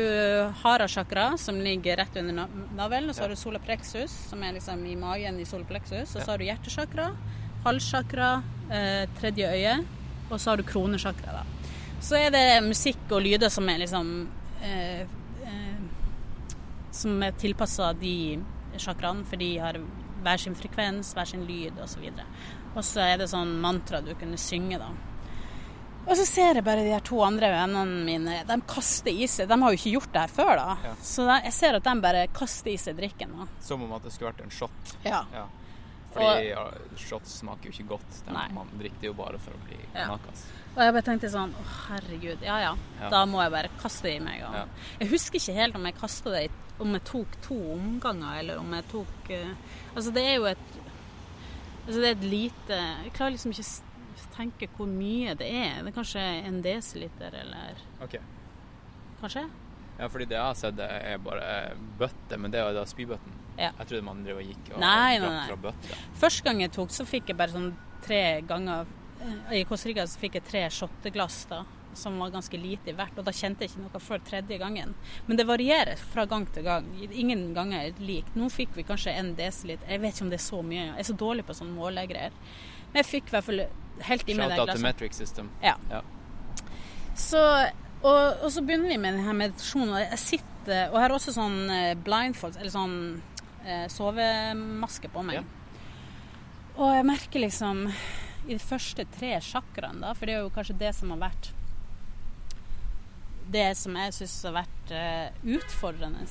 [0.64, 3.10] hara-chakra, som ligger rett under na- navlen.
[3.10, 6.16] Og så har du solapreksus som er liksom i magen i solapreksus.
[6.16, 7.10] Og så har du hjertesjakra,
[7.66, 8.30] halssjakra,
[8.72, 9.74] eh, tredje øye.
[10.32, 11.72] Og så har du kronesjakra, da.
[12.02, 14.08] Så er det musikk og lyder som er liksom
[14.66, 15.04] eh,
[15.46, 15.84] eh,
[16.92, 18.40] Som er tilpassa de
[18.80, 19.78] sjakraene, for de har
[20.22, 22.08] hver sin frekvens, hver sin lyd osv.
[22.76, 24.90] Og så er det sånn mantra du kunne synge, da.
[26.02, 29.50] Og så ser jeg bare de her to andre vennene mine, de kaster i seg
[29.52, 30.78] De har jo ikke gjort det her før, da.
[30.88, 30.94] Ja.
[31.06, 33.36] Så jeg ser at de bare kaster i seg drikken.
[33.38, 33.50] da.
[33.62, 34.96] Som om at det skulle vært en shot.
[35.06, 35.22] Ja.
[35.36, 35.46] Ja.
[36.12, 36.64] Fordi ja,
[37.00, 38.18] shots smaker jo ikke godt.
[38.28, 40.08] Den, man drikker jo bare for å bli Ja.
[40.12, 40.44] nakas.
[40.72, 42.44] Og jeg bare tenkte sånn Å, herregud.
[42.48, 42.74] Ja, ja.
[43.02, 43.10] Ja.
[43.12, 44.44] Da må jeg bare kaste det i meg.
[44.48, 44.56] Og...
[44.56, 44.66] Ja.
[45.02, 46.44] Jeg husker ikke helt om jeg kasta det
[46.82, 49.56] Om jeg tok to omganger, eller om jeg tok uh...
[49.96, 50.68] Altså, det er jo et
[51.82, 53.68] Altså, det er et lite Jeg klarer liksom ikke
[54.22, 55.82] å tenke hvor mye det er.
[55.82, 58.20] Det er kanskje en desiliter, eller Ok.
[59.22, 59.44] Kanskje?
[59.98, 63.41] Ja, fordi det jeg har sett, er bare bøtte, men det er jo da spybøtten.
[63.58, 63.72] Ja.
[63.78, 65.44] Jeg trodde man drev og gikk og Nei, nei, nei.
[65.50, 65.98] fra bøtte.
[66.22, 67.70] Første gang jeg tok, så fikk jeg bare sånn
[68.02, 68.88] tre ganger
[69.22, 71.60] eh, I Costa Rica så fikk jeg tre shotteglass da,
[71.94, 74.94] som var ganske lite i hvert, og da kjente jeg ikke noe før tredje gangen.
[75.28, 76.88] Men det varierer fra gang til gang.
[77.12, 78.32] Ingen ganger er lik.
[78.40, 79.90] Nå fikk vi kanskje en desiliter.
[79.92, 80.86] Jeg vet ikke om det er så mye.
[80.94, 82.32] Jeg er så dårlig på sånne målegreier.
[82.94, 83.62] Men jeg fikk i hvert fall
[84.08, 84.86] helt i meg Shout out til glasset.
[84.88, 85.52] Metric System.
[85.64, 85.76] Ja.
[85.92, 86.02] Ja.
[87.20, 87.42] Så,
[88.02, 89.94] og, og så begynner vi med denne meditasjonen.
[90.06, 93.31] Jeg sitter, og jeg har også sånn blindfolds, blindfold, eller sånn eh,
[93.92, 95.42] sovemaske på meg.
[95.42, 95.44] Ja.
[96.80, 97.84] Og jeg merker liksom
[98.48, 101.52] i de første tre chakraene, da, for det er jo kanskje det som har vært
[103.52, 106.24] Det som jeg syns har vært eh, utfordrende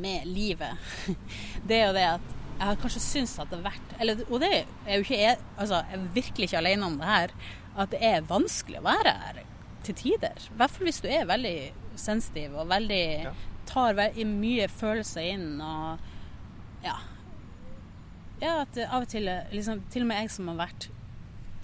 [0.00, 0.78] med livet,
[1.68, 4.42] det er jo det at jeg har kanskje syntes at det har vært eller, Og
[4.42, 7.32] det er jo ikke jeg, altså, jeg er virkelig ikke alene om det her.
[7.80, 9.38] At det er vanskelig å være her
[9.86, 10.44] til tider.
[10.44, 11.54] I hvert fall hvis du er veldig
[12.00, 13.04] sensitiv og veldig
[13.70, 13.96] tar
[14.28, 16.04] mye følelser inn og
[16.84, 16.96] ja.
[18.40, 20.86] Ja, at av og til er liksom, Til og med jeg som har vært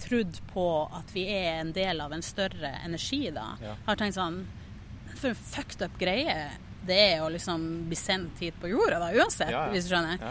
[0.03, 3.55] trodd på at vi er en del av en større energi, da.
[3.63, 3.73] Ja.
[3.87, 4.43] Har tenkt sånn
[5.15, 6.51] For en fucked up greie
[6.87, 10.21] det er å liksom bli sendt hit på jorda, da, uansett, Ja, hvis du skjønner.
[10.21, 10.29] Ja.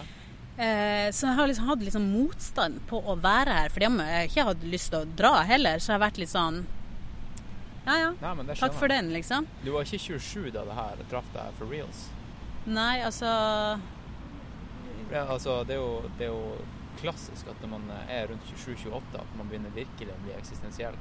[0.56, 4.30] Eh, så jeg har liksom hatt liksom motstand på å være her, for jeg har
[4.30, 5.82] ikke hatt lyst til å dra heller.
[5.82, 6.62] Så jeg har vært litt sånn
[7.86, 9.44] Ja ja, Nei, takk for den, liksom.
[9.62, 12.06] Du var ikke 27 da det her traff deg for reals?
[12.66, 13.28] Nei, altså
[15.12, 16.56] Ja, altså, det er, jo, det er jo
[17.00, 20.96] klassisk at når man er rundt 27-28 at man begynner virkelig å bli eksistensiell.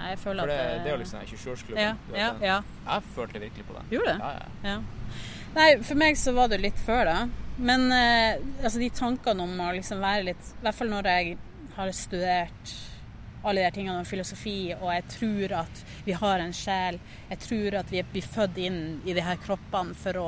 [0.00, 1.82] Nei, jeg føler For det, at det er jo liksom 27-årsklubben.
[1.82, 2.58] ja, ja, ja.
[2.86, 3.90] Jeg følte virkelig på den.
[3.92, 4.18] Gjorde det?
[4.18, 4.74] Ja, ja.
[4.74, 5.20] Ja.
[5.54, 7.16] Nei, for meg så var det litt før, da.
[7.60, 11.34] Men eh, altså de tankene om å liksom være litt I hvert fall når jeg
[11.76, 12.72] har studert
[13.44, 16.98] alle de tingene om filosofi, og jeg tror at vi har en sjel.
[17.30, 20.26] Jeg tror at vi blir født inn i de her kroppene for å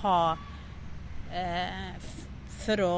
[0.00, 0.18] ha
[1.32, 1.90] eh,
[2.64, 2.94] For å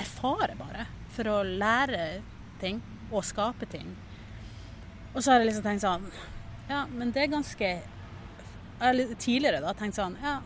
[0.00, 0.86] erfare, bare.
[1.16, 2.22] For å lære
[2.62, 2.80] ting
[3.10, 3.88] og skape ting.
[5.12, 6.06] Og så har jeg liksom tenkt sånn
[6.70, 7.72] Ja, men det er ganske
[8.82, 10.38] jeg tidligere da tenkt sånn Ja,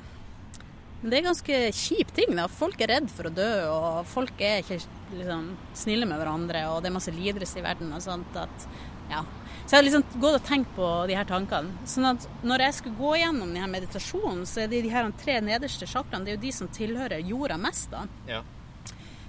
[1.01, 2.35] men det er ganske kjip ting.
[2.37, 2.49] da.
[2.49, 4.81] Folk er redd for å dø, og folk er ikke
[5.13, 8.37] liksom snille med hverandre, og det er masse lidelse i verden og sånt.
[8.37, 8.67] at,
[9.13, 9.21] ja.
[9.67, 11.87] Så jeg har liksom gått og tenkt på de her tankene.
[11.91, 15.41] sånn at når jeg skulle gå gjennom denne meditasjonen, så er det de her tre
[15.43, 17.91] nederste chakraene det er jo de som tilhører jorda mest.
[17.91, 18.05] da.
[18.31, 18.45] Ja.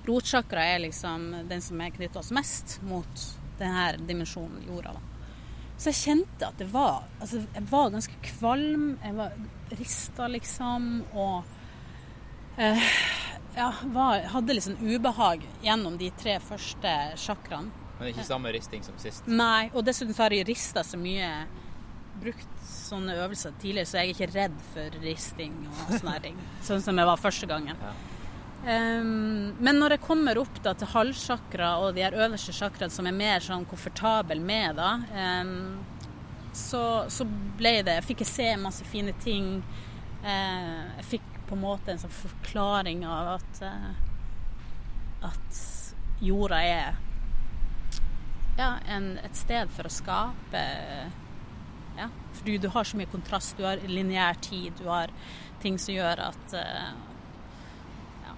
[0.06, 3.24] Rotsjakra er liksom den som er knytta oss mest mot
[3.58, 4.94] denne dimensjonen jorda.
[4.94, 5.02] da.
[5.78, 8.86] Så jeg kjente at det var Altså, jeg var ganske kvalm.
[9.04, 9.34] Jeg var
[9.78, 10.88] rista, liksom.
[11.18, 12.94] Og eh,
[13.58, 17.87] ja, var, hadde liksom ubehag gjennom de tre første chakraene.
[17.98, 19.30] Men ikke samme risting som sist.
[19.30, 21.32] Nei, og dessuten så har jeg rista så mye
[22.18, 26.40] Brukt sånne øvelser tidligere, så jeg er ikke redd for risting og sånne ting.
[26.66, 27.78] Sånn som jeg var første gangen.
[27.78, 27.92] Ja.
[28.66, 33.06] Um, men når jeg kommer opp da til halvsjakra og de her øverste sjakraene som
[33.06, 34.96] er mer sånn komfortabel med, da,
[35.46, 35.78] um,
[36.58, 36.82] så,
[37.14, 37.28] så
[37.60, 39.60] ble det Jeg Fikk jeg se masse fine ting.
[40.26, 43.92] Uh, jeg fikk på en måte en sånn forklaring av at uh,
[45.28, 45.62] at
[46.22, 46.98] jorda er
[48.58, 50.62] ja, en, et sted for å skape
[51.98, 53.56] ja, for du, du har så mye kontrast.
[53.58, 55.10] Du har lineær tid, du har
[55.64, 56.92] ting som gjør at eh,
[58.28, 58.36] ja.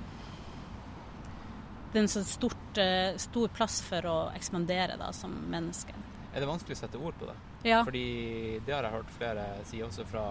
[1.91, 5.95] Det er en sånn stort, eh, stor plass for å ekspandere da, som menneske.
[6.33, 7.35] Er det vanskelig å sette ord på det?
[7.67, 7.81] Ja.
[7.83, 8.05] Fordi
[8.65, 10.23] det har jeg hørt flere si også fra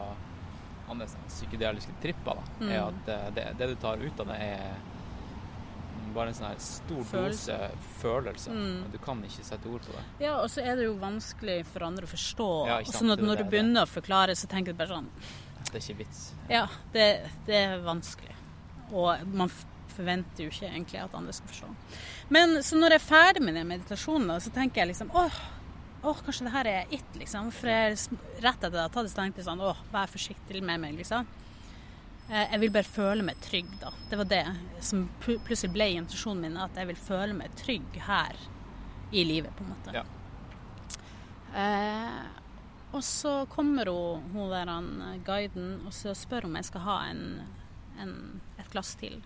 [0.89, 2.71] andre sånne psykedeliske tripper, da, Mm.
[2.71, 4.79] er at eh, det, det du tar ut av det, er
[6.15, 7.57] bare en sånn stor Følelse.
[7.59, 8.55] dose følelse.
[8.55, 8.91] Mm.
[8.93, 10.05] Du kan ikke sette ord på det.
[10.25, 12.49] Ja, og så er det jo vanskelig for andre å forstå.
[12.71, 15.11] Ja, sånn at når du begynner å forklare, så tenker du bare sånn
[15.69, 16.23] Det er ikke vits.
[16.49, 17.09] Ja, det,
[17.49, 18.37] det er vanskelig.
[18.93, 19.53] Og man
[19.93, 21.71] forventer jo ikke egentlig at andre skal forstå.
[22.35, 25.41] Men så når jeg er ferdig med den meditasjonen, så tenker jeg liksom åh,
[26.07, 27.51] åh, kanskje det her er it, liksom.
[27.55, 27.99] For jeg,
[28.39, 30.85] rett etter at jeg har tatt det, så tenkte jeg sånn åh, vær forsiktig med
[30.85, 31.27] meg, liksom.
[32.29, 33.93] Eh, Jeg vil bare føle meg trygg, da.
[34.11, 34.43] Det var det
[34.85, 38.37] som plutselig ble intensjonen min, at jeg vil føle meg trygg her
[39.13, 39.95] i livet, på en måte.
[39.97, 40.05] Ja.
[41.57, 42.19] Eh,
[42.93, 44.91] og så kommer hun, hun der han,
[45.25, 47.25] guiden og så spør om jeg skal ha en,
[48.01, 48.15] en,
[48.61, 49.19] et glass til.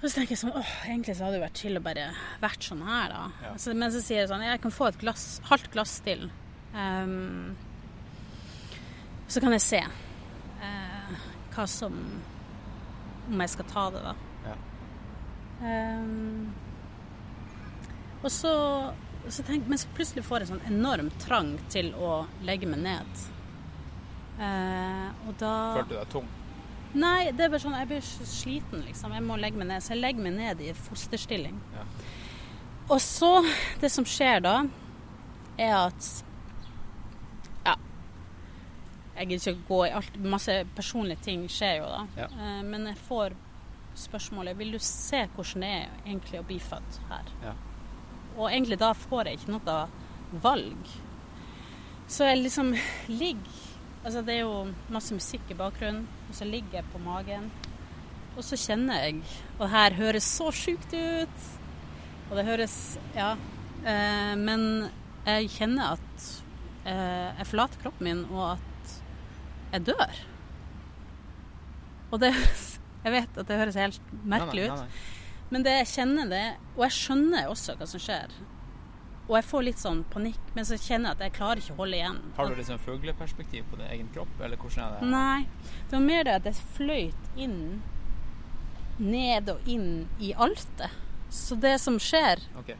[0.00, 2.08] Og så tenker jeg sånn åh, egentlig så hadde det vært chill å bare
[2.42, 3.22] vært sånn her, da.
[3.46, 3.52] Ja.
[3.62, 6.26] Så, men så sier jeg sånn jeg kan få et glass, halvt glass til.
[6.74, 7.54] Um,
[9.30, 10.93] så kan jeg se eh,
[11.54, 11.96] hva som
[13.24, 14.14] Om jeg skal ta det, da.
[14.44, 14.56] Ja.
[15.64, 16.52] Um,
[18.24, 18.52] og så,
[19.28, 23.22] så tenk, Men så plutselig får jeg sånn enorm trang til å legge meg ned.
[24.34, 26.28] Uh, og da Følte du deg tung?
[26.94, 29.14] Nei, det er bare sånn jeg blir sliten, liksom.
[29.16, 29.82] Jeg må legge meg ned.
[29.82, 31.56] Så jeg legger meg ned i fosterstilling.
[31.74, 31.82] Ja.
[32.94, 33.32] Og så,
[33.80, 34.60] det som skjer da,
[35.58, 36.10] er at.
[39.16, 40.16] Jeg gidder ikke gå i alt.
[40.34, 42.00] Masse personlige ting skjer jo da.
[42.18, 42.28] Ja.
[42.28, 43.36] Eh, Men jeg får
[43.94, 47.28] spørsmålet Vil du se hvordan det er egentlig å bli født her?
[47.44, 47.52] Ja.
[48.36, 49.76] Og egentlig da får jeg ikke noe
[50.42, 50.88] valg.
[52.10, 52.74] Så jeg liksom
[53.08, 53.60] ligger
[54.04, 57.46] Altså det er jo masse musikk i bakgrunnen, og så ligger jeg på magen.
[58.36, 59.22] Og så kjenner jeg
[59.54, 61.46] Og det her høres så sjukt ut.
[62.30, 63.30] Og det høres Ja.
[63.84, 64.90] Eh, men
[65.24, 66.28] jeg kjenner at
[66.84, 68.70] eh, jeg forlater kroppen min, og at
[69.74, 70.22] jeg dør.
[72.14, 72.32] Og det
[73.04, 74.78] Jeg vet at det høres helt merkelig nei, ut.
[74.80, 75.48] nei, nei.
[75.52, 78.32] Men det jeg kjenner det, og jeg skjønner også hva som skjer.
[79.26, 81.80] Og jeg får litt sånn panikk, men så kjenner jeg at jeg klarer ikke å
[81.82, 82.16] holde igjen.
[82.38, 85.10] Har du liksom fugleperspektiv på din egen kropp, eller hvordan er det?
[85.12, 85.68] Nei.
[85.90, 87.60] Det var mer det at jeg fløyt inn,
[89.00, 89.88] ned og inn
[90.24, 90.96] i altet.
[91.32, 92.72] Så det som skjer, Ok.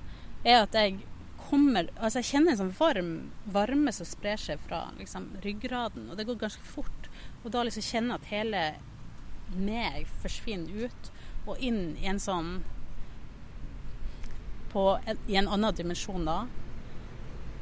[0.45, 1.03] er at jeg
[1.49, 3.13] kommer Altså, jeg kjenner en sånn varm
[3.55, 7.09] varme som sprer seg fra liksom, ryggraden, og det går ganske fort.
[7.43, 8.65] Og da liksom kjenner jeg at hele
[9.55, 11.11] meg forsvinner ut
[11.45, 12.55] og inn i en sånn
[14.73, 14.85] på
[15.31, 16.39] I en annen dimensjon da.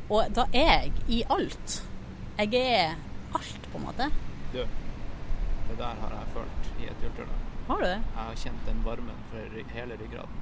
[0.09, 1.83] Og da er jeg i alt.
[2.39, 2.95] Jeg er
[3.37, 4.09] alt, på en måte.
[4.55, 4.63] Du,
[5.69, 7.51] det der har jeg følt i et ultralyd.
[7.69, 7.99] Har du det?
[8.01, 9.45] Jeg har kjent den varmen fra
[9.75, 10.41] hele ryggraden.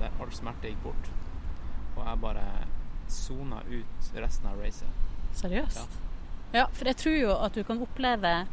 [0.00, 1.12] Der all smerte gikk bort.
[1.98, 2.44] Og jeg bare
[3.08, 4.88] sona ut resten av racet.
[5.38, 5.98] Seriøst?
[6.54, 6.64] Ja.
[6.72, 8.46] for jeg tror jo at du kan oppleve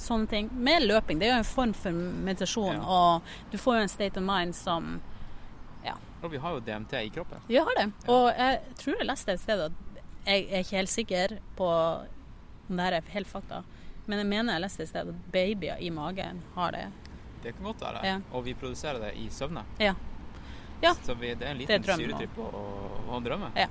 [0.00, 1.18] sånne ting med løping.
[1.20, 2.82] Det er jo en form for meditasjon, Ja.
[2.82, 5.00] og du får jo en state of mind som
[5.84, 5.94] ja.
[6.22, 7.38] Og vi har jo DMT i kroppen.
[7.48, 7.92] Vi har det.
[8.08, 9.72] Og jeg tror jeg leste et sted at
[10.26, 11.66] Jeg er ikke helt sikker på
[12.70, 13.62] om det her er helt fakta,
[14.06, 16.86] men jeg mener jeg leste et sted at babyer i magen har det.
[17.42, 18.02] Det kan godt være.
[18.04, 18.18] Ja.
[18.32, 19.64] Og vi produserer det i søvne.
[19.80, 19.94] Ja.
[20.82, 20.94] Ja.
[21.04, 22.50] Så vi, det er en liten syretripp å,
[23.10, 23.52] å, drømme.
[23.58, 23.68] Ja.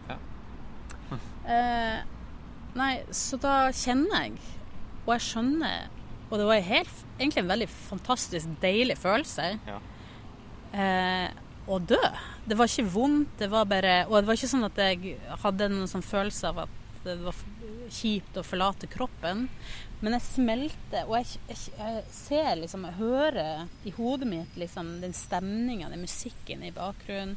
[1.50, 2.02] Eh,
[2.78, 4.36] nei, så da kjenner jeg,
[5.08, 5.88] og jeg skjønner
[6.28, 9.80] Og det var helt, egentlig en veldig fantastisk deilig følelse Ja.
[10.78, 11.32] eh,
[11.66, 11.98] å dø.
[12.46, 15.72] Det var ikke vondt, det var bare Og det var ikke sånn at jeg hadde
[15.74, 17.38] noen sånn følelse av at det var
[17.94, 19.48] kjipt å forlate kroppen.
[20.00, 24.98] Men jeg smelter, og jeg, jeg, jeg ser liksom, jeg hører i hodet mitt liksom
[25.04, 27.36] den stemninga, den musikken i bakgrunnen.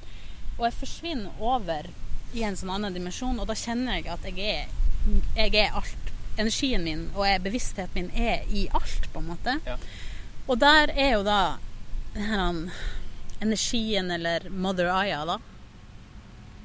[0.58, 1.88] Og jeg forsvinner over
[2.32, 4.72] i en sånn annen dimensjon, og da kjenner jeg at jeg er,
[5.36, 6.08] jeg er alt.
[6.40, 9.58] Energien min og bevisstheten min er i alt, på en måte.
[9.66, 9.76] Ja.
[10.46, 11.40] Og der er jo da
[12.14, 12.70] denne
[13.42, 15.38] energien, eller Mother Aya, da,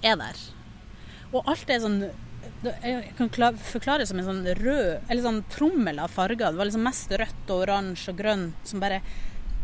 [0.06, 0.40] er der.
[1.34, 2.00] Og alt er sånn
[2.64, 6.50] Jeg kan forklare det som en sånn rød Eller sånn trommel av farger.
[6.50, 9.02] Det var liksom mest rødt og oransje og grønn som bare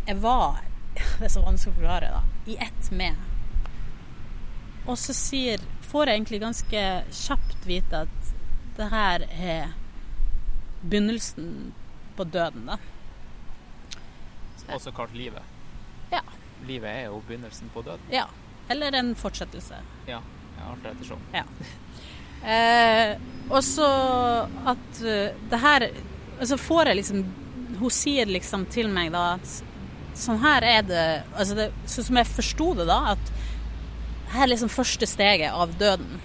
[0.06, 0.62] Jeg var
[1.20, 2.22] Det er så vanskelig å forklare, da.
[2.54, 3.18] I ett med.
[4.86, 6.84] Og så sier Får jeg egentlig ganske
[7.24, 8.32] kjapt vite at
[8.78, 9.74] det her er
[10.82, 11.74] begynnelsen
[12.18, 12.80] på døden, da.
[14.74, 15.46] Også kalt livet.
[16.10, 16.24] Ja.
[16.66, 18.10] Livet er jo begynnelsen på døden.
[18.10, 18.26] Ja.
[18.74, 19.78] Eller en fortsettelse.
[20.08, 20.24] Ja.
[20.58, 21.22] ja alt ettersom.
[21.36, 21.44] Ja.
[22.44, 23.14] Eh,
[23.50, 23.88] og så
[24.68, 25.86] at eh, det her
[26.42, 27.22] Altså får jeg liksom
[27.80, 29.54] Hun sier liksom til meg da at
[30.20, 31.06] sånn her er det
[31.38, 33.32] Altså det, sånn som jeg forsto det da, at
[34.34, 36.18] her er liksom første steget av døden.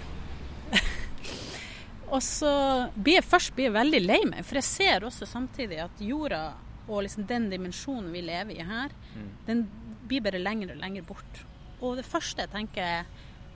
[2.13, 2.51] og så
[2.97, 6.41] blir jeg først blir jeg veldig lei meg, for jeg ser også samtidig at jorda
[6.89, 9.29] og liksom den dimensjonen vi lever i her, Mm.
[9.45, 9.61] den
[10.09, 11.43] blir bare lenger og lenger bort.
[11.81, 13.05] Og det første jeg tenker er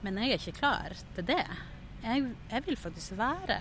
[0.04, 1.46] Men jeg er ikke klar til det.
[2.04, 3.58] Jeg, jeg vil faktisk være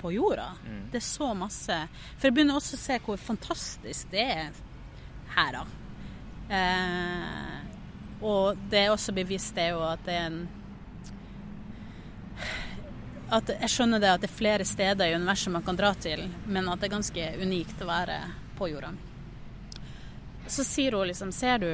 [0.00, 0.50] på jorda.
[0.66, 0.82] Mm.
[0.92, 1.78] Det er så masse
[2.18, 4.60] For jeg begynner også å se hvor fantastisk det er
[5.36, 5.64] her, da.
[6.56, 7.56] Eh,
[8.24, 10.44] og det er også bevisst er jo at det er en
[13.26, 16.28] at Jeg skjønner det at det er flere steder i universet man kan dra til,
[16.46, 18.20] men at det er ganske unikt å være
[18.54, 18.92] på jorda.
[20.46, 21.70] Så sier hun liksom Ser du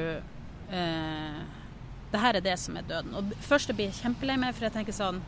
[0.73, 1.41] eh,
[2.09, 3.13] Det her er det som er døden.
[3.13, 5.21] Og først jeg blir kjempelei meg, for jeg tenker sånn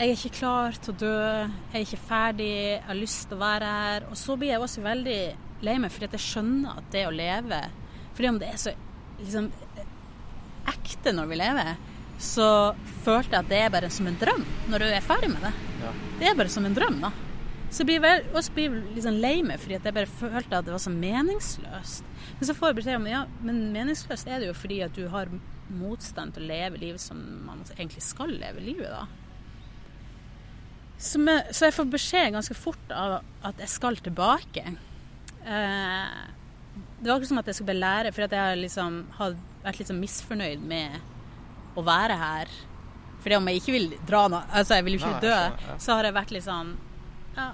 [0.00, 1.16] Jeg er ikke klar til å dø.
[1.44, 2.44] Jeg er ikke ferdig.
[2.48, 4.06] Jeg har lyst til å være her.
[4.08, 5.16] Og så blir jeg også veldig
[5.60, 7.58] lei meg, fordi at jeg skjønner at det å leve
[8.16, 8.72] Fordi om det er så
[9.18, 9.50] liksom
[10.72, 11.68] ekte når vi lever,
[12.16, 12.48] så
[13.04, 15.52] følte jeg at det er bare som en drøm når du er ferdig med det.
[15.84, 15.92] Ja.
[16.16, 17.12] Det er bare som en drøm, da.
[17.70, 20.78] Så blir jeg også blir liksom lei meg fordi at jeg bare følte at det
[20.78, 22.12] var så meningsløst.
[22.40, 25.10] Men så får jeg beskjed om ja, men meningsløst er det jo fordi at du
[25.12, 25.28] har
[25.68, 29.04] motstand til å leve livet som man egentlig skal leve livet, da.
[31.00, 34.64] Så, jeg, så jeg får beskjed ganske fort av at jeg skal tilbake.
[35.40, 36.18] Eh,
[37.00, 39.00] det var akkurat som at jeg skulle bli lærer for at jeg har liksom
[39.64, 41.00] vært litt sånn misfornøyd med
[41.80, 42.52] å være her.
[43.20, 45.40] Fordi om jeg ikke vil dra nå, altså jeg vil jo ikke dø,
[45.80, 46.74] så har jeg vært litt sånn
[47.36, 47.48] ja,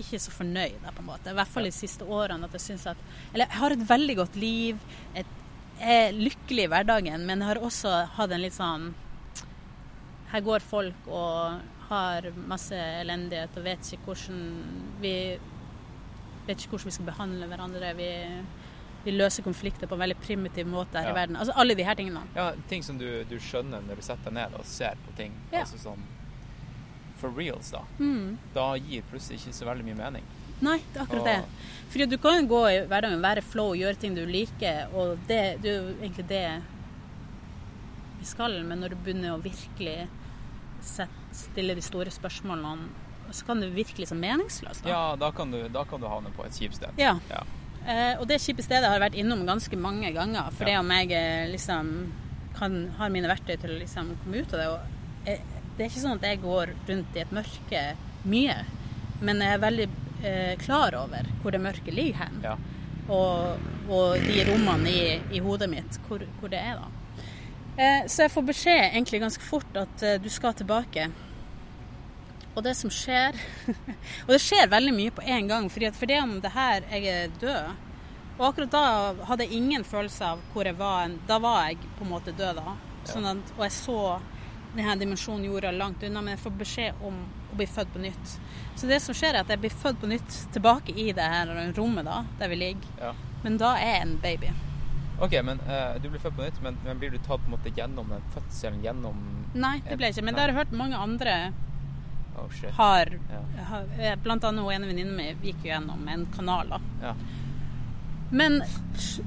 [0.00, 1.30] ikke så fornøyd på en måte.
[1.32, 2.48] I hvert fall de siste årene.
[2.48, 3.00] At jeg synes at
[3.32, 4.82] Eller jeg har et veldig godt liv.
[5.14, 5.32] Et,
[5.80, 8.92] jeg er lykkelig i hverdagen, men jeg har også hatt en litt sånn
[10.32, 14.40] Her går folk og har masse elendighet og vet ikke hvordan
[15.02, 15.12] vi
[16.46, 17.92] vet ikke hvordan vi skal behandle hverandre.
[17.98, 18.10] Vi,
[19.04, 21.12] vi løser konflikter på en veldig primitiv måte her Ja.
[21.12, 21.36] i verden.
[21.36, 22.22] Altså alle de her tingene.
[22.36, 25.32] Ja, ting som du, du skjønner når du setter deg ned og ser på ting.
[25.52, 25.64] Ja.
[25.64, 26.04] Altså sånn
[27.16, 27.80] For reals, da.
[27.98, 28.36] Mm.
[28.54, 30.24] Da gir plutselig ikke så veldig mye mening.
[30.60, 31.70] Nei, det er akkurat Og- det.
[31.92, 35.62] Fordi du kan jo gå i hverdagen, være flow, gjøre ting du liker, og det,
[35.62, 36.62] det er jo egentlig det
[38.18, 38.62] vi skal.
[38.64, 40.06] Men når du begynner å virkelig
[40.82, 42.88] sette, stille de store spørsmålene,
[43.34, 44.84] så kan det virke litt sånn meningsløst.
[44.86, 44.90] Da.
[44.92, 46.94] Ja, da kan du, da kan du havne på et kjipt sted.
[47.00, 47.16] Ja.
[47.30, 47.42] Ja.
[47.86, 50.50] Eh, og det kjipe stedet har jeg vært innom ganske mange ganger.
[50.54, 50.80] For det Ja.
[50.80, 51.90] om jeg er liksom
[52.56, 54.68] kan, har mine verktøy til å liksom komme ut av det.
[54.72, 55.42] Og jeg,
[55.76, 57.82] det er ikke sånn at jeg går rundt i et mørke
[58.24, 58.56] mye,
[59.20, 59.88] men jeg er veldig
[60.24, 62.40] eh, klar over hvor det mørke ligger hen.
[62.46, 62.56] Ja.
[63.12, 63.58] Og,
[63.92, 66.88] og de rommene i, i hodet mitt, hvor, hvor det er da.
[67.76, 71.10] Eh, så jeg får beskjed egentlig ganske fort at eh, du skal tilbake.
[72.56, 73.36] Og det som skjer
[74.24, 75.66] Og det skjer veldig mye på en gang.
[75.68, 77.74] fordi at for det om det her jeg er død
[78.38, 78.84] Og akkurat da
[79.28, 81.12] hadde jeg ingen følelse av hvor jeg var.
[81.28, 82.76] Da var jeg på en måte død, da.
[83.06, 83.98] Sånn at, og jeg så
[84.76, 87.22] denne dimensjonen jorda langt unna, men jeg får beskjed om
[87.52, 88.34] å bli født på nytt.
[88.76, 91.52] Så det som skjer, er at jeg blir født på nytt tilbake i det her
[91.78, 92.96] rommet da, der vi ligger.
[93.00, 93.14] Ja.
[93.44, 94.52] Men da er jeg en baby.
[95.20, 97.54] OK, men uh, du blir født på nytt, men, men blir du tatt på en
[97.54, 98.82] måte gjennom den fødselen?
[98.84, 99.22] Gjennom
[99.56, 100.24] Nei, det ble ikke.
[100.26, 101.36] Men det har jeg hørt mange andre
[102.36, 102.70] Oh, shit.
[102.76, 103.64] har, Ja.
[103.70, 106.68] har eh, Blant annet en ene mi gikk jo gjennom en kanal.
[106.68, 106.80] da.
[107.02, 107.14] Ja.
[108.30, 108.60] Men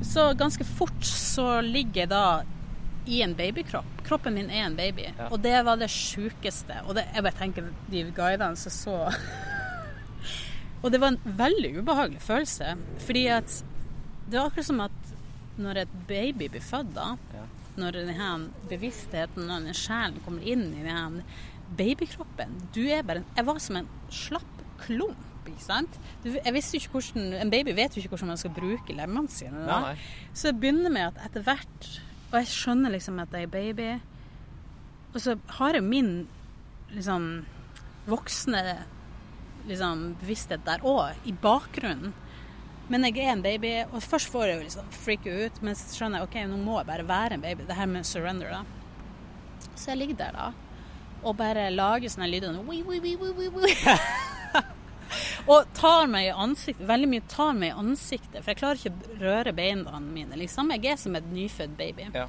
[0.06, 2.44] så ganske fort så ligger jeg da
[3.10, 4.03] i en babykropp.
[4.06, 5.07] Kroppen min er en baby.
[5.18, 5.30] Ja.
[5.32, 6.84] Og det var det sjukeste.
[6.86, 8.98] Og det, jeg bare tenker de guidene som så
[10.84, 12.76] Og det var en veldig ubehagelig følelse.
[13.07, 13.64] Fordi at
[14.30, 15.09] det var akkurat som at
[15.60, 17.45] når et baby blir født, da Ja.
[17.80, 21.23] Når denne bevisstheten, når denne sjelen kommer inn i denne
[21.77, 25.26] babykroppen Du er bare Jeg var som en slapp klump.
[25.48, 25.95] Ikke sant?
[26.23, 29.31] Du, jeg visste ikke hvordan, En baby vet jo ikke hvordan man skal bruke lemmene
[29.31, 29.64] sine.
[29.65, 29.80] Da.
[29.80, 30.34] Nei, nei.
[30.34, 31.90] Så det begynner med at etter hvert
[32.31, 33.90] Og jeg skjønner liksom at jeg er baby.
[35.14, 36.27] Og så har jeg min
[36.94, 37.45] liksom
[38.10, 38.61] voksne
[39.69, 42.14] liksom, bevissthet der òg, i bakgrunnen.
[42.90, 45.94] Men jeg er en baby, og først får jeg jo liksom freake ut, men så
[45.94, 47.68] skjønner jeg ok, nå må jeg bare være en baby.
[47.70, 48.64] Det her med surrender, da.
[49.76, 50.48] Så jeg ligger der, da,
[51.22, 52.57] og bare lager sånne lyder.
[52.66, 53.98] Wii, wii, wii, wii,
[55.53, 56.88] og tar meg i ansiktet.
[56.90, 60.40] Veldig mye tar meg i ansiktet, for jeg klarer ikke å røre beina mine.
[60.40, 60.74] liksom.
[60.76, 62.10] Jeg er som et nyfødt baby.
[62.16, 62.26] Ja.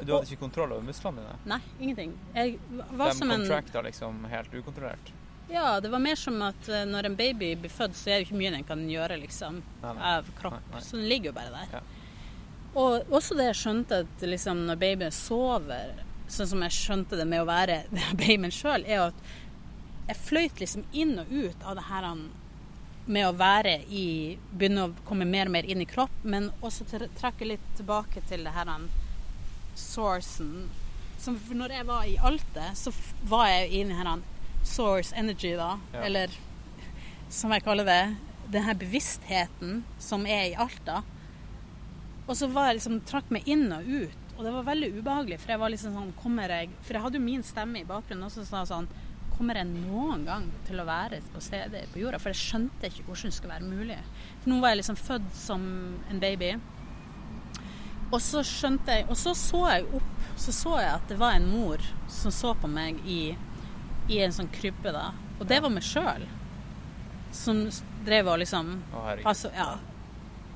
[0.00, 1.38] Du hadde ikke kontroll over musklene dine?
[1.50, 2.14] Nei, ingenting.
[2.34, 5.12] Jeg var De som en contracta liksom helt ukontrollert?
[5.52, 8.28] Ja, det var mer som at eh, når en baby blir født, så er det
[8.28, 10.12] ikke mye den kan gjøre liksom, Nei, nei.
[10.14, 10.60] av kropp.
[10.72, 10.82] Nei.
[10.86, 11.72] Så den ligger jo bare der.
[11.78, 11.80] Ja.
[12.80, 15.96] Og også det jeg skjønte at liksom, når babyen sover,
[16.30, 17.82] sånn som jeg skjønte det med å være
[18.20, 19.24] babyen sjøl, er at
[20.10, 22.06] jeg fløyt liksom inn og ut av det her
[23.10, 24.06] med å være i
[24.50, 28.46] Begynne å komme mer og mer inn i kropp, men også trekke litt tilbake til
[28.46, 28.70] det her
[29.78, 30.68] sourcen.
[31.20, 32.92] Som når jeg var i Alte, så
[33.28, 34.22] var jeg i den her
[34.66, 35.78] source energy, da.
[35.92, 36.04] Ja.
[36.08, 36.34] Eller
[37.30, 38.02] som jeg kaller det,
[38.50, 41.02] den her bevisstheten som er i Alta.
[42.26, 45.38] Og så var jeg liksom, trakk meg inn og ut, og det var veldig ubehagelig.
[45.42, 48.24] For jeg var liksom sånn, kommer jeg For jeg hadde jo min stemme i bakgrunnen
[48.24, 48.86] også som sa sånn
[49.34, 52.20] Kommer jeg noen gang til å være på stedet på jorda?
[52.20, 53.98] For jeg skjønte ikke hvordan det skulle være mulig.
[54.42, 55.66] For nå var jeg liksom født som
[56.12, 56.50] en baby.
[58.10, 61.36] Og så skjønte jeg Og så så jeg opp, så så jeg at det var
[61.36, 63.20] en mor som så på meg i,
[64.10, 65.08] i en sånn krybbe, da.
[65.40, 66.26] Og det var meg sjøl.
[67.32, 67.62] Som
[68.04, 69.28] drev og liksom Å, herregud.
[69.30, 69.68] Altså, ja.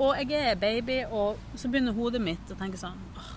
[0.03, 3.29] Og jeg er baby, og så begynner hodet mitt å tenke sånn «Åh,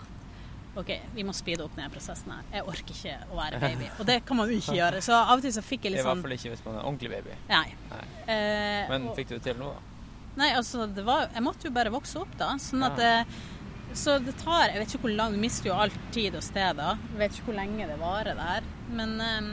[0.81, 2.47] OK, vi må speede opp denne prosessen her.
[2.53, 3.87] Jeg orker ikke å være baby.
[3.99, 4.99] Og det kan man jo ikke gjøre.
[5.05, 6.75] Så av og til så fikk jeg I litt hvert sånn fall ikke hvis man
[6.75, 7.37] er en ordentlig baby.
[7.49, 7.67] Nei.
[7.93, 8.01] Nei.
[8.35, 9.93] Eh, Men og- fikk du det til nå, da?
[10.37, 12.51] Nei, altså, det var Jeg måtte jo bare vokse opp, da.
[12.61, 13.23] Sånn at Ja.
[13.23, 16.43] det Så det tar Jeg vet ikke hvor lang Du mister jo all tid og
[16.45, 16.91] sted da.
[17.13, 18.63] Jeg vet ikke hvor lenge det varer det her.
[18.93, 19.49] Men ehm,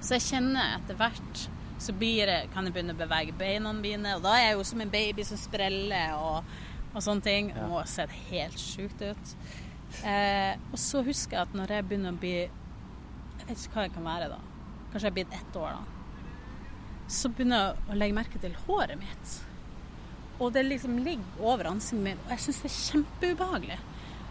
[0.00, 1.48] Så jeg kjenner etter hvert
[1.80, 4.80] så det, kan jeg begynne å bevege beina mine, og da er jeg jo som
[4.84, 6.50] en baby som spreller og,
[6.92, 7.48] og sånne ting.
[7.54, 7.68] Ja.
[7.70, 9.32] må ha helt sjukt ut.
[10.04, 13.84] Eh, og så husker jeg at når jeg begynner å bli Jeg vet ikke hva
[13.88, 14.36] jeg kan være da.
[14.92, 16.26] Kanskje jeg er blitt ett år, da.
[17.10, 19.32] Så begynner jeg å legge merke til håret mitt.
[20.38, 23.80] Og det liksom ligger over ansiktet mitt, og jeg syns det er kjempeubehagelig.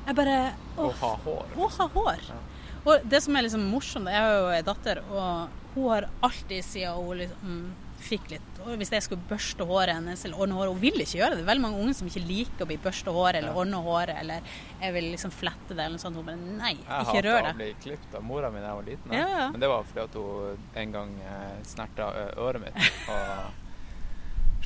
[0.05, 0.37] Jeg bare
[0.77, 1.57] Å ha hår.
[1.57, 2.29] å ha hår.
[2.29, 2.37] Ja.
[2.85, 6.63] Og det som er liksom morsomt, jeg har jo en datter, og hun har alltid
[6.65, 7.59] siden hun liksom
[7.99, 11.33] fikk litt Hvis jeg skulle børste håret hennes eller ordne håret Hun vil ikke gjøre
[11.33, 11.37] det.
[11.41, 13.57] Det er veldig mange unge som ikke liker å bli børste håret eller Ja.
[13.59, 14.41] ordne håret eller
[14.81, 16.15] jeg vil liksom flette det eller noe sånt.
[16.15, 17.29] Hun bare nei, ikke rør det.
[17.29, 19.11] Jeg hata å bli klippet av mora mi da jeg var liten.
[19.19, 19.49] Ja, ja.
[19.51, 22.07] Men det var fordi at hun en gang eh, snerta
[22.39, 22.91] øret mitt.
[23.11, 23.68] Og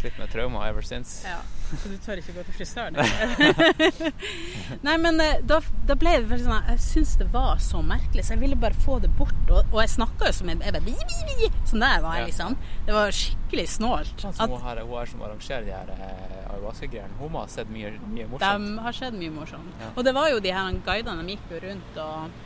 [0.03, 1.23] slitt med traumer ever since.
[1.27, 1.39] Ja,
[1.73, 2.97] Så du tør ikke gå til frisøren?
[4.85, 8.25] Nei, men eh, da, da ble det veldig sånn Jeg syntes det var så merkelig,
[8.27, 9.33] så jeg ville bare få det bort.
[9.49, 11.49] Og, og jeg snakka jo som en jeg bare.
[11.69, 12.29] Sånn der var jeg, Ja.
[12.29, 12.57] liksom.
[12.85, 14.13] Det var skikkelig snålt.
[14.21, 17.17] Sånn At hun her, hun her som arrangerer de her eh, ayahuasca-greiene.
[17.19, 19.73] Hun må ha sett mye, mye de har skjedd mye morsomt.
[19.81, 19.91] Ja.
[19.95, 22.39] Og det var jo de her guidene, de gikk jo rundt og,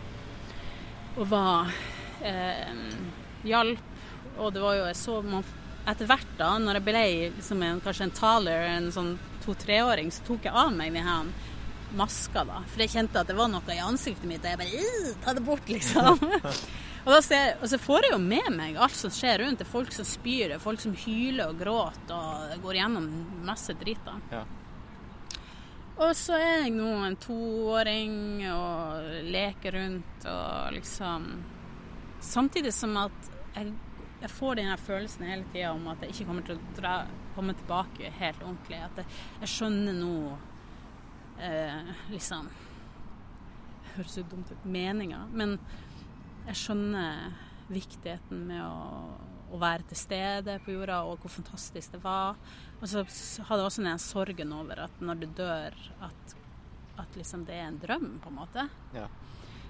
[1.18, 1.72] og var
[2.22, 2.98] eh,
[3.48, 3.94] hjalp.
[4.38, 5.46] Og det var jo jeg så man,
[5.88, 7.04] Etter hvert, da, når jeg ble
[7.38, 9.14] liksom en, kanskje en taler, en sånn
[9.46, 11.22] to-treåring, så tok jeg av meg denne
[11.96, 12.60] maska, da.
[12.68, 15.34] For jeg kjente at det var noe i ansiktet mitt, og jeg bare «Øh, Ta
[15.38, 16.20] det bort, liksom.
[17.06, 19.62] og, da ser, og så får jeg jo med meg alt som skjer rundt.
[19.62, 22.16] Det er folk som spyr, det er folk som hyler og gråter
[22.58, 23.08] og går gjennom
[23.48, 24.04] masse drit.
[24.04, 24.20] da.
[24.36, 24.44] Ja.
[25.98, 28.18] Og så er jeg nå en toåring
[28.52, 31.32] og leker rundt og liksom
[32.28, 33.72] Samtidig som at jeg,
[34.28, 36.94] jeg får den følelsen hele tida om at jeg ikke kommer til å dra,
[37.38, 38.80] komme tilbake helt ordentlig.
[38.84, 40.16] At jeg, jeg skjønner nå
[41.48, 42.50] eh, liksom
[43.96, 44.66] Høres jo dumt ut.
[44.70, 45.24] Meninga.
[45.34, 45.56] Men
[46.46, 47.32] jeg skjønner
[47.72, 49.16] viktigheten med å,
[49.50, 52.38] å være til stede på jorda, og hvor fantastisk det var.
[52.78, 53.02] Og så
[53.48, 56.36] hadde jeg også den sorgen over at når du dør, at,
[57.02, 58.68] at liksom det er en drøm, på en måte.
[58.94, 59.08] Ja.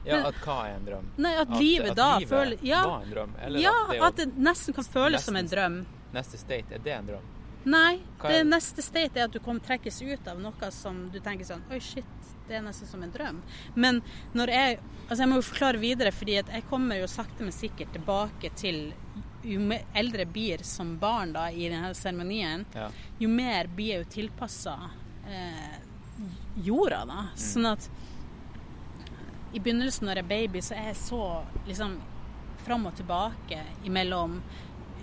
[0.07, 1.07] Ja, at hva er en drøm?
[1.17, 3.34] Nei, at, livet at da livet føler Ja, var en drøm?
[3.45, 5.85] Eller ja at det, at det nesten kan føles som en drøm.
[6.13, 7.25] neste state, er det en drøm?
[7.67, 11.09] Nei, Hva det er- neste state er at du kommer trekkes ut av noe som
[11.11, 12.05] du tenker sånn Oi, shit,
[12.47, 13.41] det er nesten som en drøm.
[13.75, 14.01] Men
[14.34, 14.79] når jeg
[15.09, 18.49] Altså, jeg må jo forklare videre, fordi at jeg kommer jo sakte, men sikkert tilbake
[18.55, 18.93] til
[19.43, 19.59] jo
[19.95, 22.89] eldre blir som barn da i denne seremonien, Ja.
[23.19, 24.89] jo mer blir jeg jo tilpassa
[25.25, 25.77] eh,
[26.63, 27.29] jorda, da.
[27.35, 27.88] Sånn at
[29.53, 31.22] i begynnelsen når jeg er baby, så er jeg så
[31.68, 31.98] liksom
[32.65, 34.41] fram og tilbake imellom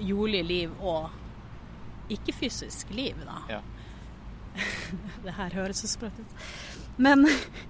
[0.04, 1.10] jordlig liv og
[2.12, 3.38] ikke-fysisk liv, da.
[3.48, 3.60] Ja.
[5.24, 6.34] Det her høres så sprøtt ut.
[6.96, 7.24] Men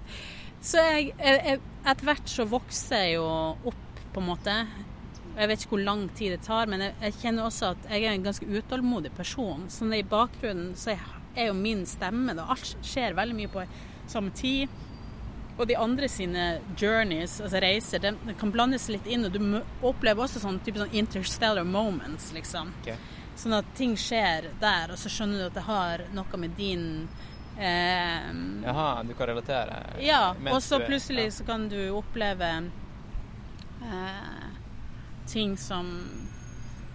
[0.69, 3.25] så jeg, jeg Etter hvert så vokser jeg jo
[3.71, 3.81] opp,
[4.15, 4.53] på en måte.
[5.35, 8.07] Jeg vet ikke hvor lang tid det tar, men jeg, jeg kjenner også at jeg
[8.07, 9.67] er en ganske utålmodig person.
[9.69, 13.67] Så i bakgrunnen så er jo min stemme da, Alt skjer veldig mye på
[14.11, 14.73] samme tid.
[15.57, 16.45] Og de andre sine
[16.77, 19.27] journeys, altså reiser, det, det kan blandes litt inn.
[19.29, 22.73] Og du opplever også sånn type sånn interstellar moments, liksom.
[22.83, 22.99] Okay.
[23.39, 26.85] Sånn at ting skjer der, og så skjønner du at det har noe med din
[27.59, 28.29] eh,
[28.67, 29.81] Jaha, du kan relatere?
[30.03, 31.35] Ja, og så plutselig ja.
[31.39, 32.51] så kan du oppleve
[33.83, 34.47] eh,
[35.31, 35.91] ting som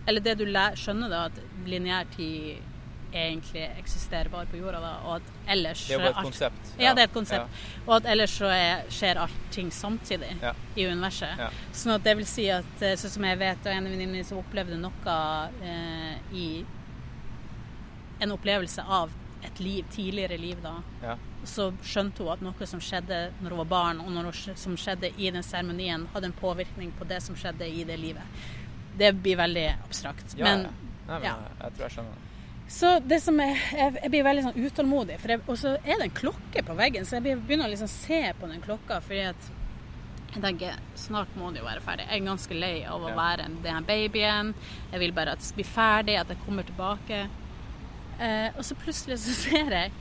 [0.07, 2.63] Eller det du skjønner, da, at lineær tid
[3.13, 5.21] egentlig eksisterer bare på jorda, da, og at
[5.55, 6.73] ellers Det er jo bare et alt- konsept.
[6.79, 7.61] Ja, det er et konsept.
[7.87, 10.53] Og at ellers så er, skjer allting samtidig Ja.
[10.75, 11.37] i universet.
[11.37, 11.49] Ja.
[11.73, 14.37] Sånn at det vil si at eh, sånn som jeg vet, og en venninne som
[14.37, 15.15] opplevde noe
[15.63, 16.65] eh, i
[18.21, 19.09] En opplevelse av
[19.43, 20.73] et liv, tidligere liv, da.
[21.01, 21.13] Ja.
[21.47, 25.13] Så skjønte hun at noe som skjedde når hun var barn, og noe som skjedde
[25.17, 28.23] i den seremonien, hadde en påvirkning på det som skjedde i det livet.
[28.99, 30.35] Det blir veldig abstrakt.
[30.37, 30.71] Ja, men ja.
[31.07, 31.35] Nei, men ja.
[31.63, 32.28] jeg tror jeg skjønner det.
[32.69, 36.19] Så det som er, jeg, jeg blir veldig sånn utålmodig, og så er det en
[36.19, 39.49] klokke på veggen, så jeg begynner å liksom se på den klokka, fordi at
[40.29, 42.05] jeg tenker snart må det jo være ferdig.
[42.05, 44.51] Jeg er ganske lei av å være den babyen.
[44.91, 47.23] Jeg vil bare at det skal bli ferdig, at jeg kommer tilbake.
[48.21, 49.93] Eh, og så plutselig så ser jeg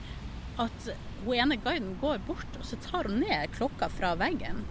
[0.61, 0.91] at
[1.25, 4.67] hun ene guiden går bort, og så tar hun ned klokka fra veggen.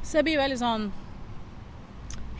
[0.00, 0.88] Så jeg blir veldig sånn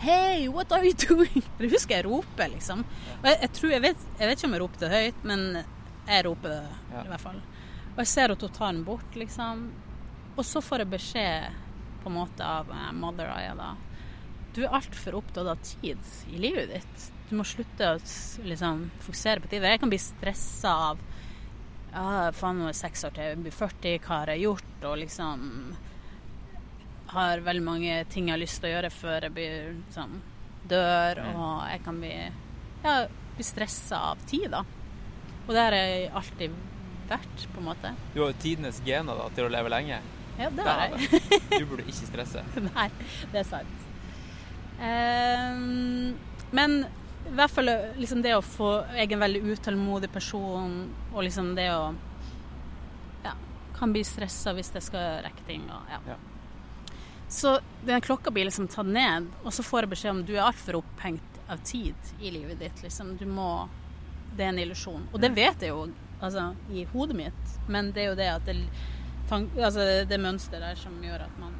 [0.04, 1.42] Hei, what are you doing?
[1.58, 2.82] Det husker jeg roper, liksom.
[3.22, 5.44] Og jeg, jeg tror, jeg vet, jeg vet ikke om jeg roper det høyt, men
[6.10, 6.62] jeg roper det
[6.92, 7.04] Ja.
[7.04, 7.38] i hvert fall.
[7.94, 9.62] Og jeg ser at hun tar den bort, liksom.
[10.34, 11.56] Og så får jeg beskjed
[12.02, 13.70] på en måte av eh, Mother Aya da.
[14.54, 16.04] Du er altfor opptatt av tid
[16.34, 17.06] i livet ditt.
[17.30, 17.98] Du må slutte å
[18.44, 19.64] liksom, fokusere på tid.
[19.64, 21.00] Jeg kan bli stressa av
[21.94, 24.76] ja, faen, nå er jeg seks år til jeg blir 40, hva har jeg gjort?
[24.90, 25.48] Og liksom
[27.14, 30.16] har veldig mange ting jeg har lyst til å gjøre før jeg blir liksom
[30.68, 31.36] dør, Mm.
[31.36, 32.12] og jeg kan bli
[32.84, 32.94] ja,
[33.36, 34.62] bli stressa av tid, da.
[35.46, 36.50] Og det har jeg alltid
[37.08, 37.90] vært, på en måte.
[38.14, 39.98] Du har jo tidenes gener da, til å leve lenge.
[40.38, 41.22] Ja, det har har jeg.
[41.52, 42.42] Du burde ikke stresse.
[42.74, 42.88] Nei,
[43.32, 43.82] det er sant.
[44.80, 46.14] Um,
[46.54, 46.80] men
[47.28, 50.74] i hvert fall liksom det å få Jeg er en veldig utålmodig person,
[51.12, 51.94] og liksom det å
[53.24, 53.32] Ja,
[53.78, 55.64] kan bli stressa hvis jeg skal rekke ting.
[55.70, 56.00] Og, ja.
[56.14, 56.18] Ja.
[57.34, 60.44] Så den klokka blir liksom tatt ned, og så får jeg beskjed om du er
[60.44, 62.82] altfor opphengt av tid i livet ditt.
[62.86, 63.16] Liksom.
[63.18, 63.68] Du må
[64.36, 65.02] Det er en illusjon.
[65.12, 65.84] Og det vet jeg jo
[66.18, 68.56] altså, i hodet mitt, men det er jo det at det,
[69.30, 71.54] altså, det mønsteret der som gjør at man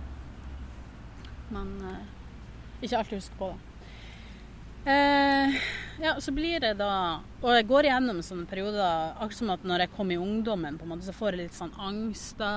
[1.55, 3.61] man eh, ikke alltid husker på det.
[4.91, 5.55] Eh,
[6.03, 9.87] ja, så blir det da Og jeg går igjennom sånne perioder, akkurat som at når
[9.87, 12.55] jeg kom i ungdommen, på en måte, så får jeg litt sånn angst da.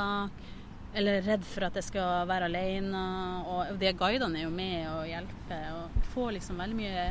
[0.96, 3.02] Eller redd for at jeg skal være alene.
[3.48, 5.66] Og de guidene er jo med og hjelper.
[5.78, 7.08] Og får liksom veldig mye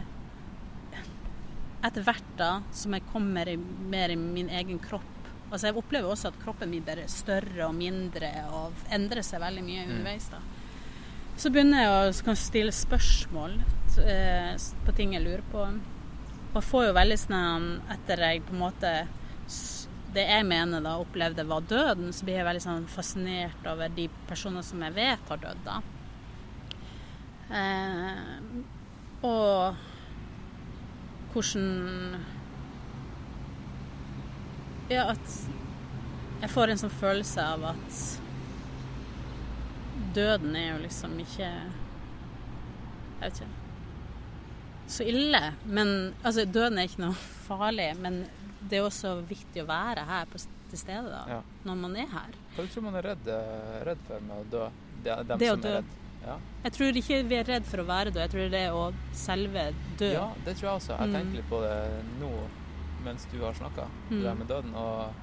[1.87, 3.51] Etter hvert, da, som jeg kommer
[3.93, 5.13] mer i min egen kropp
[5.53, 9.63] Altså Jeg opplever også at kroppen min blir større og mindre og endrer seg veldig
[9.63, 10.27] mye underveis.
[10.33, 10.41] da.
[11.39, 13.55] Så begynner jeg å stille spørsmål
[14.03, 15.69] eh, på ting jeg lurer på.
[16.57, 18.93] Og får jo veldig sånn etter jeg på en måte
[20.17, 24.09] det jeg mener da opplevde var døden, så blir jeg veldig sånn fascinert over de
[24.29, 25.77] personene som jeg vet har dødd, da.
[27.57, 28.25] Eh,
[29.27, 29.77] og
[31.33, 32.17] hvordan
[34.91, 35.37] Ja, at
[36.41, 38.01] jeg får en sånn følelse av at
[40.15, 43.67] døden er jo liksom ikke Jeg vet ikke
[44.87, 45.43] så ille.
[45.65, 47.89] Men altså, døden er ikke noe farlig.
[47.99, 48.21] Men
[48.69, 50.41] det er også viktig å være her på,
[50.71, 51.43] til stede da, Ja.
[51.65, 52.33] når man er her.
[52.57, 54.65] Hva du tror man er redd, eh, redd for med å dø?
[55.07, 55.69] Er dem Det som dø.
[55.69, 55.95] er redd.
[56.27, 56.39] Ja.
[56.65, 58.17] Jeg tror ikke vi er redd for å være død.
[58.25, 60.13] Jeg tror det er å selve dø.
[60.13, 60.99] ja, det tror jeg også.
[60.99, 61.15] Jeg Mm.
[61.15, 62.33] tenker litt på det nå
[63.05, 64.39] mens du har snakka, det der Mm.
[64.39, 64.75] med døden.
[64.75, 65.15] Og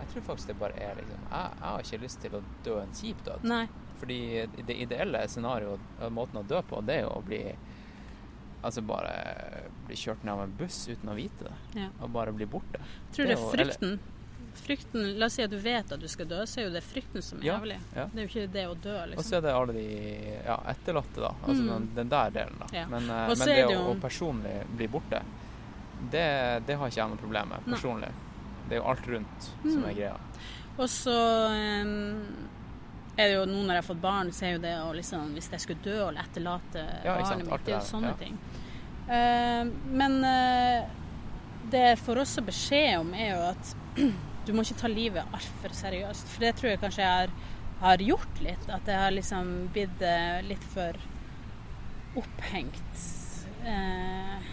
[0.00, 2.80] jeg tror faktisk det bare er liksom Jeg, jeg har ikke lyst til å dø
[2.80, 3.44] en kjip død.
[3.44, 3.68] Nei.
[4.00, 5.78] Fordi det ideelle scenarioet,
[6.10, 7.56] måten å dø på, det er jo å bli
[8.64, 11.54] Altså bare bli kjørt ned av en buss uten å vite det.
[11.82, 11.88] Ja.
[12.02, 12.78] Og bare bli borte.
[12.80, 13.98] Jeg tror Det det er er jo- frykten.
[14.56, 15.18] frykten.
[15.18, 17.22] La oss si at du vet at du skal dø, så er jo det frykten
[17.22, 17.78] som er Ja, jævlig.
[17.94, 18.04] ja.
[18.06, 19.36] Det er jo ikke det å dø, Og så liksom.
[19.36, 21.34] er det alle de ja, etterlatte, da.
[21.46, 21.68] Altså Mm.
[21.68, 22.66] den, den der delen, da.
[22.88, 25.22] Men, eh, men det, det å, å personlig bli borte,
[26.10, 28.08] det, det har ikke jeg noe problem med Nei.
[28.68, 29.88] Det er jo alt rundt som Mm.
[29.88, 30.16] er greia.
[30.78, 31.14] Og så
[31.82, 32.22] um
[33.18, 35.32] er det jo nå når jeg har fått barn, så er jo det å liksom
[35.34, 38.12] Hvis jeg skulle dø og etterlate Ja, barnet mitt, det er jo sånne ja.
[38.14, 38.38] ting.
[39.06, 39.64] Eh,
[40.00, 40.86] men eh,
[41.70, 43.74] det jeg får også beskjed om, er jo at
[44.46, 46.32] du må ikke ta livet altfor seriøst.
[46.32, 47.36] For det tror jeg kanskje jeg har,
[47.82, 48.66] har gjort litt.
[48.72, 50.98] At jeg har liksom blitt eh, litt for
[52.16, 53.06] opphengt.
[53.66, 54.50] Eh,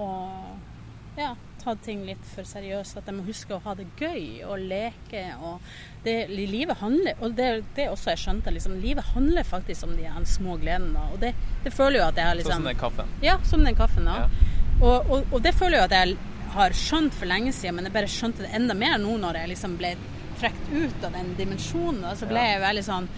[0.00, 1.34] og ja,
[1.64, 2.96] tatt ting litt for seriøst.
[3.00, 5.22] At jeg må huske å ha det gøy og leke.
[5.40, 5.60] Og
[6.04, 10.08] det, livet handler Og det, det også jeg skjønte, liksom, livet handler faktisk om de
[10.26, 11.06] små gledene.
[11.12, 11.34] Og det,
[11.64, 13.14] det føler jo at jeg har Sånn liksom som den kaffen.
[13.22, 14.04] Ja, som den kaffen.
[14.10, 14.24] da.
[14.24, 14.50] Ja.
[14.82, 16.16] Og, og, og det føler jeg at jeg
[16.52, 19.52] har skjønt for lenge siden, men jeg bare skjønte det enda mer nå når jeg
[19.54, 19.94] liksom ble
[20.40, 22.02] trukket ut av den dimensjonen.
[22.10, 22.56] Og så ble Ja.
[22.56, 23.08] jeg veldig sånn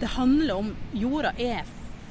[0.00, 1.64] Det handler om Jorda er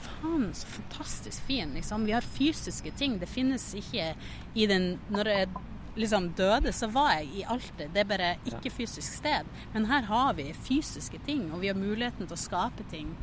[0.04, 2.06] faen så fantastisk fin, liksom.
[2.08, 3.18] Vi har fysiske ting.
[3.20, 4.14] Det finnes ikke
[4.56, 5.50] i den Når jeg
[5.96, 7.90] liksom døde, så var jeg i Alter.
[7.94, 9.50] Det er bare ikke fysisk sted.
[9.74, 13.14] Men her har vi fysiske ting, og vi har muligheten til å skape ting.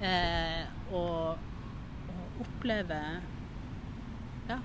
[0.00, 0.64] Eh,
[0.96, 1.38] og,
[2.08, 3.00] og oppleve
[4.48, 4.56] Ja,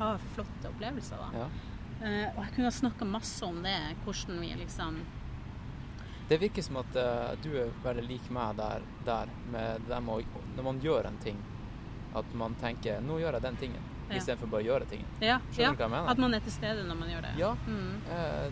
[0.00, 1.44] ha flotte opplevelser, da.
[1.44, 1.76] Ja.
[2.02, 4.98] Eh, og jeg kunne ha snakka masse om det, hvordan vi liksom
[6.28, 10.26] Det virker som at uh, du er veldig lik meg der, der med dem og,
[10.56, 11.38] Når man gjør en ting,
[12.18, 14.16] at man tenker 'nå gjør jeg den tingen', Ja.
[14.20, 15.04] istedenfor bare å gjøre ting.
[15.20, 16.10] Ja, Skjønner ja du hva jeg mener?
[16.10, 17.32] at man er til stede når man gjør det.
[17.38, 17.56] Ja.
[17.66, 18.00] Mm.
[18.10, 18.50] Eh,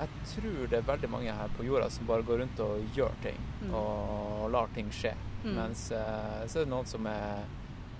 [0.00, 3.12] jeg tror det er veldig mange her på jorda som bare går rundt og gjør
[3.22, 3.74] ting, Mm.
[3.74, 5.14] og lar ting skje.
[5.44, 5.54] Mm.
[5.54, 7.44] Mens eh, så er det noen som er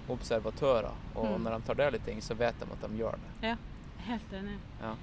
[0.08, 1.42] observatører, og Mm.
[1.44, 3.48] når de tar del i ting, så vet de at de gjør det.
[3.48, 3.56] Ja,
[4.06, 4.58] helt enig.
[4.80, 4.94] Ja.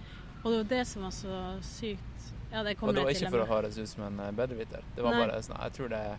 [0.44, 2.34] Og det var det som var så sykt.
[2.52, 4.82] Ja, det Og det var ikke for å høres ut som en eh, bedreviter.
[4.96, 5.28] Det var Nei.
[5.28, 6.18] bare sånn Jeg tror det er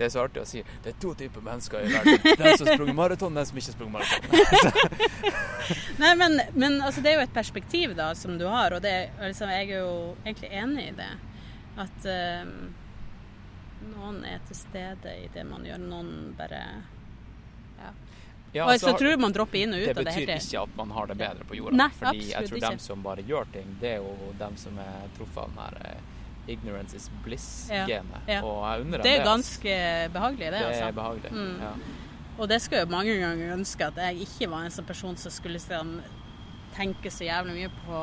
[0.00, 2.22] det er så artig å si det er to typer mennesker i verden.
[2.40, 5.40] Den som sprunger maraton, den som ikke sprunger maraton.
[6.00, 8.94] Nei, men, men altså, det er jo et perspektiv da, som du har, og det,
[9.20, 9.90] liksom, jeg er jo
[10.24, 11.10] egentlig enig i det.
[11.84, 12.48] At eh,
[13.92, 16.62] noen er til stede i det man gjør, noen bare
[17.80, 17.92] ja.
[18.50, 20.32] Ja, og jeg så har- tror man dropper inn og ut det av det betyr
[20.34, 21.76] ikke at man har det bedre på jorda.
[21.84, 22.70] Nei, fordi jeg tror ikke.
[22.72, 25.76] dem som bare gjør ting, det er jo dem som er truffet av den her
[25.92, 26.08] eh,
[26.52, 28.28] ignorance is bliss-genet.
[28.28, 28.40] Ja.
[28.42, 29.30] Og jeg unner dem Det er altså.
[29.32, 30.58] ganske behagelig, det.
[30.60, 30.84] Det altså.
[30.84, 31.32] er behagelig.
[31.32, 31.60] Mm.
[31.62, 31.72] Ja.
[32.38, 35.32] Og det skulle jeg mange ganger ønske at jeg ikke var en sånn person som
[35.34, 36.00] skulle sånn,
[36.76, 38.02] tenke så jævlig mye på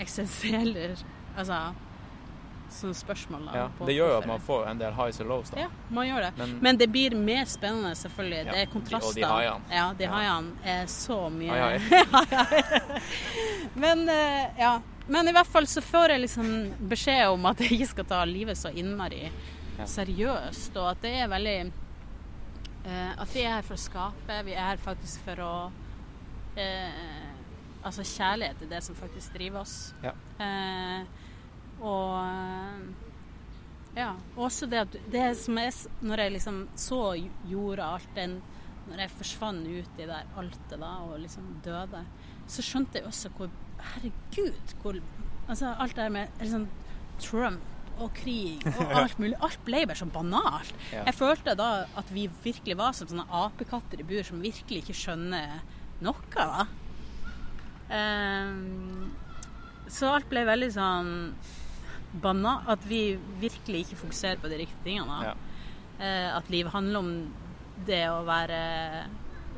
[0.00, 0.96] eksistensielle
[1.36, 1.58] altså,
[2.74, 3.44] sånne spørsmål.
[3.46, 5.60] Da, Ja, det gjør jo at man får en del highs og lows, da.
[5.60, 6.32] Ja, man gjør det.
[6.38, 8.40] Men- Men, det blir mer spennende, selvfølgelig.
[8.46, 9.08] Ja, det er kontraster.
[9.08, 9.60] og de haiene.
[9.70, 12.62] Ja, de haiene er så mye Hai, hai.
[13.74, 14.80] Men eh, ja.
[15.06, 16.50] Men i hvert fall så får jeg liksom
[16.88, 19.26] beskjed om at jeg ikke skal ta livet så innmari
[19.74, 24.38] seriøst, og at det er veldig eh, At vi er her for å skape.
[24.46, 25.54] Vi er her faktisk for å
[26.56, 27.32] eh,
[27.84, 29.92] Altså kjærlighet er det som faktisk driver oss.
[30.00, 30.14] Ja.
[30.40, 31.02] Eh,
[31.84, 32.86] og eh,
[33.98, 34.14] ja.
[34.40, 37.02] Også det at det som er Når jeg liksom så
[37.50, 38.38] jorda, alt den
[38.88, 42.02] Når jeg forsvant ut i der altet da, og liksom døde,
[42.46, 43.52] så skjønte jeg også hvor
[43.92, 44.98] Herregud, hvor
[45.44, 46.68] Altså alt det der med liksom,
[47.20, 47.60] Trump
[48.00, 49.36] og krig og alt mulig.
[49.44, 50.72] Alt ble bare så banalt.
[50.92, 51.04] Ja.
[51.04, 51.68] Jeg følte da
[52.00, 55.60] at vi virkelig var som sånne apekatter i bur som virkelig ikke skjønner
[56.04, 56.64] noe, da.
[57.92, 59.12] Um,
[59.92, 61.10] så alt ble veldig sånn
[62.24, 65.20] banalt, At vi virkelig ikke fokuserer på de riktige tingene.
[65.20, 65.34] da.
[65.34, 65.34] Ja.
[66.00, 67.12] Uh, at livet handler om
[67.86, 68.58] det å være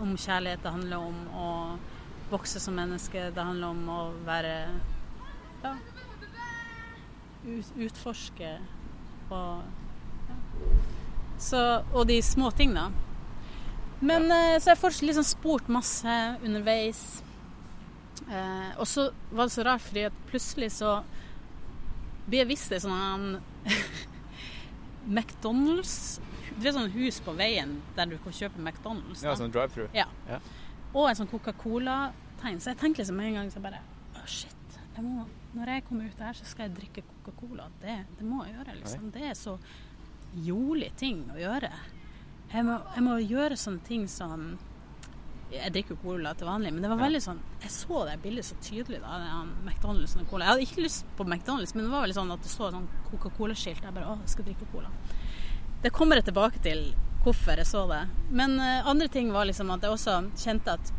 [0.03, 0.61] Om kjærlighet.
[0.61, 1.51] Det handler om å
[2.31, 3.31] vokse som menneske.
[3.35, 4.55] Det handler om å være
[5.63, 5.75] ja,
[7.47, 8.57] ut, utforske
[9.31, 9.63] og
[10.27, 10.37] ja.
[11.39, 11.61] Så,
[11.93, 12.89] og de små ting, da.
[14.01, 14.57] Men ja.
[14.61, 17.03] så jeg får liksom spurt masse underveis.
[18.27, 20.99] Eh, og så var det så rart, fordi at plutselig så
[22.27, 23.37] blir jeg visst det sånn
[25.17, 26.17] McDonald's
[26.57, 29.23] Du vet sånn hus på veien der du kan kjøpe McDonald's?
[29.23, 29.93] Ja, sånn drive-through.
[29.95, 30.09] Ja.
[30.27, 30.41] Ja.
[30.97, 32.61] Og en sånn Coca-Cola-tegn.
[32.63, 33.83] Så jeg tenkte liksom en gang så bare
[34.17, 34.79] Å, shit.
[34.97, 37.69] Jeg må, når jeg kommer ut der, så skal jeg drikke Coca-Cola.
[37.83, 39.11] Det, det må jeg gjøre, liksom.
[39.13, 39.59] Det er så
[40.47, 41.71] jolig ting å gjøre.
[42.53, 44.49] Jeg må, jeg må gjøre sånne ting som
[45.51, 48.47] Jeg drikker jo cola til vanlig, men det var veldig sånn Jeg så det bildet
[48.49, 49.17] så tydelig da.
[49.65, 50.47] McDonald's og cola.
[50.47, 52.89] Jeg hadde ikke lyst på McDonald's, men det var veldig sånn at det så sånn
[53.11, 53.83] Coca-Cola-skilt.
[53.85, 54.91] Jeg bare Å, jeg skal drikke cola.
[55.83, 56.89] Det kommer jeg tilbake til
[57.27, 58.05] hvorfor jeg så det.
[58.31, 60.93] Men eh, andre ting var liksom at jeg også kjente at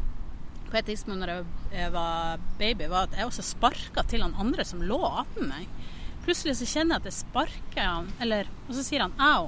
[0.67, 4.35] på et tidspunkt når jeg, jeg var baby, var at jeg også sparka til han
[4.39, 5.69] andre som lå attmed meg.
[6.25, 9.47] Plutselig så kjenner jeg at jeg sparker han, eller, og så sier han au.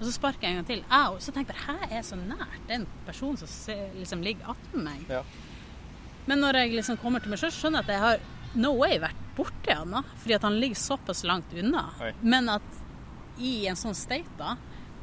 [0.00, 0.82] Og så sparker jeg en gang til.
[0.96, 1.16] Au.
[1.20, 5.02] Så tenker jeg her er så nært den personen som liksom ligger attmed meg?
[5.12, 5.22] Ja.
[6.28, 8.96] Men når jeg liksom kommer til meg selv, skjønner jeg at jeg har no way
[9.00, 10.02] vært borti han da.
[10.22, 11.86] Fordi at han ligger såpass langt unna.
[12.00, 12.12] Oi.
[12.24, 12.80] Men at
[13.40, 14.56] i en sånn state da,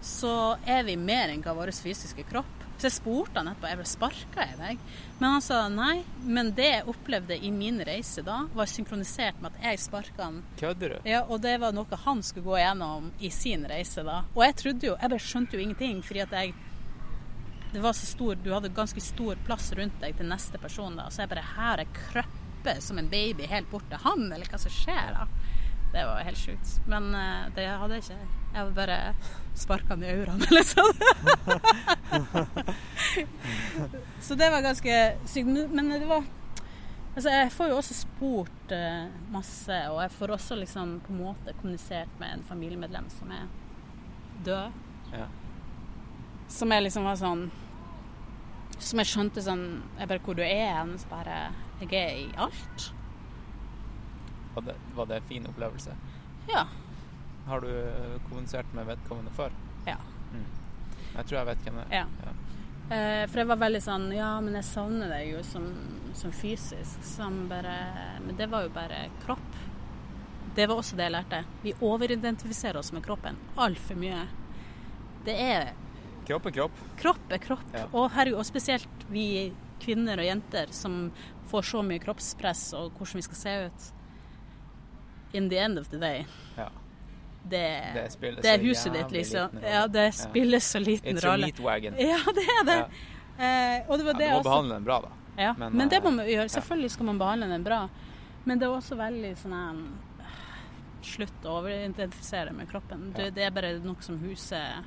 [0.08, 2.54] så er vi mer enn hva vår fysiske kropp.
[2.78, 4.82] Så jeg spurte han etterpå, jeg ble sparka i deg.
[5.18, 6.04] Men han sa nei.
[6.22, 10.44] Men det jeg opplevde i min reise da, var synkronisert med at jeg sparka han
[10.60, 11.10] Kødder du?
[11.10, 14.20] ja, og det var noe han skulle gå gjennom i sin reise da.
[14.36, 16.54] Og jeg trodde jo, jeg bare skjønte jo ingenting, fordi at jeg
[17.74, 21.10] det var så stor, Du hadde ganske stor plass rundt deg til neste person, da.
[21.12, 24.60] Så jeg bare Her er krøppet som en baby helt bort til han, eller hva
[24.62, 25.26] som skjer da?
[25.94, 26.74] Det var helt sjukt.
[26.86, 28.28] Men uh, det hadde jeg ikke.
[28.54, 28.98] Jeg var bare
[29.58, 30.90] sparka han i ørene, liksom.
[34.22, 35.48] så det var ganske sykt.
[35.72, 36.24] Men- det var
[37.18, 41.22] Altså, jeg får jo også spurt uh, masse, og jeg får også liksom på en
[41.24, 43.48] måte kommunisert med en familiemedlem som er
[44.46, 44.72] død.
[45.14, 45.26] Ja.
[46.48, 47.42] Som jeg liksom var sånn
[48.80, 49.64] Som jeg skjønte sånn
[49.98, 50.94] Jeg bare Hvor du er hen?
[51.00, 51.38] Så bare
[51.82, 52.86] Jeg er i alt.
[54.58, 55.94] Var det, var det en fin opplevelse?
[56.50, 56.64] Ja.
[57.48, 59.54] Har du eh, kommunisert med vedkommende før?
[59.86, 60.00] Ja.
[60.34, 60.46] Mm.
[61.14, 62.16] Jeg tror jeg vet hvem det er.
[62.26, 62.34] ja.
[62.88, 65.66] Eh, for jeg var veldig sånn Ja, men jeg savner deg jo som,
[66.16, 67.02] som fysisk.
[67.04, 67.74] Som bare
[68.24, 69.58] Men det var jo bare kropp.
[70.56, 71.42] Det var også det jeg lærte.
[71.66, 74.24] Vi overidentifiserer oss med kroppen altfor mye.
[75.28, 75.74] Det er
[76.28, 76.80] Kropp er kropp.
[77.00, 77.68] Kropp er kropp.
[77.76, 77.86] Ja.
[77.92, 79.28] Og, herregud, og spesielt vi
[79.84, 81.12] kvinner og jenter som
[81.52, 83.86] får så mye kroppspress og hvordan vi skal se ut.
[85.34, 86.26] In the end of the day.
[86.58, 86.70] Ja.
[87.44, 87.60] Det,
[87.94, 89.50] Det det er huset ditt, liksom.
[89.64, 91.46] Ja, det spiller så liten It's your rolle.
[91.46, 92.00] meat.
[92.12, 92.80] Ja, det er det.
[93.38, 94.50] Eh, og det var det du må også.
[94.50, 95.10] behandle den bra, da.
[95.38, 96.50] Ja, Men, men, det må eh, man gjøre.
[96.50, 97.88] Selvfølgelig skal man behandle den bra.
[98.44, 99.80] Men det er også veldig sånn her
[101.08, 103.12] Slutt å overidentifisere med kroppen.
[103.16, 104.82] Det, det er bare noe som huser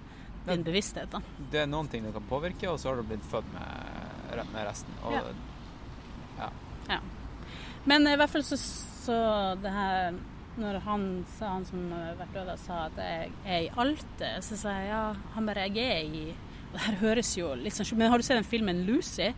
[0.48, 1.08] din bevissthet.
[1.12, 1.20] da.
[1.52, 4.66] Det er noen ting du kan påvirke, og så har du blitt født med, med
[4.66, 4.92] resten.
[5.06, 5.14] Og
[6.38, 6.50] Ja.
[6.88, 6.98] ja.
[7.84, 8.58] Men i hvert fall så,
[9.00, 9.16] så
[9.62, 10.14] det her
[10.60, 11.04] Når han,
[11.38, 14.88] sa, han som har vært død, sa at jeg er i Alte, så sa jeg
[14.90, 15.04] ja,
[15.36, 16.24] han bare jeg er i
[16.70, 19.32] og Det her høres jo litt sånn Men har du sett den filmen 'Lucy'?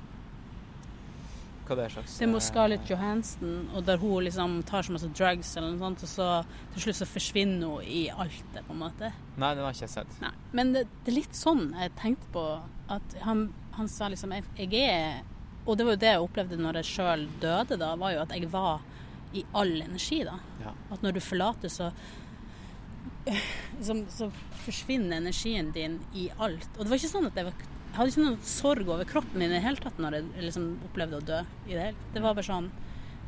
[1.62, 4.82] Hva det er slags Det er med eh, Scarlett Johansson, og der hun liksom tar
[4.82, 6.28] så masse drugs eller noe sånt, og så
[6.74, 9.12] til slutt så forsvinner hun i Alte, på en måte.
[9.36, 10.16] Nei, den har ikke jeg sett.
[10.24, 10.32] Nei.
[10.58, 12.46] Men det, det er litt sånn jeg tenkte på
[12.92, 13.46] at han,
[13.78, 15.22] han sa liksom jeg, jeg er
[15.62, 18.34] Og det var jo det jeg opplevde når jeg sjøl døde, da, var jo at
[18.34, 18.82] jeg var
[19.32, 20.38] i all energi, da.
[20.62, 20.74] Ja.
[20.94, 21.92] At når du forlater, så
[23.80, 24.28] som, så
[24.64, 26.68] forsvinner energien din i alt.
[26.76, 29.36] Og det var ikke sånn at jeg var jeg hadde ikke noe sorg over kroppen
[29.36, 31.40] min i det hele tatt når jeg liksom opplevde å dø.
[31.66, 32.06] i Det hele.
[32.14, 32.70] Det var bare sånn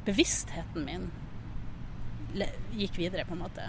[0.06, 1.10] Bevisstheten min
[2.72, 3.66] gikk videre, på en måte.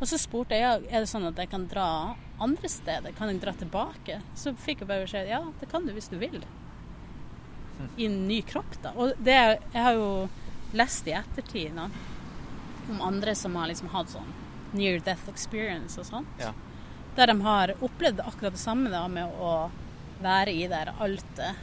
[0.00, 3.12] Og så spurte jeg er det sånn at jeg kan dra andre steder.
[3.18, 4.16] Kan jeg dra tilbake?
[4.32, 6.40] Så fikk jeg bare beskjed ja, det kan du hvis du vil.
[8.00, 8.94] I en ny kropp, da.
[8.96, 10.08] Og det, jeg har jo
[10.72, 11.88] lest i ettertid da,
[12.90, 14.30] om andre som har liksom hatt sånn
[14.72, 16.38] near death experience og sånt.
[16.38, 16.52] Ja.
[17.16, 19.70] Der de har opplevd akkurat det samme da med å
[20.22, 21.56] være i der altet.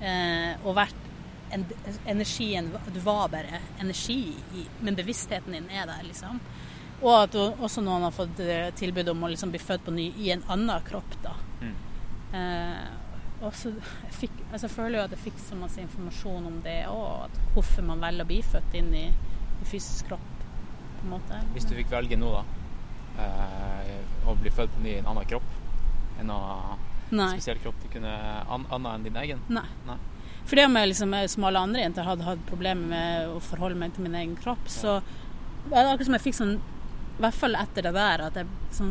[0.00, 0.94] Eh, og vært
[1.54, 1.64] en,
[2.10, 6.40] energien Du var bare energi i Men bevisstheten din er der, liksom.
[7.00, 9.92] Og at du- også noen har fått eh, tilbud om å liksom bli født på
[9.94, 11.32] ny i en annen kropp, da.
[11.62, 11.74] Mm.
[12.34, 12.88] Eh,
[13.44, 16.56] og så jeg fikk, altså jeg føler jo at jeg fikk så masse informasjon om
[16.64, 20.30] det òg, hvorfor man velger å bli født inn i, i fysisk kropp,
[20.98, 21.40] på en måte.
[21.56, 22.42] Hvis du fikk velge nå, da,
[23.24, 23.92] eh,
[24.28, 25.46] å bli født på ny i en annen kropp,
[26.22, 27.30] en annen Nei.
[27.36, 29.42] spesiell kropp du kunne an, annen enn din egen?
[29.52, 29.66] Nei.
[29.88, 29.98] Nei.
[30.50, 33.94] det om jeg liksom, som alle andre jenter hadde hatt problemer med å forholde meg
[33.94, 35.00] til min egen kropp, så
[35.68, 38.48] det er akkurat som jeg fikk sånn I hvert fall etter det der at jeg
[38.74, 38.90] sånn,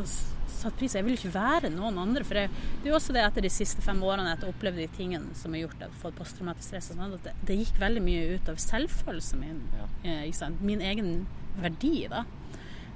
[0.56, 2.26] satt pris Jeg vil ikke være noen andre.
[2.28, 2.52] For jeg,
[2.82, 5.38] det er jo også det etter de siste fem årene at jeg opplevde de tingene
[5.38, 6.92] som har gjort at jeg har fått posttraumatisk stress.
[6.92, 9.60] og sånn, at det, det gikk veldig mye ut av selvfølelsen min.
[9.80, 9.90] Ja.
[10.14, 10.58] Eh?
[10.62, 11.12] Min egen
[11.60, 12.24] verdi, da.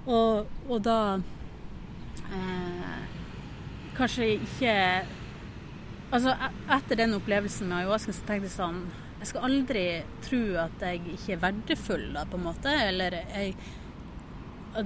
[0.08, 1.00] Og, og da
[2.32, 3.00] eh,
[3.98, 4.76] Kanskje ikke
[6.08, 8.78] Altså, e- etter den opplevelsen med ayahuasca så tenkte jeg sånn
[9.18, 9.84] Jeg skal aldri
[10.24, 12.72] tro at jeg ikke er verdifull, da, på en måte.
[12.72, 13.58] Eller jeg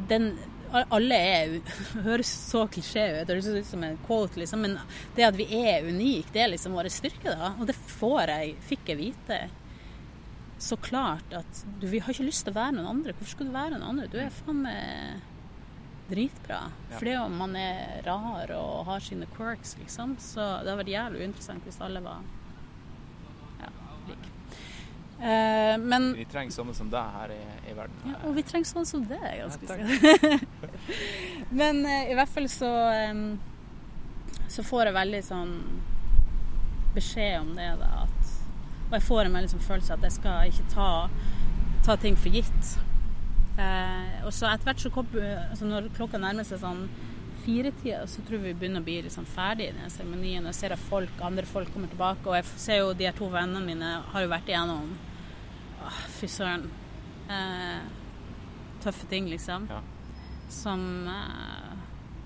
[0.08, 0.38] den,
[0.72, 1.56] Alle er
[2.08, 4.78] høres så klisjé ut, det høres ut som en quote, liksom, men
[5.18, 7.54] det at vi er unike, det er liksom vår styrke, da.
[7.60, 9.42] Og det får jeg, fikk jeg vite
[10.62, 13.16] så klart at du vi har ikke lyst til å være noen andre.
[13.18, 14.10] Hvorfor skal du være noen andre?
[14.12, 15.24] Du er faen meg
[16.12, 16.60] dritbra.
[16.92, 17.00] Ja.
[17.00, 20.18] Fordi om man er rar og har sine quirks, liksom.
[20.22, 22.22] Så det hadde vært jævlig uinteressant hvis alle var.
[25.22, 27.98] Eh, men Vi trenger sånne som deg her i, i verden.
[28.10, 30.48] ja, og vi trenger sånne som deg, ganske sikkert.
[31.62, 33.20] Men eh, i hvert fall så em,
[34.50, 35.52] Så får jeg veldig sånn
[36.96, 37.92] beskjed om det, da.
[38.08, 38.32] At,
[38.90, 40.88] og jeg får en veldig sånn følelse at jeg skal ikke ta,
[41.86, 42.74] ta ting for gitt.
[43.62, 46.88] Eh, og så etter hvert så kom, altså Når klokka nærmer seg sånn
[47.46, 50.50] firetida, så tror vi begynner å bli liksom ferdig i den seremonien.
[50.50, 53.30] Jeg ser at folk, andre folk kommer tilbake, og jeg ser jo de her to
[53.34, 54.92] vennene mine har jo vært igjennom
[55.82, 56.68] Åh, Fy søren.
[57.32, 57.82] Eh,
[58.84, 59.68] tøffe ting, liksom.
[59.72, 59.82] Ja.
[60.52, 61.72] Som eh,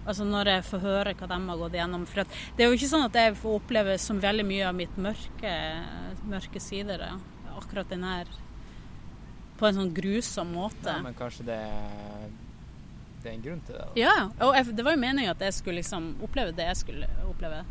[0.06, 2.03] Altså når jeg får høre hva de har gått igjennom.
[2.06, 2.27] For
[2.57, 5.53] det er jo ikke sånn at jeg får oppleve som veldig mye av mitt mørke,
[6.30, 7.07] mørke sider.
[7.56, 8.30] Akkurat den her
[9.57, 10.91] På en sånn grusom måte.
[10.91, 11.57] Ja, men kanskje det,
[13.23, 13.86] det er en grunn til det?
[13.88, 13.94] da?
[13.98, 14.15] Ja,
[14.45, 17.64] og jeg, det var jo meningen at jeg skulle liksom oppleve det jeg skulle oppleve.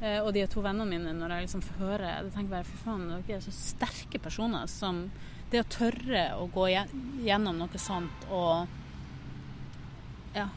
[0.00, 2.80] Eh, og de to vennene mine, når jeg liksom får høre Jeg tenker bare fy
[2.82, 5.06] faen, dere er så sterke personer som
[5.48, 6.66] Det å tørre å gå
[7.24, 8.82] gjennom noe sånt og
[10.36, 10.50] ja,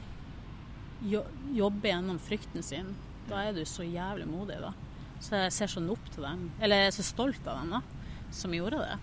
[1.55, 2.89] jobbe gjennom frykten sin,
[3.29, 4.73] da er du så jævlig modig, da.
[5.23, 6.41] Så jeg ser sånn opp til dem.
[6.59, 8.97] Eller jeg er så stolt av dem, da, som gjorde det.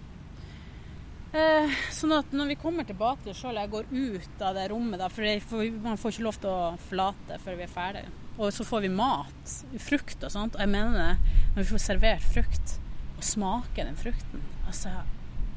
[1.41, 5.01] Eh, sånn at når vi kommer tilbake til sjøl, jeg går ut av det rommet,
[5.01, 8.26] da, for man får ikke lov til å forlate før vi er ferdige.
[8.37, 10.57] Og så får vi mat, frukt og sånt.
[10.57, 12.79] Og jeg mener det, når vi får servert frukt,
[13.17, 14.91] og smaker den frukten Altså,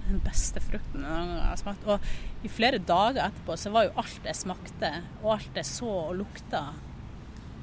[0.05, 1.85] den beste frukten jeg har smakt.
[1.89, 4.91] Og i flere dager etterpå så var jo alt jeg smakte,
[5.23, 6.61] og alt jeg så og lukta,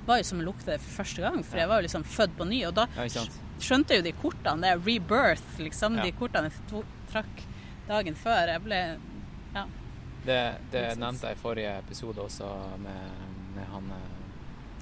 [0.07, 1.41] var jo som jeg lukta det for første gang.
[1.47, 2.61] For jeg var jo liksom født på ny.
[2.69, 2.87] Og da
[3.63, 4.63] skjønte jeg jo de kortene.
[4.63, 6.01] Det er rebirth, liksom.
[6.03, 7.43] De kortene jeg trakk
[7.89, 8.53] dagen før.
[8.57, 8.83] Jeg ble
[9.57, 9.65] Ja.
[10.27, 10.41] Det,
[10.73, 12.49] det nevnte jeg i forrige episode også
[12.83, 13.93] med, med han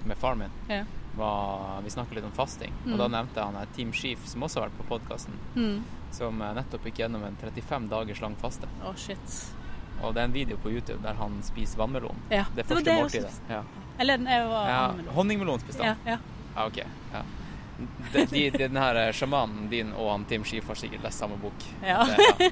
[0.07, 0.51] med faren min.
[0.69, 0.85] ja.
[1.17, 2.93] Var, vi snakka litt om fasting, Mm.
[2.93, 5.83] og da nevnte han Team Sheef, som også har vært på podkasten, Mm.
[6.11, 8.67] som eh, nettopp gikk gjennom en 35 dagers lang faste.
[8.85, 9.55] Oh, shit.
[10.03, 12.17] Og det er en video på YouTube der han spiser vannmelon.
[12.31, 13.41] Ja, Det første det det måltidet.
[13.49, 13.63] Ja.
[13.99, 15.13] Eller jeg var ja.
[15.15, 15.97] Honningmelon spiste Ja, han.
[16.05, 16.19] ja.
[16.57, 16.77] Ja, ok.
[17.13, 17.23] Ja.
[18.13, 21.37] De, de, den her eh, sjamanen din og han Team Sheef har sikkert lest samme
[21.43, 21.63] bok.
[21.83, 22.05] Ja.
[22.05, 22.51] Det,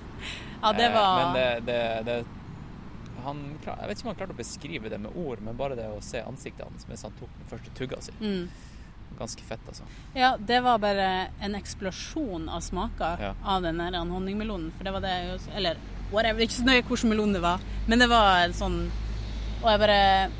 [0.62, 0.72] ja.
[0.78, 2.24] det Eh, var Men det, det, det
[3.24, 5.86] han, Jeg vet ikke om han klarte å beskrive det med ord, men bare det
[5.88, 8.12] å se ansiktet hans mens han tok den første tugga si.
[8.20, 8.48] mm.
[9.18, 9.84] Ganske fett, altså.
[10.16, 13.34] Ja, det var bare en eksplosjon av smaker Ja.
[13.44, 14.72] av den der honningmelonen.
[14.76, 15.76] For det var det jo Eller
[16.10, 17.60] whatever, er ikke så nøye hvilken melon det var.
[17.86, 18.90] Men det var en sånn
[19.62, 20.30] Og jeg bare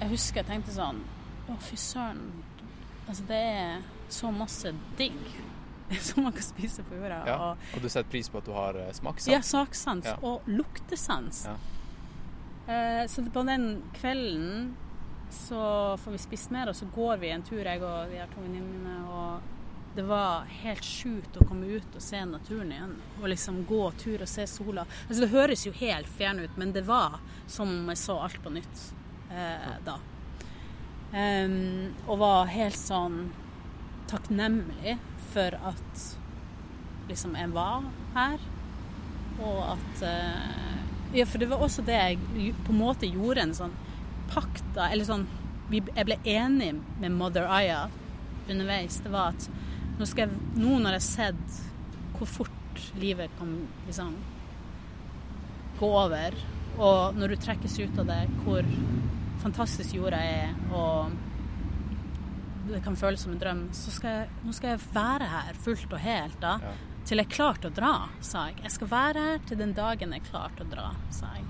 [0.00, 1.02] Jeg husker jeg tenkte sånn
[1.50, 2.22] Å, fy søren.
[3.08, 5.18] Altså, det er så masse digg
[6.08, 7.22] som man kan spise på jorda.
[7.26, 7.36] Ja.
[7.52, 9.32] Og, Og du setter pris på at du har eh, smakssans?
[9.32, 10.16] ja, smakssans Ja.
[10.22, 11.44] og luktesans.
[11.48, 11.56] Ja.
[12.72, 14.74] Eh, så på den kvelden
[15.30, 18.26] så får vi spist mer, og så går vi en tur, jeg og de her
[18.34, 18.96] to venninnene mine.
[19.10, 19.40] Og
[19.96, 22.92] det var helt sjukt å komme ut og se naturen igjen.
[23.22, 24.84] Og liksom gå tur og se sola.
[25.08, 28.38] Altså Det høres jo helt fjern ut, men det var som om jeg så alt
[28.44, 28.84] på nytt
[29.30, 29.96] eh, da.
[31.16, 33.30] Um, og var helt sånn
[34.10, 34.96] takknemlig
[35.36, 36.04] for at
[37.10, 37.84] liksom jeg var
[38.16, 38.44] her.
[39.44, 40.62] Og at eh,
[41.14, 43.74] Ja, for det var også det jeg på en måte gjorde en sånn
[44.32, 45.26] pakt da, Eller sånn
[45.70, 46.72] Jeg ble enig
[47.02, 47.86] med Mother Aya
[48.48, 49.00] underveis.
[49.04, 49.48] Det var at
[49.98, 51.60] nå, skal jeg, nå når jeg har sett
[52.16, 53.50] hvor fort livet kan
[53.86, 54.14] liksom
[55.76, 56.36] gå over,
[56.78, 58.64] og når du trekkes ut av det, hvor
[59.42, 61.12] fantastisk jorda er, og
[62.68, 65.92] det kan føles som en drøm, så skal jeg, nå skal jeg være her fullt
[65.92, 66.72] og helt da, Ja.
[67.06, 68.56] til jeg er klar til å dra, sa jeg.
[68.62, 71.44] Jeg skal være her til den dagen jeg er klar til å dra, sa jeg.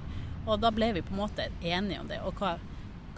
[0.47, 2.59] Og da ble vi på en måte enige om det, og hva,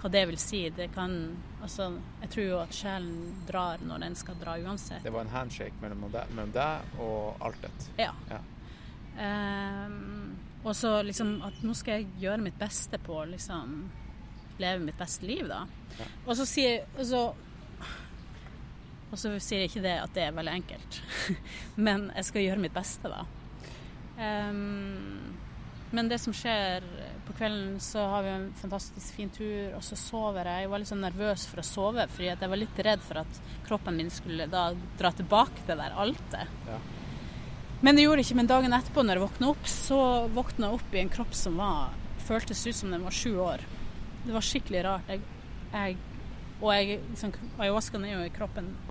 [0.00, 0.68] hva det vil si.
[0.70, 1.88] Det kan Altså,
[2.22, 5.02] jeg tror jo at sjelen drar når den skal dra uansett.
[5.02, 7.88] Det var en handshake mellom deg, mellom deg og Altet.
[7.98, 8.12] Ja.
[8.30, 8.38] Ja.
[9.86, 13.74] Um, Og så liksom at nå skal jeg gjøre mitt beste på å liksom
[14.58, 15.64] leve mitt beste liv, da.
[15.98, 16.06] Ja.
[16.26, 17.20] Og så sier og så,
[19.08, 21.02] og så sier jeg ikke det at det er veldig enkelt,
[21.88, 23.24] men jeg skal gjøre mitt beste, da.
[24.18, 25.38] Um,
[25.90, 26.84] men det som skjer
[27.24, 30.66] på kvelden, så har vi en fantastisk fin tur, og så sover jeg.
[30.66, 33.40] Jeg var litt sånn nervøs for å sove, fordi jeg var litt redd for at
[33.68, 34.66] kroppen min skulle da
[35.00, 36.60] dra tilbake det der altet.
[36.68, 36.80] Ja.
[37.80, 38.38] Men det gjorde det ikke.
[38.40, 40.00] Men dagen etterpå, når jeg våkna opp, så
[40.34, 41.96] våkna jeg opp i en kropp som var,
[42.28, 43.64] føltes ut som den var sju år.
[44.26, 45.12] Det var skikkelig rart.
[45.12, 45.22] Jeg,
[45.72, 45.96] jeg,
[46.58, 48.87] og jeg, liksom, ayahuascaen er jo i kroppen en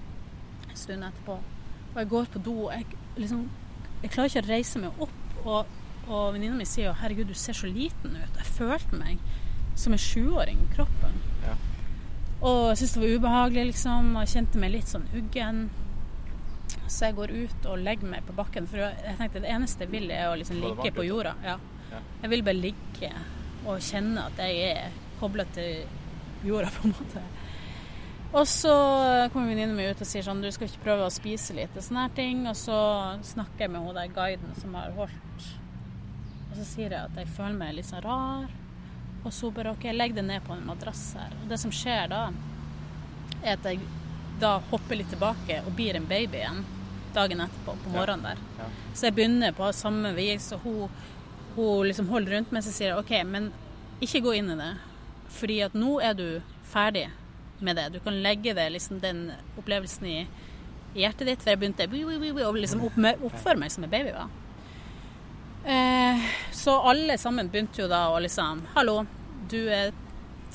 [0.78, 1.38] stund etterpå.
[1.94, 2.86] Og jeg går på do, og jeg
[3.18, 3.48] liksom
[4.04, 5.38] Jeg klarer ikke å reise meg opp.
[5.44, 5.78] Og,
[6.08, 8.38] og venninna mi sier jo 'herregud, du ser så liten ut'.
[8.38, 9.18] Jeg følte meg
[9.76, 11.18] som en sjuåring i kroppen.
[11.48, 11.56] Ja.
[12.41, 14.16] Og jeg syntes det var ubehagelig, liksom.
[14.16, 15.64] Og jeg kjente meg litt sånn uggen.
[16.88, 18.68] Så jeg går ut og legger meg på bakken.
[18.70, 21.34] For jeg tenkte det eneste jeg vil, er å liksom ligge på jorda.
[21.44, 21.58] Ja.
[22.22, 23.12] Jeg vil bare ligge
[23.66, 25.88] og kjenne at jeg er kobla til
[26.45, 27.24] jorda, på en måte.
[28.34, 28.74] Og så
[29.34, 31.86] kommer venninnen min ut og sier sånn Du skal ikke prøve å spise litt og
[31.86, 32.44] sånne her ting.
[32.49, 32.80] Og så
[33.34, 35.48] snakker jeg med hun der guiden som har holdt.
[36.49, 38.49] Og så sier jeg at jeg føler meg litt sånn rar.
[39.24, 41.36] Og så bare OK, legg det ned på en madrass her.
[41.41, 42.28] Og det som skjer da,
[43.44, 43.82] er at jeg
[44.41, 46.66] da hopper litt tilbake og blir en baby igjen
[47.16, 48.41] dagen etterpå, på morgenen der.
[48.60, 48.68] Ja.
[48.94, 50.98] Så jeg begynner på samme vis, og hun,
[51.56, 53.49] hun liksom holder rundt meg, så sier jeg OK, men
[54.04, 54.74] ikke gå inn i det.
[55.40, 56.28] Fordi at nå er du
[56.70, 57.08] ferdig
[57.60, 57.90] med det.
[57.94, 60.18] Du kan legge det, liksom, den opplevelsen i,
[60.94, 61.44] i hjertet ditt.
[61.44, 63.00] For jeg begynte å liksom opp,
[63.32, 64.14] oppføre meg som en baby.
[64.16, 64.30] var.
[65.68, 69.02] Eh, så alle sammen begynte jo da å liksom Hallo,
[69.52, 69.90] du er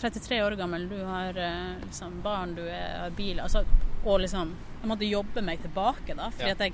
[0.01, 3.65] 33 år gammel, du har eh, liksom barn, du er, har bil altså,
[4.07, 6.31] Og liksom Jeg måtte jobbe meg tilbake, da.
[6.33, 6.57] Fordi Ja.
[6.57, 6.73] at jeg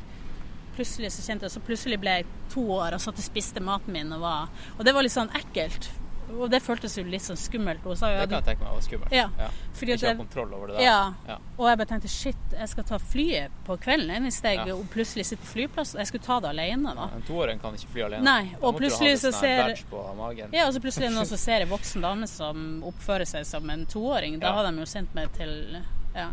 [0.76, 3.92] plutselig så kjente jeg Så plutselig ble jeg to år og satt og spiste maten
[3.96, 4.48] min og var
[4.78, 5.90] Og det var litt sånn ekkelt.
[6.38, 7.80] Og det føltes jo litt sånn skummelt.
[7.82, 9.12] Hun sa jo Det kan jeg tenke meg var skummelt.
[9.12, 9.28] Ja,
[9.74, 10.82] fordi ikke Ikke ha kontroll over det der.
[10.84, 11.12] ja.
[11.28, 11.36] Ja.
[11.58, 14.76] Og jeg bare tenkte shit, jeg skal ta flyet på kvelden hvis jeg Ja.
[14.92, 15.98] plutselig sitter på flyplassen.
[15.98, 17.08] Jeg skulle ta det alene, da.
[17.14, 18.22] En toåring kan ikke fly alene.
[18.22, 20.48] Nei, og plutselig så ser- på magen.
[20.52, 23.86] Ja, og så plutselig noen som ser jeg voksen dame som oppfører seg som en
[23.86, 24.38] toåring.
[24.40, 24.52] Da Ja.
[24.62, 25.82] hadde de jo sendt meg til
[26.14, 26.30] ja,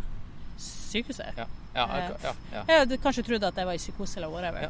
[0.58, 1.34] sykehuset.
[1.38, 1.46] Ja.
[1.76, 4.62] Ja, ja, ja, Jeg hadde kanskje trodd at jeg var i psykose eller whatever.
[4.62, 4.70] Ja.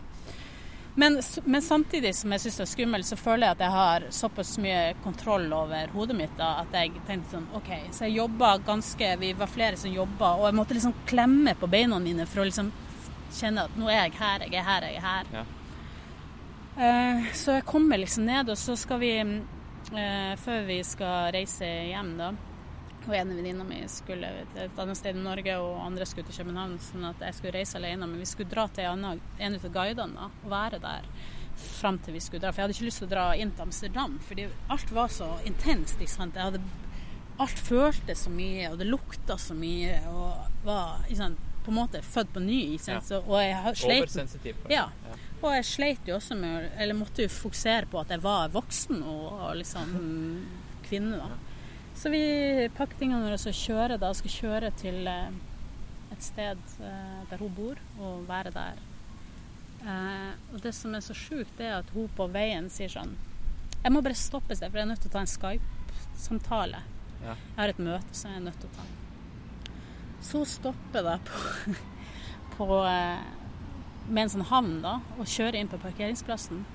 [0.95, 4.05] Men, men samtidig som jeg syns det er skummelt, så føler jeg at jeg har
[4.15, 8.53] såpass mye kontroll over hodet mitt da, at jeg tenkte sånn OK, så jeg jobba
[8.63, 12.43] ganske Vi var flere som jobba, og jeg måtte liksom klemme på beina mine for
[12.43, 12.71] å liksom
[13.35, 15.31] kjenne at nå er jeg her, jeg er her, jeg er her.
[15.35, 15.45] Ja.
[16.75, 21.67] Eh, så jeg kommer liksom ned, og så skal vi eh, Før vi skal reise
[21.91, 22.31] hjem, da
[23.07, 26.41] og ene venninna mi skulle til et annet sted i Norge, og andre skulle til
[26.41, 26.77] København.
[26.81, 28.07] Sånn at jeg skulle reise alene.
[28.09, 31.09] Men vi skulle dra til en av en av guidene og være der
[31.55, 32.51] fram til vi skulle dra.
[32.51, 35.29] For jeg hadde ikke lyst til å dra inn til Amsterdam, fordi alt var så
[35.47, 36.01] intenst.
[36.01, 36.37] Ikke sant?
[36.37, 36.61] Jeg hadde,
[37.41, 41.79] alt føltes så mye, og det lukta så mye, og var ikke sant, på en
[41.79, 42.59] måte født på ny.
[42.81, 44.59] Så, og jeg sleit Oversensitiv.
[44.69, 44.89] Ja.
[45.41, 49.01] og jeg sleit jo også med Eller måtte jo fokusere på at jeg var voksen
[49.01, 49.95] og, og liksom
[50.85, 51.54] kvinne, da.
[51.95, 54.11] Så vi pakker tingene våre og kjører da.
[54.17, 55.37] Skal kjøre til eh,
[56.11, 58.81] et sted eh, der hun bor, og være der.
[59.85, 63.15] Eh, og det som er så sjukt, er at hun på veien sier sånn
[63.83, 66.83] Jeg må bare stoppe et sted, for jeg er nødt til å ta en Skype-samtale.
[67.23, 67.35] Ja.
[67.35, 68.87] Jeg har et møte som jeg er nødt til å ta.
[70.25, 71.75] Så hun stopper da på,
[72.57, 72.67] på
[74.09, 76.65] med en sånn havn da, og kjører inn på parkeringsplassen.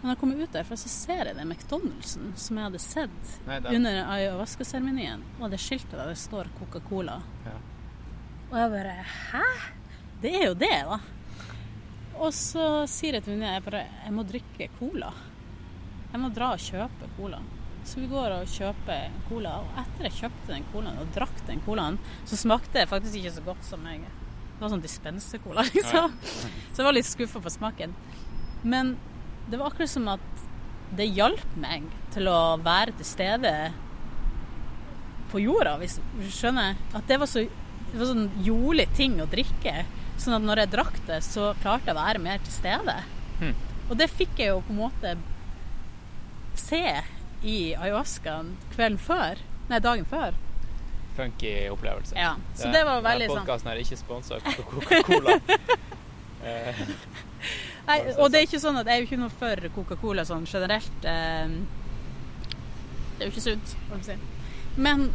[0.00, 3.32] Men når jeg kommer ut derfra, så ser jeg den McDonald'sen som jeg hadde sett
[3.46, 5.24] Nei, under ayahuasca-seremonien.
[5.40, 7.18] Og det skiltet der det står Coca-Cola.
[7.44, 7.56] Ja.
[8.50, 9.44] Og jeg bare Hæ?
[10.22, 11.00] Det er jo det, da.
[12.20, 15.12] Og så sier jeg til venninna jeg bare Jeg må drikke cola.
[16.10, 17.40] Jeg må dra og kjøpe cola.
[17.84, 19.54] Så vi går og kjøper cola.
[19.62, 23.36] Og etter jeg kjøpte den colaen og drakk den colaen, så smakte det faktisk ikke
[23.36, 26.16] så godt som jeg Det var sånn dispensercola, liksom.
[26.20, 27.94] Så jeg var litt skuffa på smaken.
[28.62, 28.96] Men
[29.50, 30.44] det var akkurat som at
[30.96, 33.54] det hjalp meg til å være til stede
[35.30, 36.78] på jorda, hvis du skjønner.
[36.94, 37.44] At det var så
[37.90, 39.84] det var sånn jolig ting å drikke.
[40.20, 42.96] Sånn at når jeg drakk det, så klarte jeg å være mer til stede.
[43.40, 43.56] Hmm.
[43.88, 45.14] Og det fikk jeg jo på en måte
[46.60, 46.84] se
[47.42, 49.42] i ayahuascaen kvelden før.
[49.70, 50.36] Nei, dagen før.
[51.16, 52.14] Funky opplevelse.
[52.14, 55.40] Ja, Så det var veldig sånn Podkasten er ikke sponsa av Coca-Cola.
[56.44, 56.78] Eh,
[57.86, 60.46] Nei, og det er ikke sånn at jeg er jo ikke noe for Coca-Cola sånn
[60.48, 61.04] generelt.
[61.04, 61.48] eh,
[63.18, 64.80] Det er jo ikke sunt, holdt jeg på å si.
[64.80, 65.08] Men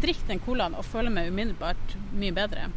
[0.00, 2.68] drikk den colaen og føler meg umiddelbart mye bedre.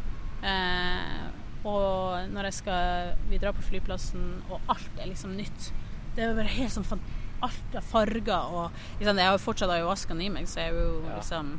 [0.44, 1.28] Eh,
[1.66, 5.70] og når jeg skal Vi drar på flyplassen, og alt er liksom nytt.
[6.14, 7.00] Det er jo bare helt sånn
[7.42, 8.70] alt av farger og
[9.00, 11.58] liksom, Jeg har jo fortsatt ayahuascaen i meg, så jeg er jo liksom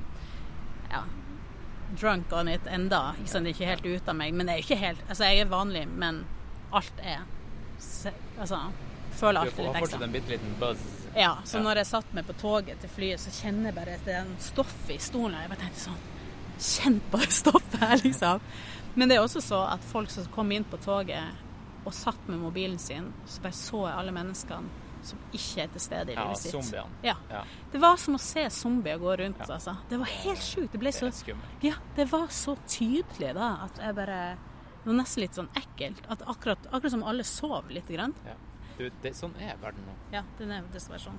[0.91, 1.03] Ja.
[1.95, 3.15] Drunk on it enda.
[3.19, 4.33] Liksom, det er ikke helt ute av meg.
[4.33, 6.25] Men jeg er ikke helt Altså, jeg er vanlig, men
[6.73, 7.23] alt er
[8.39, 8.59] Altså,
[9.17, 10.03] føler Du alltid får litt fortsatt ekstra.
[10.03, 10.79] en bitte liten buzz.
[11.15, 11.63] Ja, så Ja.
[11.63, 14.21] når jeg satt meg på toget til flyet, så kjenner jeg bare at det er
[14.21, 15.39] en stoff i stolen.
[15.41, 16.03] Jeg bare tenkte sånn
[16.59, 18.41] Kjenn på det stoffet her, liksom.
[18.95, 21.23] Men det er også så at folk som kom inn på toget
[21.85, 24.67] og satt med mobilen sin, så bare så jeg alle menneskene
[25.07, 26.51] som ikke er til stede i Ja, livet sitt.
[26.55, 26.89] zombiene.
[27.03, 27.15] Ja.
[27.31, 29.53] Ja, Det var som å se zombier gå rundt, Ja.
[29.55, 29.75] altså.
[29.89, 30.71] Det var helt sjukt.
[30.71, 31.35] Det ble så det.
[31.63, 34.37] Ja, det var så tydelig da at jeg bare
[34.83, 36.01] Det var nesten litt sånn ekkelt.
[36.09, 38.13] At akkurat, akkurat som alle sov lite Grann.
[38.25, 38.33] Ja.
[38.77, 39.93] Du, det, sånn er verden nå.
[40.13, 41.17] Ja, den er dessverre sånn.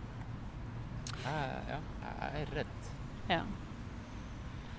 [1.25, 2.89] Jeg, ja, jeg er redd.
[3.29, 3.43] Ja.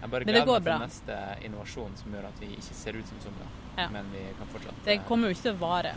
[0.01, 0.77] Jeg bare gleder meg til bra.
[0.79, 3.51] neste innovasjon som gjør at vi ikke ser ut som zombier.
[3.77, 3.89] Ja.
[3.93, 5.93] Men vi kan fortsatt Det kommer jo ikke til å vare.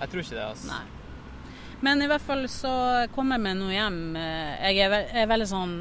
[0.00, 0.66] Jeg tror ikke det, altså.
[0.68, 0.84] Nei.
[1.84, 2.72] Men i hvert fall så
[3.14, 4.00] kommer jeg meg nå hjem.
[4.16, 5.74] Eh, Jeg er, ve er veldig sånn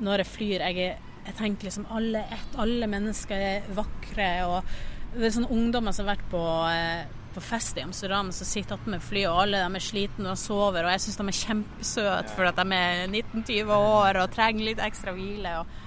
[0.00, 4.28] når jeg flyr Jeg, er, jeg tenker liksom alle ett, alle mennesker er vakre.
[4.46, 7.02] Og det er sånne ungdommer som har vært på, eh,
[7.34, 10.40] på fest i Amsterdam, som sitter oppe med flyet, og alle de er slitne og
[10.40, 10.86] sover.
[10.86, 14.82] Og jeg syns de er kjempesøte for at de er 19-20 år og trenger litt
[14.86, 15.58] ekstra hvile.
[15.60, 15.78] Og,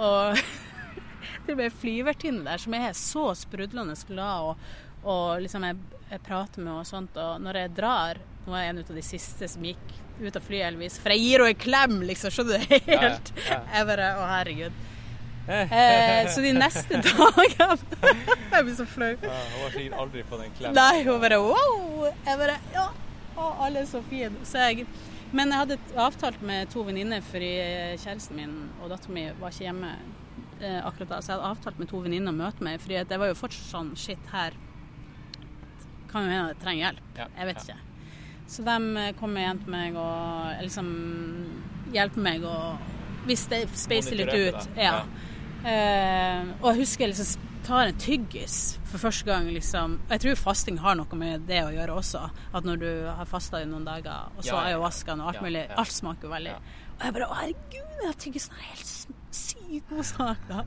[0.00, 0.44] og
[1.48, 4.68] og med flyvertinne der som er så sprudlende glad, og,
[5.04, 5.76] og liksom jeg,
[6.10, 7.16] jeg prater med og sånt.
[7.20, 10.42] Og når jeg drar Nå er jeg en av de siste som gikk ut av
[10.44, 10.98] flyet, heldigvis.
[11.02, 12.32] For jeg gir henne en klem, liksom.
[12.34, 12.74] Skjønner du?
[12.90, 13.30] Ja, Helt.
[13.48, 13.60] ja.
[13.78, 14.82] Jeg bare Å, herregud.
[15.44, 17.74] Eh, så de neste dagene
[18.54, 19.10] Jeg blir så flau.
[19.20, 20.76] Ja, hun har sikkert aldri fått en klem.
[20.76, 22.06] Nei, hun bare wow!
[22.10, 22.86] Jeg bare Ja.
[23.34, 24.44] Å, alle er så fine.
[24.46, 24.84] Så jeg
[25.34, 27.50] Men jeg hadde avtalt med to venninner, fordi
[27.98, 29.90] kjæresten min og datteren min var ikke hjemme
[30.60, 31.18] eh, akkurat da.
[31.24, 33.66] Så jeg hadde avtalt med to venninner å møte meg, fordi det var jo fortsatt
[33.72, 34.54] sånn Shit, her
[36.12, 37.08] kan jo hende jeg trenger hjelp.
[37.18, 37.74] Ja, Jeg vet ja.
[37.74, 37.93] ikke.
[38.46, 40.90] Så de eh, kommer hjem til meg og liksom
[41.94, 42.56] hjelper meg å
[43.24, 44.66] Hvis det speiser litt ut.
[44.76, 45.04] Ja.
[45.64, 49.94] Uh, og jeg husker jeg liksom tar en tyggis for første gang, liksom.
[50.04, 52.26] Og jeg tror fasting har noe med det å gjøre også.
[52.52, 55.40] At når du har fasta i noen dager, og så Ja, ja, ayahuascaen og alt
[55.46, 55.78] mulig, ja.
[55.80, 56.58] alt smaker veldig.
[56.98, 58.92] Og jeg bare Å, herregud, den tyggisen er helt
[59.40, 60.64] sykt god da.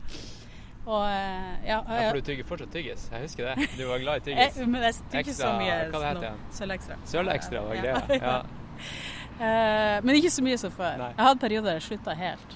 [0.88, 3.09] Og ja, ja, Ja, for du tygger fortsatt tyggis.
[3.11, 3.68] Jeg husker det.
[3.76, 4.59] Du var glad i tyggis.
[4.64, 6.39] men jeg tygger så mye hva det heter?
[6.59, 6.97] Sølvekstra.
[7.11, 8.03] Sølvekstra var greia.
[8.22, 8.38] Ja.
[9.38, 10.95] Eh, men ikke så mye som før.
[11.01, 11.11] Nei.
[11.14, 12.55] Jeg hadde perioder der jeg slutta helt.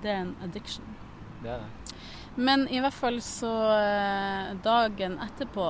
[0.00, 0.94] Det er en addiction.
[1.42, 1.96] Det er det.
[2.40, 5.66] Men i hvert fall så eh, dagen etterpå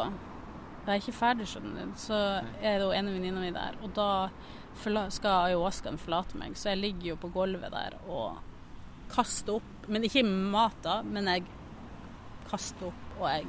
[0.80, 2.16] jeg er ikke ferdig, skjønner du, så
[2.64, 3.76] er det jo en venninne mi der.
[3.84, 4.30] Og da
[5.12, 8.38] skal ayahuascaen forlate meg, så jeg ligger jo på gulvet der og
[9.12, 9.88] kaster opp.
[9.90, 11.44] Men ikke mat, da, men jeg
[12.50, 13.46] kaster opp, og jeg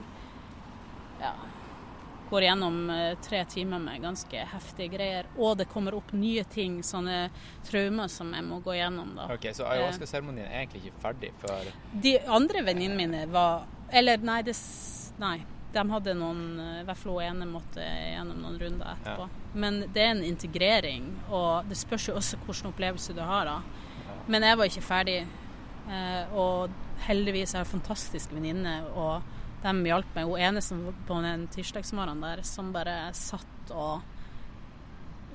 [1.22, 1.34] ja,
[2.32, 5.30] går gjennom eh, tre timer med ganske heftige greier.
[5.38, 7.26] Og det kommer opp nye ting, sånne
[7.68, 9.28] traumer som jeg må gå gjennom, da.
[9.36, 11.72] Ok, Så ayahuasca-seremonien er egentlig ikke ferdig før
[12.06, 14.56] De andre venninnene mine var Eller nei, det,
[15.19, 15.41] nei
[15.72, 19.28] de hadde noen eh, I hvert fall hun ene måtte gjennom noen runder etterpå.
[19.53, 23.48] Men det er en integrering, og det spørs jo også hvilken opplevelse du har.
[23.48, 24.18] da.
[24.32, 25.19] Men jeg var ikke ferdig.
[25.91, 26.72] Eh, og
[27.07, 29.22] heldigvis har en fantastisk venninne, og
[29.61, 30.30] de hjalp meg.
[30.30, 34.02] Hun ene som på den tirsdagsmorgenen der, som bare satt og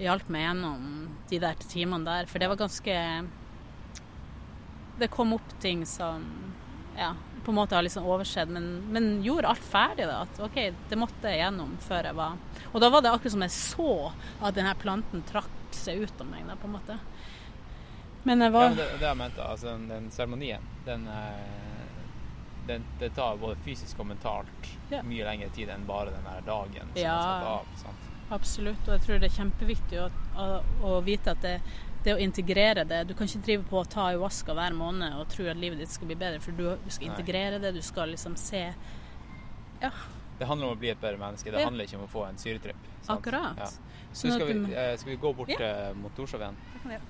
[0.03, 0.87] hjalp meg gjennom
[1.31, 2.31] de der timene der.
[2.31, 2.97] For det var ganske
[4.97, 6.25] Det kom opp ting som
[6.97, 7.11] ja,
[7.45, 10.07] på en måte har liksom oversett, men, men gjorde alt ferdig.
[10.09, 10.57] da, At OK,
[10.91, 12.39] det måtte jeg gjennom før jeg var
[12.73, 13.91] Og da var det akkurat som jeg så
[14.41, 16.97] at denne planten trakk seg ut av meg, da, på en måte.
[18.27, 21.97] Men jeg Ja, var men det, det jeg mente, altså den- seremonien, den, eh,
[22.67, 25.03] den Det tar både fysisk og mentalt Ja.
[25.03, 27.15] mye lengre tid enn bare den der dagen som Ja.
[27.15, 27.67] man setter av.
[27.77, 27.97] Sant?
[28.31, 31.61] Absolutt, og jeg tror det er kjempeviktig å, å, å vite at det,
[32.03, 35.29] det å integrere det Du kan ikke drive på å ta ayahuasca hver måned og
[35.29, 37.15] tro at livet ditt skal bli bedre, for du, du skal Nei.
[37.17, 38.75] integrere det, du skal liksom se
[39.81, 39.91] Ja,
[40.39, 41.67] Det handler om å bli et bedre menneske, det Ja.
[41.67, 42.77] handler ikke om å få en syretripp.
[43.03, 43.21] sant?
[43.23, 43.57] akkurat.
[43.57, 43.67] Ja.
[44.13, 45.61] Så Sånn skal vi, eh, skal vi gå bort Ja.
[45.91, 46.57] eh, mot Torshov igjen?
[46.73, 47.03] Det kan vi gjøre.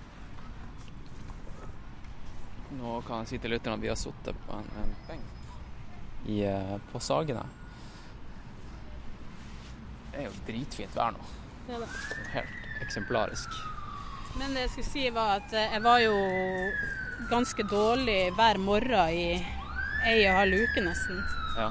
[2.74, 5.32] Nå kan jeg si til lytterne at vi har sittet på en, en benk
[6.26, 7.44] i, eh, på Sagene.
[10.10, 11.26] Det er jo dritfint vær nå.
[11.68, 11.88] Det det.
[12.32, 13.54] Helt eksemplarisk.
[14.38, 16.16] Men det jeg skulle si var at eh, jeg var jo
[17.30, 19.28] ganske dårlig hver morgen i
[20.06, 21.22] ei og halv uke nesten.
[21.56, 21.70] Ja.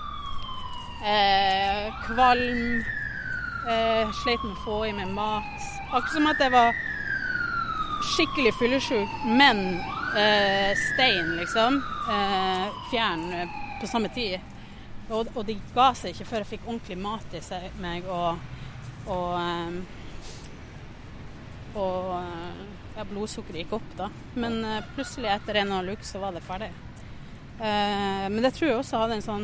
[1.05, 2.81] Eh, kvalm,
[3.69, 5.67] eh, sleit med å få i meg mat.
[5.91, 6.73] Akkurat som at jeg var
[8.05, 9.61] skikkelig fyllesyk, men
[10.17, 11.81] eh, stein, liksom.
[12.11, 14.39] Eh, fjern eh, på samme tid.
[15.09, 18.39] Og, og de ga seg ikke før jeg fikk ordentlig mat i seg, meg og,
[19.05, 19.35] og,
[21.77, 22.09] og
[22.95, 24.07] ja, blodsukkeret gikk opp, da.
[24.39, 24.57] Men
[24.95, 26.71] plutselig etter en og en uke så var det ferdig.
[27.59, 29.43] Eh, men det tror jeg også hadde en sånn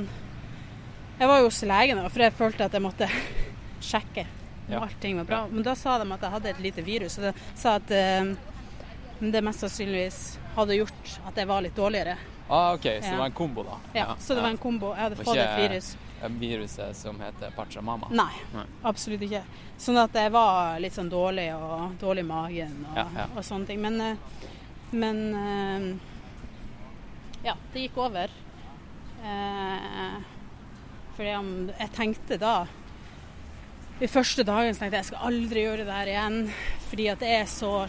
[1.21, 3.07] Jeg var jo hos legen, da, for jeg følte at jeg måtte
[3.91, 4.79] sjekke om Ja.
[4.85, 5.39] allting var bra.
[5.51, 7.91] Men da sa de at jeg hadde et lite virus, og de sa at
[9.21, 10.21] eh, det mest sannsynligvis
[10.55, 12.17] hadde gjort at jeg var litt dårligere.
[12.51, 13.77] Ah, OK, så det var en kombo, da.
[13.93, 14.89] Ja, Så det var en kombo.
[14.95, 15.97] Jeg hadde fått et ikke- virus.
[16.39, 18.07] Viruset som heter Pachamama.
[18.11, 18.65] Nei, Nei.
[18.83, 19.43] absolutt ikke.
[19.79, 23.65] Sånn at jeg var litt sånn dårlig og dårlig i magen og, Ja, og sånne
[23.67, 23.81] ting.
[23.81, 24.15] Men, eh,
[24.91, 25.97] men eh,
[27.45, 28.29] ja, det gikk over.
[29.23, 30.21] Eh,
[31.15, 32.67] fordi jeg tenkte da
[33.99, 36.53] De første dagen tenkte jeg jeg skal aldri gjøre det her igjen.
[36.89, 37.87] Fordi at det er så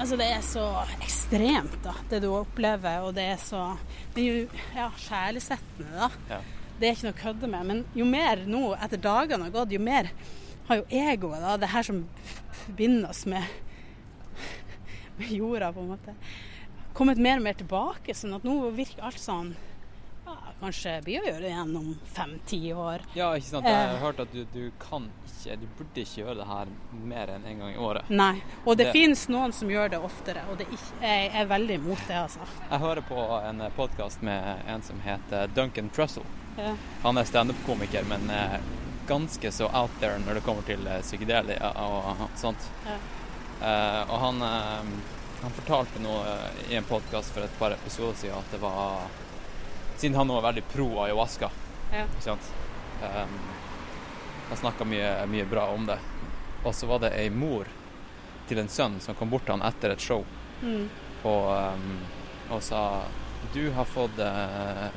[0.00, 0.62] Altså det er så
[1.04, 3.02] ekstremt, da, det du opplever.
[3.04, 3.64] Og det er så
[4.14, 6.38] Det er jo ja, sjelesettende, da Ja.
[6.80, 7.66] det er ikke noe å kødde med.
[7.68, 10.08] Men jo mer nå, etter dagene har gått, jo mer
[10.70, 12.04] har jo egoet, da, det her som
[12.64, 13.44] forbinder oss med,
[15.18, 16.14] med jorda, på en måte,
[16.96, 18.14] kommet mer og mer tilbake.
[18.16, 19.52] Sånn at nå virker alt sånn
[20.60, 23.00] Kanskje blir å gjøre det igjen om fem-ti år.
[23.16, 23.64] Ja, ikke sant.
[23.64, 24.00] Jeg har Eh.
[24.02, 27.58] hørt at du, du kan ikke Du burde ikke gjøre det her mer enn en
[27.62, 28.10] gang i året.
[28.10, 28.42] Nei.
[28.66, 31.74] Og det, Det- finnes noen som gjør det oftere, og det ikke, jeg er veldig
[31.78, 32.40] imot det, altså.
[32.70, 36.24] Jeg hører på en podkast med en som heter Duncan Trussell.
[36.58, 36.74] Ja.
[37.04, 38.58] Han er standup-komiker, men eh,
[39.08, 42.68] ganske så out there når det kommer til eh, psykedelia og sånt.
[42.84, 42.98] Ja.
[43.66, 44.84] Eh, og han, eh,
[45.42, 49.06] han fortalte noe eh, i en podkast for et par episoder siden at det var
[50.00, 51.50] Siden han nå er veldig pro ayahuasca,
[51.92, 52.04] Ja.
[52.06, 52.46] ikke sant.
[53.02, 53.34] Um,
[54.48, 55.98] han snakka mye, mye bra om det.
[56.64, 57.68] Og så var det ei mor
[58.48, 60.24] til en sønn som kom bort til han etter et show
[60.62, 60.88] Mm.
[61.24, 62.00] og, um,
[62.50, 62.80] og sa
[63.54, 64.90] Du har fått uh,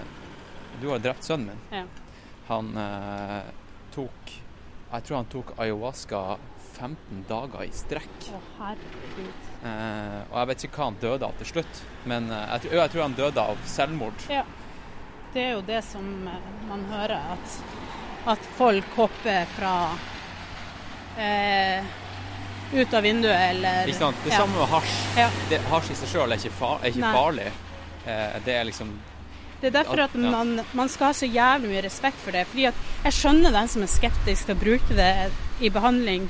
[0.81, 1.61] Du har drept sønnen min.
[1.71, 1.83] Ja.
[2.49, 3.43] Han uh,
[3.95, 4.33] tok
[4.91, 6.23] Jeg tror han tok ayahuasca
[6.73, 8.27] 15 dager i strekk.
[8.33, 9.47] Å, herregud.
[9.63, 13.01] Eh, og jeg vet ikke hva han døde av til slutt, men jeg, jeg tror
[13.05, 14.25] han døde av selvmord.
[14.33, 14.41] Ja.
[15.33, 17.53] Det er jo det som eh, man hører, at,
[18.35, 19.73] at folk hopper fra
[21.17, 21.87] eh,
[22.73, 24.21] ut av vinduet eller Ikke sant?
[24.23, 24.43] Det ja.
[24.43, 24.99] samme med hasj.
[25.17, 25.31] Ja.
[25.49, 27.49] Det, hasj i seg sjøl er ikke, far, er ikke farlig.
[28.05, 28.93] Eh, det er liksom
[29.61, 32.45] Det er derfor at man, man skal ha så jævlig mye respekt for det.
[32.53, 35.11] Fordi at jeg skjønner den som er skeptisk til å bruke det
[35.63, 36.29] i behandling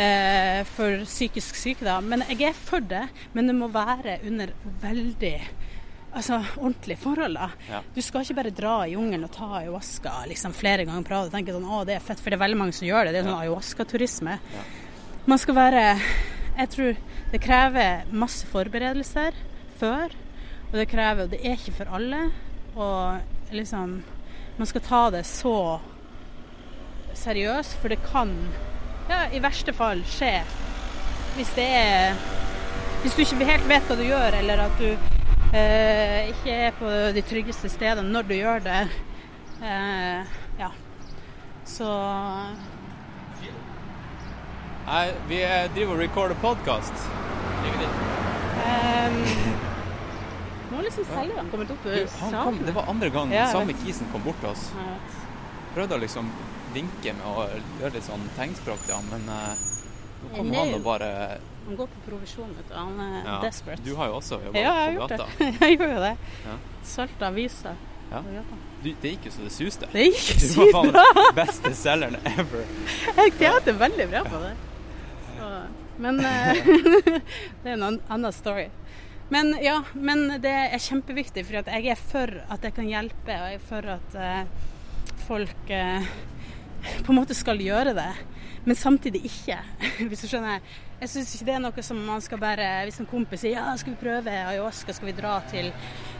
[0.00, 2.00] eh, for psykisk syke, da.
[2.00, 3.08] Men jeg er for det.
[3.36, 5.36] Men det må være under veldig
[6.12, 7.34] altså, ordentlige forhold.
[7.34, 7.50] da.
[7.68, 7.82] Ja.
[7.94, 11.30] Du skal ikke bare dra i jungelen og ta ayahuasca liksom, flere ganger på rad
[11.30, 12.20] og tenke sånn å, det er fett.
[12.20, 13.14] For det er veldig mange som gjør det.
[13.14, 14.38] Det er sånn ayahuasca-turisme.
[14.56, 14.64] Ja.
[15.30, 15.84] Man skal være
[16.60, 16.96] Jeg tror
[17.30, 19.36] det krever masse forberedelser
[19.80, 20.16] før.
[20.70, 22.24] Og det krever Og det er ikke for alle.
[22.74, 24.00] Og liksom
[24.58, 25.80] Man skal ta det så
[27.20, 28.30] seriøst, for det kan
[29.10, 30.44] ja, i verste fall skje
[31.34, 32.20] hvis det er
[33.02, 35.19] Hvis du ikke helt vet hva du gjør, eller at du
[35.56, 38.82] eh, ikke er på de tryggeste stedene når du gjør det.
[39.60, 40.70] Eh, ja.
[41.68, 41.88] Så
[44.90, 45.40] Nei, vi
[45.74, 47.04] driver og recorder podkast.
[48.60, 49.18] Um,
[50.70, 54.08] nå har liksom selgeren kommet opp Du, kom, det var andre gang Ja, samme kisen
[54.12, 54.66] kom bort til oss.
[55.74, 56.30] Prøvde å liksom
[56.74, 57.46] vinke med å
[57.80, 59.64] gjøre litt sånn tegnspråk til han, men uh,
[60.24, 60.58] nå kom Nei.
[60.58, 61.10] han og bare
[61.70, 62.74] Han går på provisjon, vet du.
[62.74, 63.34] Han er ja.
[63.44, 63.82] desperate.
[63.86, 65.26] Du har jo også jobba ja, på gata.
[65.38, 65.50] det.
[65.60, 66.16] jeg gjorde jo det.
[66.42, 66.54] Ja.
[66.92, 67.76] Solgte aviser.
[68.10, 68.22] Ja.
[68.82, 69.90] Du, det gikk jo så det suste.
[69.92, 72.64] Det gikk Du var faen den beste selgeren ever.
[73.20, 74.50] Jeg tjente veldig bra på det.
[75.28, 75.52] Så,
[76.02, 76.64] men eh,
[77.62, 78.66] det er en annen story.
[79.30, 83.46] Men ja, men det er kjempeviktig, for jeg er for at jeg kan hjelpe, og
[83.46, 84.70] jeg er for at uh,
[85.28, 86.08] folk uh,
[87.06, 88.10] på en måte skal gjøre det.
[88.64, 89.56] Men samtidig ikke,
[90.10, 90.60] hvis du skjønner.
[91.00, 93.70] Jeg syns ikke det er noe som man skal bare Hvis en kompis sier ja,
[93.80, 95.70] skal vi prøve ayahuasca, skal vi dra til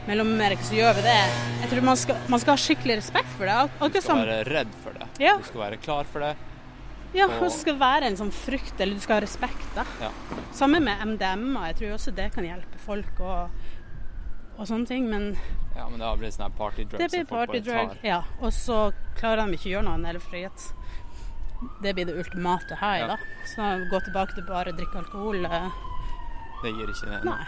[0.07, 1.17] Mellom-Amerika, så gjør vi det.
[1.61, 3.57] Jeg tror man skal, man skal ha skikkelig respekt for det.
[3.67, 5.09] Akkurat Du skal som være redd for det.
[5.21, 5.35] Ja.
[5.37, 6.31] Du skal være klar for det.
[7.13, 9.83] Ja, Og- så skal det være en sånn frykt, eller du skal ha respekt, da.
[10.01, 10.09] Ja.
[10.55, 13.49] Sammen med MDMA, jeg tror også det kan hjelpe folk og,
[14.57, 15.35] og sånne ting, men
[15.75, 17.97] Ja, men det blir sånn party drugs det blir party drug.
[18.03, 20.65] Ja, og så klarer de ikke å gjøre noe annet, fordi at
[21.81, 23.07] det blir det ultimate high, Ja.
[23.07, 23.17] da.
[23.45, 23.61] Så
[23.91, 25.69] gå tilbake til bare å drikke alkohol eh,
[26.63, 27.23] Det gir ikke nok.
[27.25, 27.45] Nei.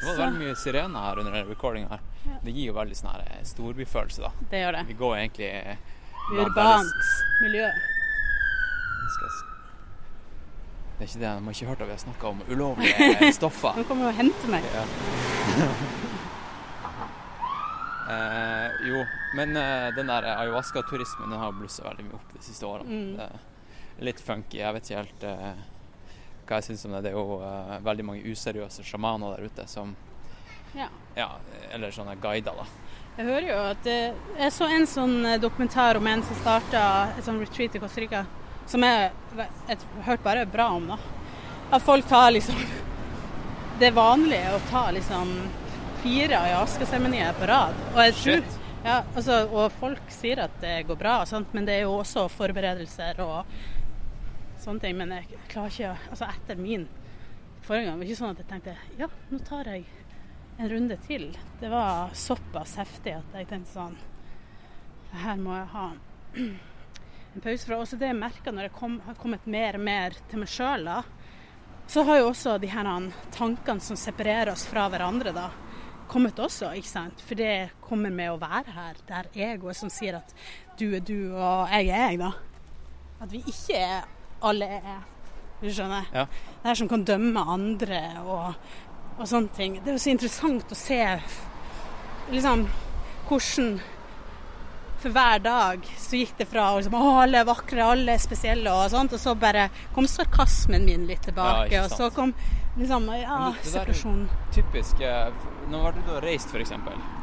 [0.00, 1.98] Det var Så- veldig mye sirener her under recordinga.
[2.24, 2.32] Ja.
[2.44, 4.30] Det gir jo veldig sånn her eh, storbyfølelse, da.
[4.50, 4.86] Det gjør det.
[4.86, 5.76] Vi går egentlig eh,
[6.38, 6.92] Urbant
[7.42, 7.66] miljø.
[10.98, 11.30] Det er ikke det.
[11.38, 13.76] De har ikke hørt at vi har snakka om ulovlige stoffer.
[13.78, 14.64] Nå kommer du og henter meg.
[14.74, 14.84] Ja.
[18.08, 19.02] eh, jo,
[19.38, 23.02] men eh, den der ayahuasca-turismen har blussa veldig mye opp de siste årene.
[23.18, 23.46] Mm.
[24.06, 24.60] Litt funky.
[24.60, 25.62] Jeg vet ikke helt eh,
[26.48, 27.04] hva jeg syns om det.
[27.06, 29.96] Det er jo eh, veldig mange useriøse sjamaner der ute som
[30.76, 30.88] Ja.
[31.16, 31.30] Ja,
[31.72, 32.66] eller sånne guider, da.
[33.18, 36.82] Jeg hører jo at eh, Jeg så en sånn eh, dokumentar om en som starta
[37.16, 38.24] et sånn retreat i Costa Rica,
[38.66, 40.98] som jeg jeg har hørt bare bra om, da.
[41.74, 42.58] At folk tar liksom
[43.78, 45.34] Det er vanlig å ta liksom
[46.02, 47.74] fire ayahuasca-seremonier på rad.
[47.94, 48.58] Og jeg tror Shit.
[48.84, 51.50] ja, altså, og folk sier at det går bra, sant?
[51.56, 53.58] men det er jo også forberedelser og
[54.62, 54.96] sånne ting.
[54.98, 56.86] Men jeg klarer ikke Altså etter min
[57.66, 59.84] forrige gang, var det ikke sånn at jeg tenkte ja, nå tar jeg
[60.58, 61.28] en runde til.
[61.60, 63.98] Det var såpass heftig at jeg tenkte sånn
[65.18, 65.86] Her må jeg ha
[67.34, 67.78] en pause fra.
[67.78, 70.88] Også det jeg merka når jeg kom, har kommet mer og mer til meg sjøl,
[70.88, 71.02] da.
[71.88, 72.88] Så har jo også de her
[73.32, 75.46] tankene som separerer oss fra hverandre, da,
[76.10, 77.22] kommet også, ikke sant.
[77.24, 78.98] For det kommer med å være her.
[79.06, 80.34] Det er egoet som sier at
[80.78, 82.32] du er du og jeg er jeg, da.
[83.18, 84.08] At vi ikke er
[84.46, 84.98] alle er.
[85.58, 86.06] Du skjønner?
[86.14, 86.26] Ja.
[86.62, 88.58] Det her som kan dømme andre og,
[89.18, 89.78] og sånne ting.
[89.82, 91.00] Det er jo så interessant å se
[92.30, 92.66] liksom
[93.28, 93.78] hvordan
[94.98, 98.72] for hver dag så gikk det fra liksom, å, alle er vakre, alle er spesielle
[98.74, 101.70] og sånt, og så bare kom sarkasmen min litt tilbake.
[101.74, 102.34] Ja, og så kom
[102.78, 104.28] liksom ja, separasjon.
[104.54, 106.70] Typisk Nå Når har du reist, f.eks.,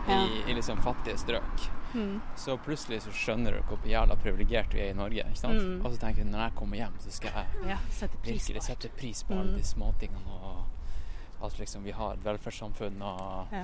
[0.07, 0.19] Ja.
[0.21, 2.19] i, i liksom fattige strøk, Mm.
[2.35, 5.23] så plutselig så skjønner du hvor jævla privilegert vi er i Norge.
[5.23, 5.61] ikke sant?
[5.61, 5.85] Mm.
[5.85, 8.51] Og så tenker du når jeg kommer hjem, så skal jeg Ja, sette pris på
[8.53, 9.55] virkelig sette pris på Mm.
[9.55, 10.27] de småtingene.
[10.27, 10.65] og
[11.41, 13.63] alt liksom vi har et velferdssamfunn og Ja.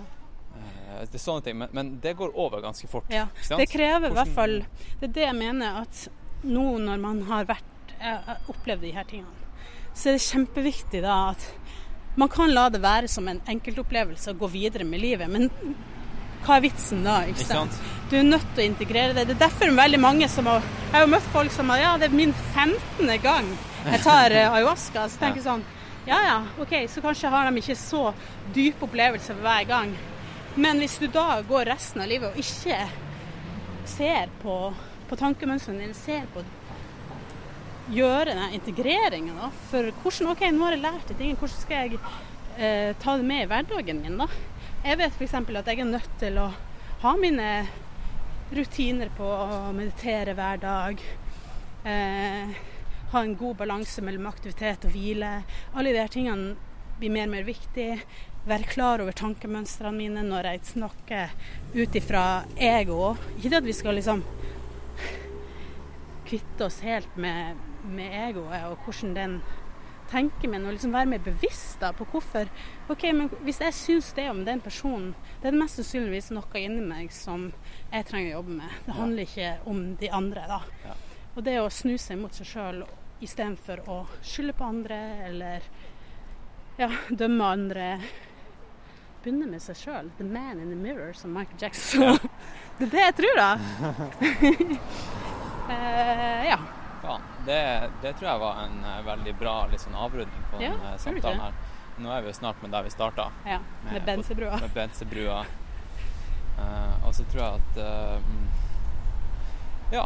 [0.55, 1.57] eh, Det er sånne ting.
[1.57, 3.03] Men, men det går over ganske fort.
[3.09, 3.27] Ja,
[3.57, 4.59] det krever i hvert fall
[5.01, 6.07] Det er det jeg mener at
[6.43, 7.63] nå når man har vært
[7.99, 9.27] eh, opplevd de her tingene,
[9.93, 11.53] så er det kjempeviktig da at
[12.15, 15.49] man kan la det være som en enkeltopplevelse og gå videre med livet, men
[16.41, 17.21] hva er vitsen da?
[17.29, 17.75] Ikke sant?
[18.09, 19.27] Du er nødt til å integrere det.
[19.29, 21.91] Det er derfor veldig mange som har Jeg har jo møtt folk som har Ja,
[22.01, 23.11] det er min 15.
[23.23, 23.51] gang
[23.85, 25.07] jeg tar eh, ayahuasca.
[25.09, 25.63] Så tenker jeg sånn
[26.09, 28.09] Ja ja, OK, så kanskje har de ikke så
[28.55, 29.93] dyp opplevelse hver gang.
[30.55, 32.79] Men hvis du da går resten av livet og ikke
[33.88, 34.57] ser på,
[35.07, 36.43] på tankemønstrene dine, ser på
[37.90, 39.38] Gjøre den integreringen.
[39.72, 41.40] For hvordan OK, nå har jeg lært de tingene.
[41.41, 42.02] Hvordan skal jeg
[42.58, 44.30] eh, ta det med i hverdagen min, da?
[44.86, 45.34] Jeg vet f.eks.
[45.34, 46.49] at jeg er nødt til å
[47.02, 47.48] ha mine
[48.52, 51.02] rutiner på å meditere hver dag.
[51.88, 52.60] Eh,
[53.12, 55.40] ha en god balanse mellom aktivitet og hvile.
[55.74, 56.53] Alle de her tingene
[56.99, 57.90] blir mer og mer viktig.
[58.45, 61.34] Være klar over tankemønstrene mine når jeg snakker
[61.76, 62.26] ut ifra
[62.56, 63.16] ego.
[63.38, 64.24] Ikke det at vi skal liksom
[66.32, 69.41] kvitte oss helt med, med egoet og hvordan den
[70.12, 72.49] tenker, men å liksom være mer bevisst da på hvorfor
[72.91, 76.64] OK, men hvis jeg syns det om den personen, det er det mest sannsynligvis noe
[76.64, 77.49] inni meg som
[77.91, 78.80] jeg trenger å jobbe med.
[78.88, 80.60] Det handler ikke om de andre, da.
[80.86, 80.98] Ja.
[81.32, 82.84] Og det å snu seg mot seg sjøl
[83.24, 84.99] istedenfor å skylde på andre
[85.30, 85.72] eller
[86.82, 87.88] ja, dømme andre.
[89.22, 90.10] Begynne med seg sjøl.
[90.18, 92.18] The man in the mirror, som Michael Jackson
[92.82, 93.49] det er det jeg tror, da.
[95.70, 96.58] uh, ja.
[97.03, 97.31] Faen.
[97.45, 101.41] Det, det tror jeg var en eh, veldig bra sånn avrunding på den eh, samtalen
[101.47, 101.53] her.
[102.01, 103.59] Nå er vi jo snart med der vi starta, ja.
[103.84, 104.59] Med- Med Bensebrua.
[104.61, 105.41] med Bensebrua.
[106.61, 108.19] Uh, og så tror jeg at uh,
[109.95, 110.03] Ja,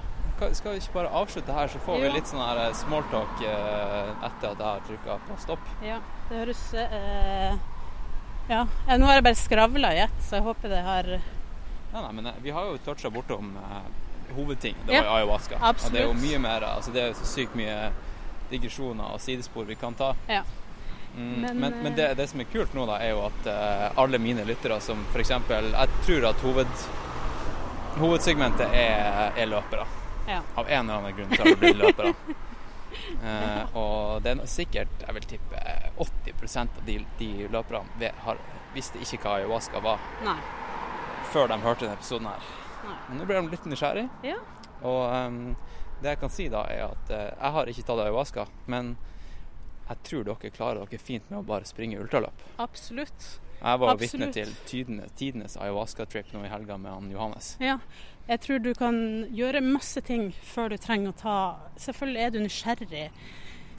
[0.55, 4.13] skal vi ikke bare avslutte her, så får vi litt sånn her eh, smalltalk uh,
[4.25, 5.67] etter at jeg har trykka på stopp.
[5.83, 5.99] Ja,
[6.29, 7.57] det høres eh,
[8.49, 8.61] ja.
[8.87, 12.11] ja, nå har jeg bare skravla i ett, så jeg håper det har Ja, nei,
[12.17, 13.85] men eh, vi har jo toucha bortom eh,
[14.33, 14.75] hovedting.
[14.87, 15.59] Det var jo ayahuasca.
[15.61, 17.91] Og det er jo mye mer altså Det er så sykt mye
[18.49, 20.13] digresjoner og sidespor vi kan ta.
[20.27, 20.43] Ja.
[21.15, 23.45] Mm, Men, men men eh, det, det som er kult nå, da, er jo at
[23.47, 25.29] uh, alle mine lyttere som f.eks.
[25.29, 26.73] Jeg tror at hoved,
[28.01, 29.85] hovedsegmentet er, er løpere.
[30.27, 30.41] Ja.
[30.55, 32.13] Av en eller annen grunn så har det blitt løpere.
[33.23, 35.63] Uh, og det er sikkert, jeg vil tippe,
[36.03, 38.11] 80% av de, de løperne
[38.75, 40.35] visste ikke hva ayahuasca var Nei.
[41.31, 42.49] før de hørte denne episoden her.
[43.09, 44.05] Men nå ble de litt nysgjerrig.
[44.25, 44.37] Ja.
[44.85, 45.41] Og um,
[46.01, 48.95] det jeg kan si da, er at uh, jeg har ikke tatt ayahuasca, men
[49.85, 52.45] jeg tror dere klarer dere fint med å bare springe ultraløp.
[52.61, 53.27] Absolutt.
[53.61, 57.55] Jeg var vitne til tidenes, tidenes ayahuasca-trip nå i helga med han Johannes.
[57.63, 57.79] Ja.
[58.27, 58.97] Jeg tror du kan
[59.37, 61.35] gjøre masse ting før du trenger å ta
[61.77, 63.03] Selvfølgelig er du nysgjerrig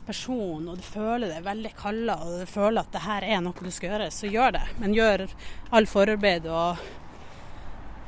[0.07, 3.67] person, og du føler deg veldig kalla, og du føler at det her er noe
[3.67, 4.63] du skal gjøre, så gjør det.
[4.79, 5.27] Men gjør
[5.75, 6.85] all forarbeid og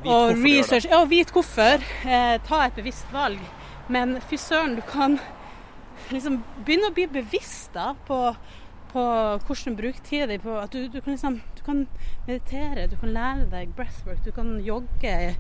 [0.05, 0.87] og research.
[0.91, 1.83] Ja, vit hvorfor.
[2.07, 3.41] Eh, ta et bevisst valg.
[3.89, 5.19] Men fy søren, du kan
[6.13, 8.19] liksom begynne å bli bevisst da på,
[8.93, 9.05] på
[9.47, 11.87] hvordan du bruker tida di på at du, du kan liksom du kan
[12.27, 15.35] meditere, du kan lære deg breathwork, du kan jogge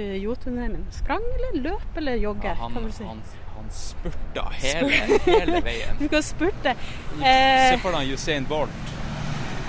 [0.00, 0.86] Jotunheimen?
[0.94, 2.48] Sprang eller løp eller jogge?
[2.48, 3.04] Ja, han, kan du si.
[3.04, 3.18] han,
[3.56, 5.98] han spurta hele, hele veien.
[6.00, 6.72] Du kan spurte.
[7.18, 8.94] Se Eh, for deg Usain Bolt.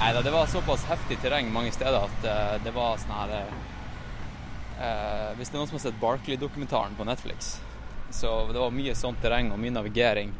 [0.01, 3.51] Nei det var såpass heftig terreng mange steder at eh, det var sånn her
[4.81, 7.53] eh, Hvis det er noen som har sett Barkley-dokumentaren på Netflix,
[8.11, 10.33] så det var mye sånt terreng og mye navigering.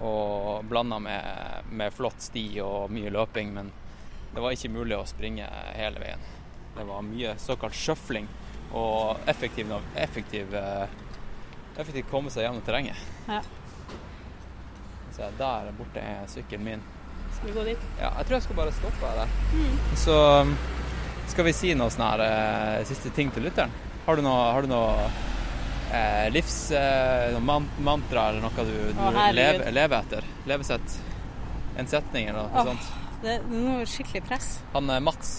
[0.00, 3.68] Og blanda med, med flott sti og mye løping, men
[4.32, 6.22] det var ikke mulig å springe hele veien.
[6.76, 8.28] Det var mye såkalt sjøfling
[8.72, 12.96] og effektiv, effektiv, effektiv, eh, effektivt komme seg gjennom terrenget.
[13.28, 13.42] Ja.
[15.16, 16.82] Så der borte er sykkelen min.
[17.34, 17.82] skal vi gå dit?
[17.98, 19.34] Ja, jeg tror jeg skal bare stoppe her.
[19.96, 20.54] Så um,
[21.30, 23.72] skal vi si noe sånn her eh, siste ting til lytteren.
[24.06, 25.10] Har du noe, har du noe
[25.92, 26.58] eh, livs...
[26.74, 30.26] Eh, noe mantra eller noe du, du Å, lever, lever etter?
[30.50, 30.98] Levesett?
[31.78, 32.70] En setning eller noe Åh.
[32.72, 32.90] sånt?
[33.20, 34.48] Det er noe skikkelig press.
[34.74, 35.34] Han eh, Mats,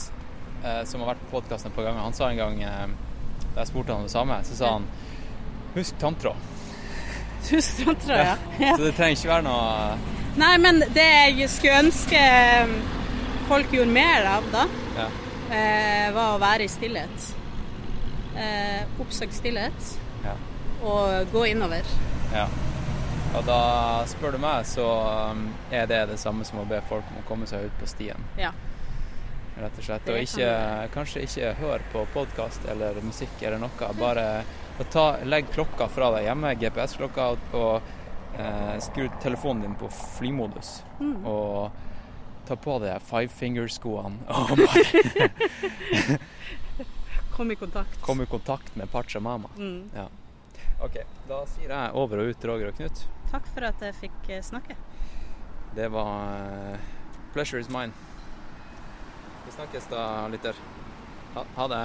[0.63, 2.85] eh, som har vært på podkasten et par ganger, han sa en gang eh,
[3.51, 4.87] da jeg spurte han om det samme, så sa han
[5.71, 6.47] Husk tanntråd.
[7.49, 8.35] Husk tanntråd, ja.
[8.67, 8.75] Ja.
[8.77, 12.19] Så det trenger ikke være noe Nei, men det jeg skulle ønske
[13.49, 15.09] folk gjorde mer av, da, Ja.
[15.51, 17.29] Eh, var å være i stillhet.
[18.39, 19.93] Eh, oppsøk stillhet
[20.25, 20.35] ja.
[20.87, 21.87] og gå innover.
[22.33, 22.47] Ja.
[23.31, 23.61] Og da
[24.11, 24.85] spør du meg, så
[25.31, 27.87] um, er det det samme som å be folk om å komme seg ut på
[27.87, 28.51] stien, Ja.
[29.55, 30.09] rett og slett.
[30.11, 30.49] Og ikke,
[30.91, 33.91] kanskje ikke hør på podkast eller musikk eller noe.
[33.99, 34.25] Bare
[34.91, 39.87] ta, legg klokka fra deg hjemme, GPS-klokka, og eh, skru telefonen din på
[40.17, 40.81] flymodus.
[40.99, 41.25] Mm.
[41.27, 41.90] Og
[42.51, 46.19] ta på deg five finger-skoene og bare
[47.31, 48.01] Kom i kontakt.
[48.03, 49.49] Kom i kontakt med Pachamama.
[49.57, 49.87] Mm.
[49.95, 50.09] Ja.
[50.83, 50.97] OK,
[51.29, 53.03] da sier jeg over og ut, Roger og Knut.
[53.31, 54.75] Takk for at jeg fikk eh, snakke.
[55.77, 56.91] Det var eh,
[57.31, 57.95] Pleasure is mine.
[59.45, 60.03] Vi snakkes da,
[60.33, 60.59] lytter.
[61.37, 61.81] Ha, ha det.